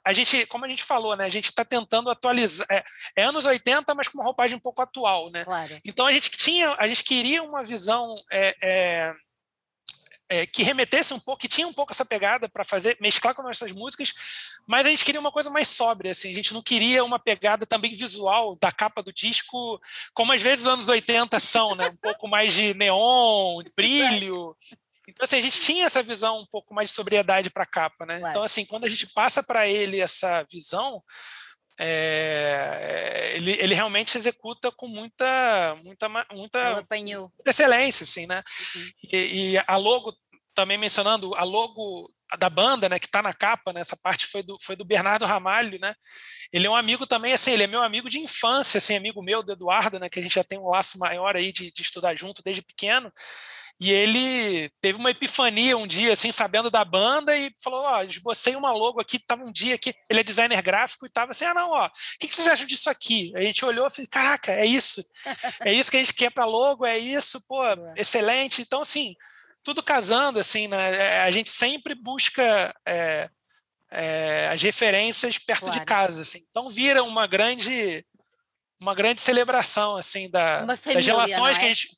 a 0.05 0.13
gente, 0.13 0.45
como 0.47 0.67
a 0.67 0.69
gente 0.69 0.85
falou, 0.85 1.17
né, 1.17 1.25
a 1.25 1.31
gente 1.31 1.47
está 1.47 1.65
tentando 1.65 2.11
atualizar, 2.11 2.67
é, 2.71 2.85
é, 3.17 3.25
anos 3.25 3.47
80, 3.47 3.95
mas 3.95 4.07
com 4.07 4.19
uma 4.19 4.25
roupagem 4.25 4.57
um 4.57 4.61
pouco 4.61 4.83
atual, 4.83 5.31
né? 5.31 5.45
Claro. 5.45 5.81
Então 5.85 6.07
a 6.07 6.13
gente 6.13 6.31
tinha, 6.31 6.75
a 6.79 6.87
gente 6.87 7.03
queria 7.03 7.43
uma 7.43 7.65
visão 7.65 8.15
é, 10.29 10.47
que 10.47 10.63
remetesse 10.63 11.15
um 11.15 11.19
pouco, 11.19 11.41
que 11.41 11.49
tinha 11.49 11.67
um 11.67 11.73
pouco 11.73 11.93
essa 11.93 12.05
pegada 12.05 12.49
para 12.49 12.65
fazer, 12.65 12.97
mesclar 13.01 13.35
com 13.35 13.43
nossas 13.43 13.73
músicas, 13.73 14.13
mas 14.67 14.87
a 14.87 14.91
gente 14.91 15.05
queria 15.05 15.21
uma 15.21 15.33
coisa 15.33 15.49
mais 15.49 15.69
sóbria, 15.69 16.11
assim, 16.11 16.31
a 16.31 16.35
gente 16.35 16.53
não 16.53 16.63
queria 16.63 17.03
uma 17.05 17.19
pegada 17.19 17.65
também 17.67 17.95
visual 17.95 18.57
da 18.61 18.71
capa 18.71 19.03
do 19.03 19.13
disco, 19.13 19.81
como 20.13 20.33
às 20.33 20.43
vezes 20.43 20.67
os 20.67 20.73
anos 20.73 20.89
80 20.89 21.39
são, 21.41 21.75
né? 21.75 21.89
Um 21.89 21.97
pouco 21.97 22.29
mais 22.29 22.53
de 22.53 22.75
neon, 22.75 23.63
brilho. 23.75 24.57
Então, 25.09 25.25
assim, 25.25 25.37
a 25.37 25.43
gente 25.43 25.61
tinha 25.61 25.87
essa 25.87 26.03
visão 26.03 26.41
um 26.41 26.47
pouco 26.47 26.75
mais 26.75 26.91
de 26.91 26.95
sobriedade 26.95 27.49
para 27.49 27.63
a 27.63 27.67
capa, 27.67 28.05
né? 28.05 28.21
Então, 28.29 28.43
assim, 28.43 28.67
quando 28.67 28.85
a 28.85 28.89
gente 28.89 29.07
passa 29.07 29.43
para 29.43 29.67
ele 29.67 30.01
essa 30.01 30.45
visão, 30.53 31.03
é, 31.79 33.33
ele, 33.37 33.53
ele 33.53 33.75
realmente 33.75 34.19
executa 34.19 34.73
com 34.73 34.89
muita, 34.89 35.77
muita, 35.85 36.09
muita, 36.09 36.75
muita 37.33 37.51
excelência, 37.51 38.05
assim, 38.05 38.27
né? 38.27 38.43
Uhum. 38.75 38.91
E, 39.13 39.53
e, 39.53 39.59
a 39.67 39.77
logo, 39.77 40.13
também 40.55 40.77
mencionando, 40.77 41.35
a 41.37 41.45
logo 41.45 42.13
da 42.37 42.51
banda, 42.51 42.89
né, 42.89 42.99
que 42.99 43.07
está 43.07 43.23
na 43.23 43.33
capa, 43.33 43.73
né, 43.73 43.81
essa 43.81 43.97
parte 43.97 44.27
foi 44.27 44.43
do, 44.43 44.59
foi 44.61 44.77
do 44.77 44.85
Bernardo 44.85 45.25
Ramalho, 45.25 45.79
né? 45.81 45.95
Ele 46.53 46.67
é 46.67 46.71
um 46.71 46.77
amigo 46.77 47.07
também, 47.07 47.33
assim, 47.33 47.53
ele 47.53 47.63
é 47.63 47.67
meu 47.67 47.83
amigo 47.83 48.11
de 48.11 48.19
infância, 48.19 48.79
assim, 48.79 48.97
amigo 48.97 49.23
meu 49.23 49.43
do 49.43 49.53
Eduardo, 49.53 49.99
né, 49.99 50.09
que 50.09 50.19
a 50.19 50.23
gente 50.23 50.35
já 50.35 50.45
tem 50.45 50.59
um 50.59 50.69
laço 50.69 50.99
maior 50.99 51.37
aí 51.37 51.53
de, 51.53 51.73
de 51.73 51.83
estudar 51.83 52.15
junto 52.17 52.43
desde 52.43 52.61
pequeno. 52.61 53.11
E 53.81 53.93
ele 53.93 54.69
teve 54.81 54.99
uma 54.99 55.13
epifania 55.13 55.77
um 55.77 55.87
dia, 55.87 56.13
assim, 56.13 56.33
sabendo 56.33 56.69
da 56.69 56.85
banda, 56.85 57.37
e 57.37 57.55
falou: 57.63 57.85
Ó, 57.85 57.99
oh, 57.99 58.03
esbocei 58.03 58.57
uma 58.57 58.73
logo 58.73 59.01
aqui. 59.01 59.21
Tava 59.21 59.45
um 59.45 59.53
dia 59.53 59.79
que 59.79 59.95
ele 60.11 60.19
é 60.19 60.25
designer 60.25 60.61
gráfico 60.63 61.07
e 61.07 61.11
tava 61.11 61.31
assim: 61.31 61.45
Ah, 61.45 61.55
não, 61.55 61.71
ó, 61.71 61.87
o 61.87 61.91
que, 62.19 62.27
que 62.27 62.35
vocês 62.35 62.49
acham 62.49 62.67
disso 62.67 62.91
aqui? 62.91 63.33
A 63.37 63.41
gente 63.41 63.65
olhou 63.65 63.87
e 63.87 63.91
falou: 63.91 64.09
Caraca, 64.11 64.53
é 64.53 64.67
isso. 64.67 65.05
É 65.61 65.73
isso 65.73 65.91
que 65.93 65.97
a 65.97 66.01
gente 66.01 66.15
quer 66.15 66.31
para 66.31 66.45
logo, 66.45 66.85
é 66.85 66.99
isso, 66.99 67.41
pô, 67.47 67.63
excelente. 67.97 68.63
Então, 68.63 68.83
assim, 68.83 69.15
tudo 69.63 69.81
casando, 69.81 70.41
assim, 70.41 70.67
né? 70.67 70.97
É, 70.97 71.23
a 71.23 71.31
gente 71.31 71.51
sempre 71.51 71.95
busca. 71.95 72.75
É, 72.85 73.31
é, 73.91 74.51
as 74.53 74.61
referências 74.61 75.39
perto 75.39 75.65
claro. 75.65 75.79
de 75.79 75.85
casa, 75.85 76.21
assim. 76.21 76.41
Então 76.51 76.69
vira 76.69 77.03
uma 77.03 77.27
grande 77.27 78.05
uma 78.81 78.95
grande 78.95 79.21
celebração 79.21 79.97
assim 79.97 80.31
da, 80.31 80.61
família, 80.77 80.95
das 80.95 81.07
relações 81.07 81.57
é? 81.57 81.61
que 81.61 81.67
a 81.67 81.69
gente 81.69 81.89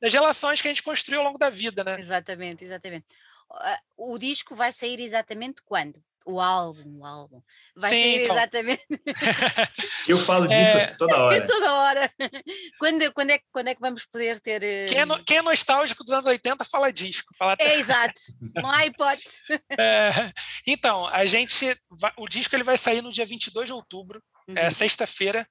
das 0.00 0.12
relações 0.12 0.60
que 0.60 0.68
a 0.68 0.70
gente 0.70 0.82
construiu 0.82 1.20
ao 1.20 1.26
longo 1.26 1.38
da 1.38 1.50
vida, 1.50 1.82
né? 1.82 1.98
Exatamente, 1.98 2.64
exatamente. 2.64 3.06
O 3.96 4.18
disco 4.18 4.54
vai 4.54 4.72
sair 4.72 5.00
exatamente 5.00 5.62
quando? 5.64 6.02
O 6.24 6.38
álbum, 6.38 6.98
o 6.98 7.04
álbum. 7.04 7.42
Vai 7.74 7.90
Sim, 7.90 8.02
sair 8.02 8.22
então. 8.22 8.36
exatamente. 8.36 8.86
Eu 10.06 10.18
falo 10.18 10.46
disso 10.46 10.60
é... 10.60 10.86
toda 10.94 11.18
hora. 11.18 11.40
toda 11.46 11.74
hora. 11.74 12.12
Quando, 12.78 13.12
quando, 13.12 13.30
é, 13.30 13.40
quando 13.50 13.68
é 13.68 13.74
que 13.74 13.80
vamos 13.80 14.04
poder 14.04 14.38
ter. 14.38 14.60
Quem 14.88 14.98
é, 14.98 15.04
no, 15.04 15.14
eh, 15.14 15.22
quem 15.24 15.38
é 15.38 15.42
nostálgico 15.42 16.04
dos 16.04 16.12
anos 16.12 16.26
80 16.26 16.64
fala 16.66 16.92
disco. 16.92 17.34
Fala... 17.38 17.56
É 17.58 17.78
exato. 17.78 18.20
Não 18.54 18.70
há 18.70 18.86
hipótese. 18.86 19.42
É, 19.78 20.30
então, 20.66 21.06
a 21.06 21.24
gente. 21.24 21.74
Vai, 21.88 22.12
o 22.16 22.28
disco 22.28 22.54
ele 22.54 22.62
vai 22.62 22.76
sair 22.76 23.00
no 23.00 23.10
dia 23.10 23.24
22 23.24 23.66
de 23.66 23.72
outubro, 23.72 24.22
é 24.46 24.52
uhum. 24.52 24.58
é 24.58 24.70
sexta-feira. 24.70 25.46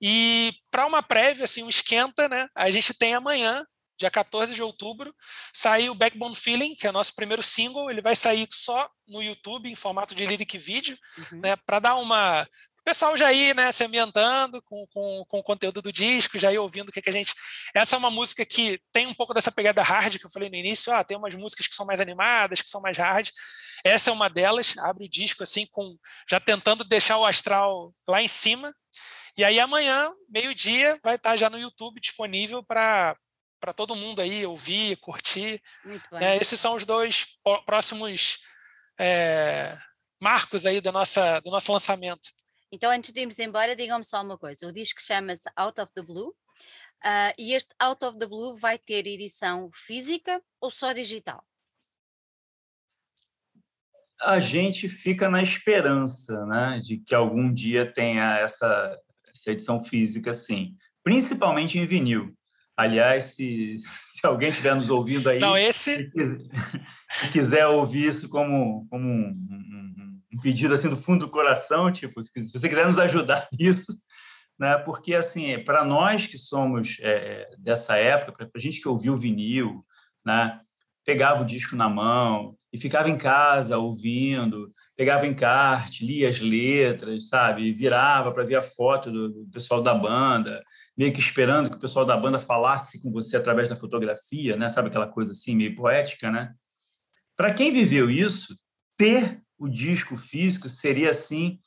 E 0.00 0.52
para 0.70 0.86
uma 0.86 1.02
prévia, 1.02 1.44
assim, 1.44 1.62
um 1.62 1.68
esquenta, 1.68 2.28
né? 2.28 2.48
A 2.54 2.70
gente 2.70 2.94
tem 2.94 3.14
amanhã, 3.14 3.64
dia 3.98 4.10
14 4.10 4.54
de 4.54 4.62
outubro, 4.62 5.14
sair 5.52 5.88
o 5.90 5.94
Backbone 5.94 6.36
Feeling, 6.36 6.74
que 6.74 6.86
é 6.86 6.90
o 6.90 6.92
nosso 6.92 7.14
primeiro 7.14 7.42
single. 7.42 7.90
Ele 7.90 8.02
vai 8.02 8.14
sair 8.14 8.46
só 8.52 8.88
no 9.08 9.22
YouTube, 9.22 9.70
em 9.70 9.74
formato 9.74 10.14
de 10.14 10.26
lyric 10.26 10.58
vídeo, 10.58 10.98
uhum. 11.18 11.40
né? 11.40 11.56
Para 11.56 11.78
dar 11.78 11.96
uma. 11.96 12.42
O 12.42 12.84
pessoal 12.86 13.16
já 13.16 13.32
ir, 13.32 13.52
né, 13.52 13.72
se 13.72 13.82
ambientando 13.82 14.62
com, 14.62 14.86
com, 14.92 15.24
com 15.26 15.38
o 15.40 15.42
conteúdo 15.42 15.82
do 15.82 15.92
disco, 15.92 16.38
já 16.38 16.52
ir 16.52 16.58
ouvindo 16.58 16.88
o 16.88 16.92
que, 16.92 17.02
que 17.02 17.10
a 17.10 17.12
gente. 17.12 17.34
Essa 17.74 17.96
é 17.96 17.98
uma 17.98 18.12
música 18.12 18.46
que 18.46 18.80
tem 18.92 19.08
um 19.08 19.14
pouco 19.14 19.34
dessa 19.34 19.50
pegada 19.50 19.82
hard 19.82 20.18
que 20.18 20.24
eu 20.24 20.30
falei 20.30 20.48
no 20.48 20.54
início. 20.54 20.92
Ah, 20.92 21.02
tem 21.02 21.16
umas 21.16 21.34
músicas 21.34 21.66
que 21.66 21.74
são 21.74 21.84
mais 21.84 22.00
animadas, 22.00 22.62
que 22.62 22.70
são 22.70 22.80
mais 22.80 22.96
hard. 22.96 23.28
Essa 23.84 24.10
é 24.10 24.12
uma 24.12 24.30
delas. 24.30 24.78
Abre 24.78 25.06
o 25.06 25.10
disco 25.10 25.42
assim, 25.42 25.66
com 25.66 25.96
já 26.30 26.38
tentando 26.38 26.84
deixar 26.84 27.18
o 27.18 27.26
astral 27.26 27.92
lá 28.06 28.22
em 28.22 28.28
cima. 28.28 28.72
E 29.36 29.44
aí 29.44 29.60
amanhã, 29.60 30.12
meio-dia, 30.28 30.98
vai 31.02 31.16
estar 31.16 31.36
já 31.36 31.50
no 31.50 31.58
YouTube 31.58 32.00
disponível 32.00 32.62
para 32.62 33.16
para 33.60 33.72
todo 33.72 33.96
mundo 33.96 34.20
aí 34.20 34.44
ouvir, 34.44 34.96
curtir. 34.96 35.62
Né? 36.12 36.36
Esses 36.36 36.58
são 36.58 36.74
os 36.74 36.84
dois 36.84 37.38
próximos 37.64 38.40
é, 38.98 39.76
marcos 40.20 40.66
aí 40.66 40.80
do, 40.80 40.92
nossa, 40.92 41.40
do 41.40 41.50
nosso 41.50 41.72
lançamento. 41.72 42.28
Então, 42.70 42.90
antes 42.90 43.12
de 43.12 43.20
irmos 43.20 43.38
embora, 43.38 43.76
digam-me 43.76 44.04
só 44.04 44.22
uma 44.22 44.36
coisa. 44.36 44.66
O 44.66 44.72
disco 44.72 45.00
chama-se 45.00 45.48
Out 45.56 45.80
of 45.80 45.92
the 45.94 46.02
Blue. 46.02 46.34
Uh, 47.04 47.32
e 47.38 47.52
este 47.52 47.74
Out 47.78 48.04
of 48.04 48.18
the 48.18 48.26
Blue 48.26 48.56
vai 48.56 48.78
ter 48.78 49.06
edição 49.06 49.70
física 49.74 50.42
ou 50.60 50.70
só 50.70 50.92
digital? 50.92 51.44
A 54.20 54.40
gente 54.40 54.88
fica 54.88 55.28
na 55.28 55.42
esperança 55.42 56.44
né, 56.46 56.80
de 56.82 56.96
que 56.98 57.14
algum 57.14 57.52
dia 57.52 57.92
tenha 57.92 58.38
essa 58.38 58.98
essa 59.36 59.52
edição 59.52 59.84
física, 59.84 60.32
sim. 60.32 60.74
Principalmente 61.04 61.78
em 61.78 61.86
vinil. 61.86 62.34
Aliás, 62.76 63.34
se, 63.34 63.76
se 63.80 64.26
alguém 64.26 64.48
estiver 64.48 64.74
nos 64.74 64.90
ouvindo 64.90 65.28
aí, 65.28 65.38
Não, 65.38 65.56
esse... 65.56 66.10
se, 66.10 67.30
quiser 67.32 67.66
ouvir 67.68 68.08
isso 68.08 68.28
como, 68.28 68.86
como 68.90 69.08
um, 69.08 69.28
um, 69.28 70.20
um, 70.34 70.40
pedido 70.40 70.74
assim 70.74 70.88
do 70.88 70.96
fundo 70.96 71.26
do 71.26 71.30
coração, 71.30 71.90
tipo, 71.90 72.22
se 72.22 72.52
você 72.52 72.68
quiser 72.68 72.86
nos 72.86 72.98
ajudar 72.98 73.48
nisso, 73.58 73.96
né? 74.58 74.76
Porque 74.78 75.14
assim, 75.14 75.58
para 75.64 75.84
nós 75.84 76.26
que 76.26 76.36
somos 76.36 76.98
é, 77.00 77.48
dessa 77.58 77.96
época, 77.96 78.46
para 78.46 78.50
a 78.54 78.60
gente 78.60 78.80
que 78.80 78.88
ouviu 78.88 79.16
vinil, 79.16 79.84
né? 80.24 80.60
Pegava 81.04 81.42
o 81.42 81.46
disco 81.46 81.76
na 81.76 81.88
mão, 81.88 82.56
e 82.72 82.78
ficava 82.78 83.08
em 83.08 83.16
casa 83.16 83.78
ouvindo, 83.78 84.70
pegava 84.96 85.26
encarte, 85.26 86.04
lia 86.04 86.28
as 86.28 86.40
letras, 86.40 87.28
sabe? 87.28 87.72
Virava 87.72 88.32
para 88.32 88.44
ver 88.44 88.56
a 88.56 88.62
foto 88.62 89.10
do, 89.10 89.28
do, 89.28 89.50
pessoal 89.50 89.82
da 89.82 89.94
banda, 89.94 90.62
meio 90.96 91.12
que 91.12 91.20
esperando 91.20 91.70
que 91.70 91.76
o 91.76 91.80
pessoal 91.80 92.04
da 92.04 92.16
banda 92.16 92.38
falasse 92.38 93.02
com 93.02 93.10
você 93.10 93.36
através 93.36 93.68
da 93.68 93.76
fotografia, 93.76 94.56
né? 94.56 94.68
Sabe 94.68 94.88
aquela 94.88 95.06
coisa 95.06 95.32
assim 95.32 95.54
meio 95.54 95.74
poética, 95.74 96.30
né? 96.30 96.52
Para 97.36 97.54
quem 97.54 97.70
viveu 97.70 98.10
isso, 98.10 98.54
ter 98.96 99.40
o 99.58 99.68
disco 99.68 100.16
físico 100.16 100.68
seria 100.68 101.10
assim 101.10 101.58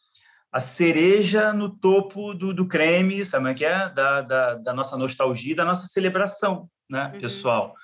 a 0.52 0.60
cereja 0.60 1.54
no 1.54 1.70
topo 1.70 2.34
do, 2.34 2.54
do 2.54 2.68
creme, 2.68 3.24
sabe 3.24 3.52
o 3.52 3.56
que 3.56 3.66
é? 3.66 3.90
Da, 3.90 4.22
da, 4.22 4.56
da, 4.56 4.74
nossa 4.74 4.98
nostalgia, 4.98 5.56
da 5.56 5.64
nossa 5.64 5.86
celebração, 5.86 6.68
né, 6.90 7.12
uhum. 7.14 7.20
pessoal? 7.20 7.76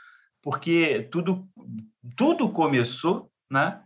Porque 0.45 1.09
tudo 1.11 1.49
tudo 2.15 2.47
começou, 2.49 3.31
né? 3.49 3.81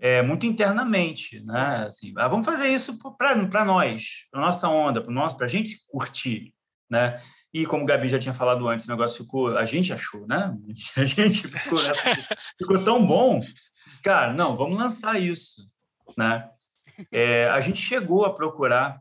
É, 0.00 0.20
muito 0.20 0.44
internamente, 0.44 1.38
né? 1.44 1.84
Assim, 1.86 2.12
ah, 2.16 2.26
vamos 2.26 2.44
fazer 2.44 2.68
isso 2.70 2.98
para 3.16 3.64
nós, 3.64 4.26
para 4.28 4.40
nossa 4.40 4.68
onda, 4.68 5.00
para 5.00 5.46
a 5.46 5.48
gente 5.48 5.78
curtir, 5.86 6.52
né? 6.90 7.22
E 7.54 7.64
como 7.64 7.84
o 7.84 7.86
Gabi 7.86 8.08
já 8.08 8.18
tinha 8.18 8.34
falado 8.34 8.66
antes, 8.66 8.84
o 8.84 8.90
negócio 8.90 9.22
ficou, 9.22 9.56
a 9.56 9.64
gente 9.64 9.92
achou, 9.92 10.26
né? 10.26 10.52
A 10.96 11.04
gente 11.04 11.46
ficou, 11.46 11.78
ficou 12.58 12.82
tão 12.82 13.06
bom, 13.06 13.40
cara. 14.02 14.32
Não, 14.32 14.56
vamos 14.56 14.76
lançar 14.76 15.22
isso, 15.22 15.70
né? 16.18 16.50
É, 17.12 17.48
a 17.48 17.60
gente 17.60 17.78
chegou 17.78 18.24
a 18.24 18.34
procurar 18.34 19.00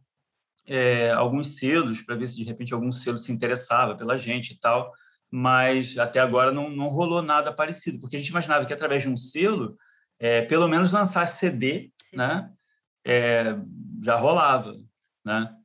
é, 0.68 1.10
alguns 1.12 1.58
selos 1.58 2.00
para 2.04 2.16
ver 2.16 2.28
se 2.28 2.36
de 2.36 2.44
repente 2.44 2.76
algum 2.76 2.92
selo 2.92 3.18
se 3.18 3.32
interessava 3.32 3.96
pela 3.96 4.18
gente 4.18 4.52
e 4.54 4.60
tal 4.60 4.92
mas 5.32 5.98
até 5.98 6.20
agora 6.20 6.52
não, 6.52 6.70
não 6.70 6.90
rolou 6.90 7.22
nada 7.22 7.54
parecido, 7.54 8.00
porque 8.00 8.18
a 8.18 8.20
gente 8.20 8.28
imaginava 8.28 8.66
que 8.66 8.74
através 8.74 9.04
de 9.04 9.10
um 9.10 9.16
selo, 9.16 9.78
é, 10.20 10.42
pelo 10.42 10.68
menos 10.68 10.92
lançar 10.92 11.26
CD, 11.26 11.92
Sim. 12.04 12.18
né? 12.18 12.52
É, 13.06 13.56
já 14.04 14.18
rolava, 14.18 14.76
né? 15.26 15.56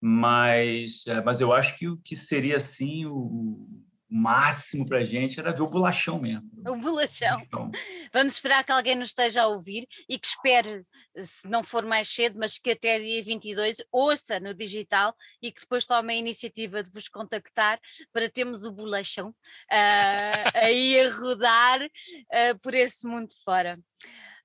Mas, 0.00 1.06
é, 1.06 1.22
mas 1.22 1.40
eu 1.40 1.52
acho 1.52 1.78
que 1.78 1.88
o 1.88 1.96
que 1.98 2.16
seria 2.16 2.56
assim 2.56 3.06
o, 3.06 3.66
o 4.10 4.14
máximo 4.16 4.86
para 4.86 4.98
a 4.98 5.04
gente 5.04 5.38
era 5.38 5.52
ver 5.52 5.62
o 5.62 5.68
bolachão 5.68 6.20
mesmo. 6.20 6.48
O 6.66 6.76
bolachão. 6.76 7.40
Então, 7.40 7.70
Vamos 8.12 8.34
esperar 8.34 8.62
que 8.62 8.70
alguém 8.70 8.94
nos 8.94 9.08
esteja 9.08 9.42
a 9.42 9.48
ouvir 9.48 9.88
e 10.08 10.18
que 10.18 10.26
espere, 10.26 10.86
se 11.16 11.48
não 11.48 11.64
for 11.64 11.84
mais 11.84 12.08
cedo, 12.08 12.38
mas 12.38 12.58
que 12.58 12.70
até 12.70 12.98
dia 13.00 13.24
22 13.24 13.82
ouça 13.90 14.38
no 14.38 14.54
digital 14.54 15.14
e 15.42 15.50
que 15.50 15.62
depois 15.62 15.86
tome 15.86 16.12
a 16.12 16.16
iniciativa 16.16 16.82
de 16.82 16.90
vos 16.90 17.08
contactar 17.08 17.80
para 18.12 18.30
termos 18.30 18.64
o 18.64 18.72
bolachão 18.72 19.30
uh, 19.30 20.50
aí 20.54 21.00
a 21.00 21.10
rodar 21.12 21.82
uh, 21.82 22.58
por 22.62 22.74
esse 22.74 23.06
mundo 23.06 23.34
fora. 23.44 23.78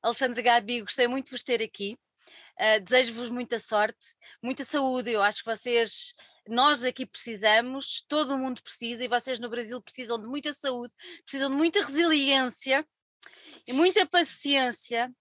Alexandre 0.01 0.41
Gabi, 0.41 0.81
gostei 0.81 1.07
muito 1.07 1.25
de 1.25 1.31
vos 1.31 1.43
ter 1.43 1.61
aqui. 1.61 1.97
Uh, 2.59 2.83
Desejo-vos 2.83 3.29
muita 3.29 3.59
sorte, 3.59 4.05
muita 4.41 4.63
saúde. 4.63 5.11
Eu 5.11 5.21
acho 5.21 5.43
que 5.43 5.49
vocês 5.49 6.13
nós 6.49 6.83
aqui 6.83 7.05
precisamos, 7.05 8.03
todo 8.07 8.33
o 8.33 8.37
mundo 8.37 8.61
precisa, 8.61 9.03
e 9.03 9.07
vocês 9.07 9.39
no 9.39 9.49
Brasil 9.49 9.81
precisam 9.81 10.19
de 10.19 10.27
muita 10.27 10.51
saúde, 10.51 10.93
precisam 11.23 11.49
de 11.49 11.55
muita 11.55 11.83
resiliência 11.85 12.85
e 13.67 13.73
muita 13.73 14.05
paciência, 14.05 15.13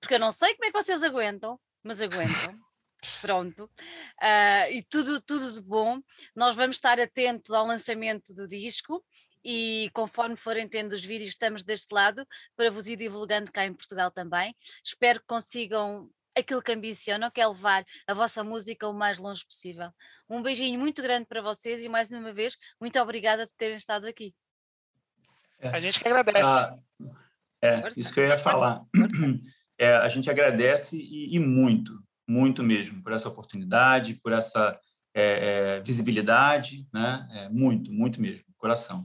porque 0.00 0.14
eu 0.14 0.18
não 0.18 0.32
sei 0.32 0.54
como 0.54 0.64
é 0.64 0.72
que 0.72 0.82
vocês 0.82 1.02
aguentam, 1.02 1.60
mas 1.82 2.00
aguentam. 2.00 2.58
Pronto, 3.20 3.64
uh, 3.64 4.70
e 4.70 4.82
tudo, 4.88 5.20
tudo 5.22 5.52
de 5.52 5.62
bom. 5.62 6.00
Nós 6.36 6.54
vamos 6.54 6.76
estar 6.76 7.00
atentos 7.00 7.50
ao 7.50 7.66
lançamento 7.66 8.34
do 8.34 8.46
disco 8.46 9.02
e 9.44 9.90
conforme 9.94 10.36
forem 10.36 10.68
tendo 10.68 10.92
os 10.92 11.02
vídeos, 11.02 11.30
estamos 11.30 11.64
deste 11.64 11.92
lado 11.92 12.26
para 12.54 12.70
vos 12.70 12.86
ir 12.88 12.96
divulgando 12.96 13.50
cá 13.50 13.64
em 13.64 13.72
Portugal 13.72 14.10
também. 14.10 14.54
Espero 14.84 15.20
que 15.20 15.26
consigam 15.26 16.10
aquilo 16.40 16.62
que 16.62 16.72
ambicionam, 16.72 17.30
que 17.30 17.40
é 17.40 17.46
levar 17.46 17.84
a 18.06 18.14
vossa 18.14 18.42
música 18.42 18.88
o 18.88 18.92
mais 18.92 19.18
longe 19.18 19.44
possível. 19.44 19.90
Um 20.28 20.42
beijinho 20.42 20.78
muito 20.78 21.02
grande 21.02 21.26
para 21.26 21.42
vocês 21.42 21.82
e 21.84 21.88
mais 21.88 22.10
uma 22.10 22.32
vez, 22.32 22.56
muito 22.80 22.98
obrigada 23.00 23.46
por 23.46 23.54
terem 23.56 23.76
estado 23.76 24.06
aqui. 24.06 24.34
É. 25.58 25.68
A 25.68 25.80
gente 25.80 26.00
que 26.00 26.08
agradece. 26.08 26.48
Ah, 26.48 26.76
é, 27.62 27.82
isso 27.96 28.12
que 28.12 28.20
eu 28.20 28.26
ia 28.26 28.38
falar. 28.38 28.82
É, 29.78 29.96
a 29.96 30.08
gente 30.08 30.28
agradece 30.28 30.94
e, 30.94 31.34
e, 31.34 31.38
muito, 31.38 31.98
muito 32.28 32.62
mesmo, 32.62 33.02
por 33.02 33.12
essa 33.12 33.30
oportunidade, 33.30 34.12
por 34.22 34.30
essa 34.30 34.78
é, 35.14 35.78
é 35.78 35.80
visibilidade, 35.80 36.86
né? 36.92 37.26
É, 37.32 37.48
muito, 37.48 37.90
muito 37.90 38.20
mesmo, 38.20 38.44
coração. 38.58 39.02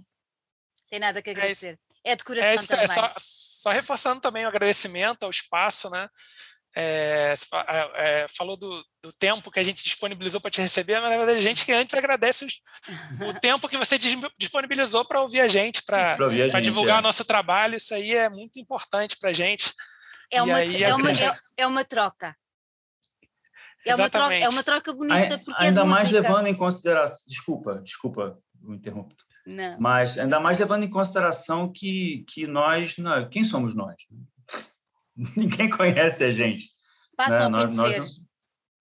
Sem 0.86 1.00
nada 1.00 1.22
que 1.22 1.30
é 1.30 1.32
agradecer. 1.32 1.80
É, 2.04 2.14
de 2.14 2.26
coração 2.26 2.68
também. 2.68 2.88
Só, 2.88 3.14
só 3.18 3.72
reforçando 3.72 4.20
também 4.20 4.44
o 4.44 4.50
agradecimento 4.50 5.24
ao 5.24 5.32
espaço, 5.32 5.90
né? 5.90 6.10
É, 6.78 7.34
é, 7.96 8.26
falou 8.28 8.58
do, 8.58 8.84
do, 9.02 9.14
tempo 9.14 9.50
que 9.50 9.62
a 9.62 9.64
gente 9.64 9.82
disponibilizou 9.82 10.42
para 10.42 10.52
te 10.52 10.60
receber, 10.60 11.00
mas 11.00 11.10
na 11.10 11.18
verdade 11.18 11.40
a 11.40 11.42
gente 11.42 11.66
que 11.66 11.72
antes 11.72 11.96
agradece 11.96 12.44
os, 12.44 12.62
o 13.26 13.34
tempo 13.40 13.70
que 13.70 13.78
você 13.78 13.98
disponibilizou 14.38 15.06
para 15.06 15.22
ouvir 15.22 15.40
a 15.40 15.48
gente, 15.48 15.82
para 15.84 16.60
divulgar 16.60 17.00
é. 17.00 17.02
nosso 17.02 17.24
trabalho. 17.24 17.78
Isso 17.78 17.94
aí 17.94 18.14
é 18.14 18.28
muito 18.28 18.60
importante 18.60 19.18
para 19.18 19.30
a 19.30 19.34
gente. 19.34 19.74
É 20.30 20.42
uma, 20.42 20.58
aí, 20.58 20.84
é, 20.84 20.94
uma, 20.94 21.12
é, 21.12 21.38
é, 21.56 21.68
uma 21.68 21.86
troca. 21.86 22.36
É 23.86 23.96
uma 23.96 24.10
troca, 24.10 24.36
é 24.36 24.50
uma 24.50 24.64
troca 24.64 24.94
bonita. 24.94 25.38
Porque 25.38 25.64
ainda 25.64 25.82
é 25.82 25.86
mais 25.86 26.12
levando 26.12 26.48
em 26.48 26.56
consideração. 26.56 27.24
Desculpa, 27.28 27.82
desculpa 27.82 28.38
o 28.64 28.74
interrupto. 28.74 29.24
Não. 29.46 29.80
Mas 29.80 30.18
ainda 30.18 30.40
mais 30.40 30.60
levando 30.60 30.84
em 30.84 30.90
consideração 30.90 31.72
que, 31.72 32.26
que 32.28 32.48
nós. 32.48 32.98
Não, 32.98 33.30
quem 33.30 33.44
somos 33.44 33.76
nós? 33.76 33.96
ninguém 35.36 35.70
conhece 35.70 36.24
a 36.24 36.32
gente. 36.32 36.70
Passou 37.16 37.50
né? 37.50 37.50
nós, 37.50 37.76
nós 37.76 37.98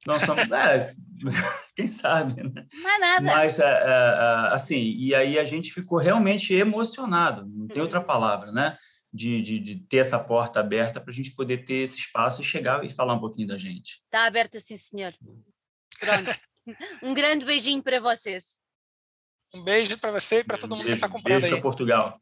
não, 0.07 0.15
não 0.15 0.21
somos. 0.21 0.51
É, 0.51 0.93
quem 1.77 1.87
sabe, 1.87 2.43
né? 2.43 2.67
Mas 2.83 3.01
nada. 3.01 3.23
Mas, 3.23 3.59
é, 3.59 3.65
é, 3.65 3.69
é, 3.69 4.55
assim, 4.55 4.81
e 4.81 5.15
aí 5.15 5.39
a 5.39 5.45
gente 5.45 5.73
ficou 5.73 5.99
realmente 5.99 6.53
emocionado, 6.55 7.47
não 7.47 7.67
tem 7.67 7.83
outra 7.83 8.01
palavra, 8.01 8.51
né? 8.53 8.77
De, 9.13 9.41
de, 9.41 9.61
de 9.61 9.77
ter 9.77 9.99
essa 9.99 10.19
porta 10.19 10.59
aberta 10.59 11.01
para 11.01 11.11
a 11.11 11.15
gente 11.15 11.31
poder 11.31 11.59
ter 11.59 11.85
esse 11.85 11.97
espaço 11.99 12.41
e 12.41 12.45
chegar 12.45 12.85
e 12.85 12.91
falar 12.91 13.15
um 13.15 13.21
pouquinho 13.21 13.47
da 13.47 13.57
gente. 13.57 14.03
Está 14.07 14.27
aberta, 14.27 14.59
sim, 14.59 14.77
senhor. 14.77 15.15
Pronto. 16.01 16.37
um 17.01 17.15
grande 17.15 17.47
beijinho 17.47 17.81
para 17.81 18.01
vocês. 18.01 18.59
Um 19.55 19.63
beijo 19.63 19.97
para 19.99 20.11
você 20.11 20.41
e 20.41 20.45
para 20.45 20.59
todo 20.59 20.75
mundo 20.75 20.87
que 20.87 20.93
está 20.93 21.07
acompanhando 21.07 21.43
beijo 21.43 21.55
aí. 21.55 21.63
Portugal. 21.63 22.21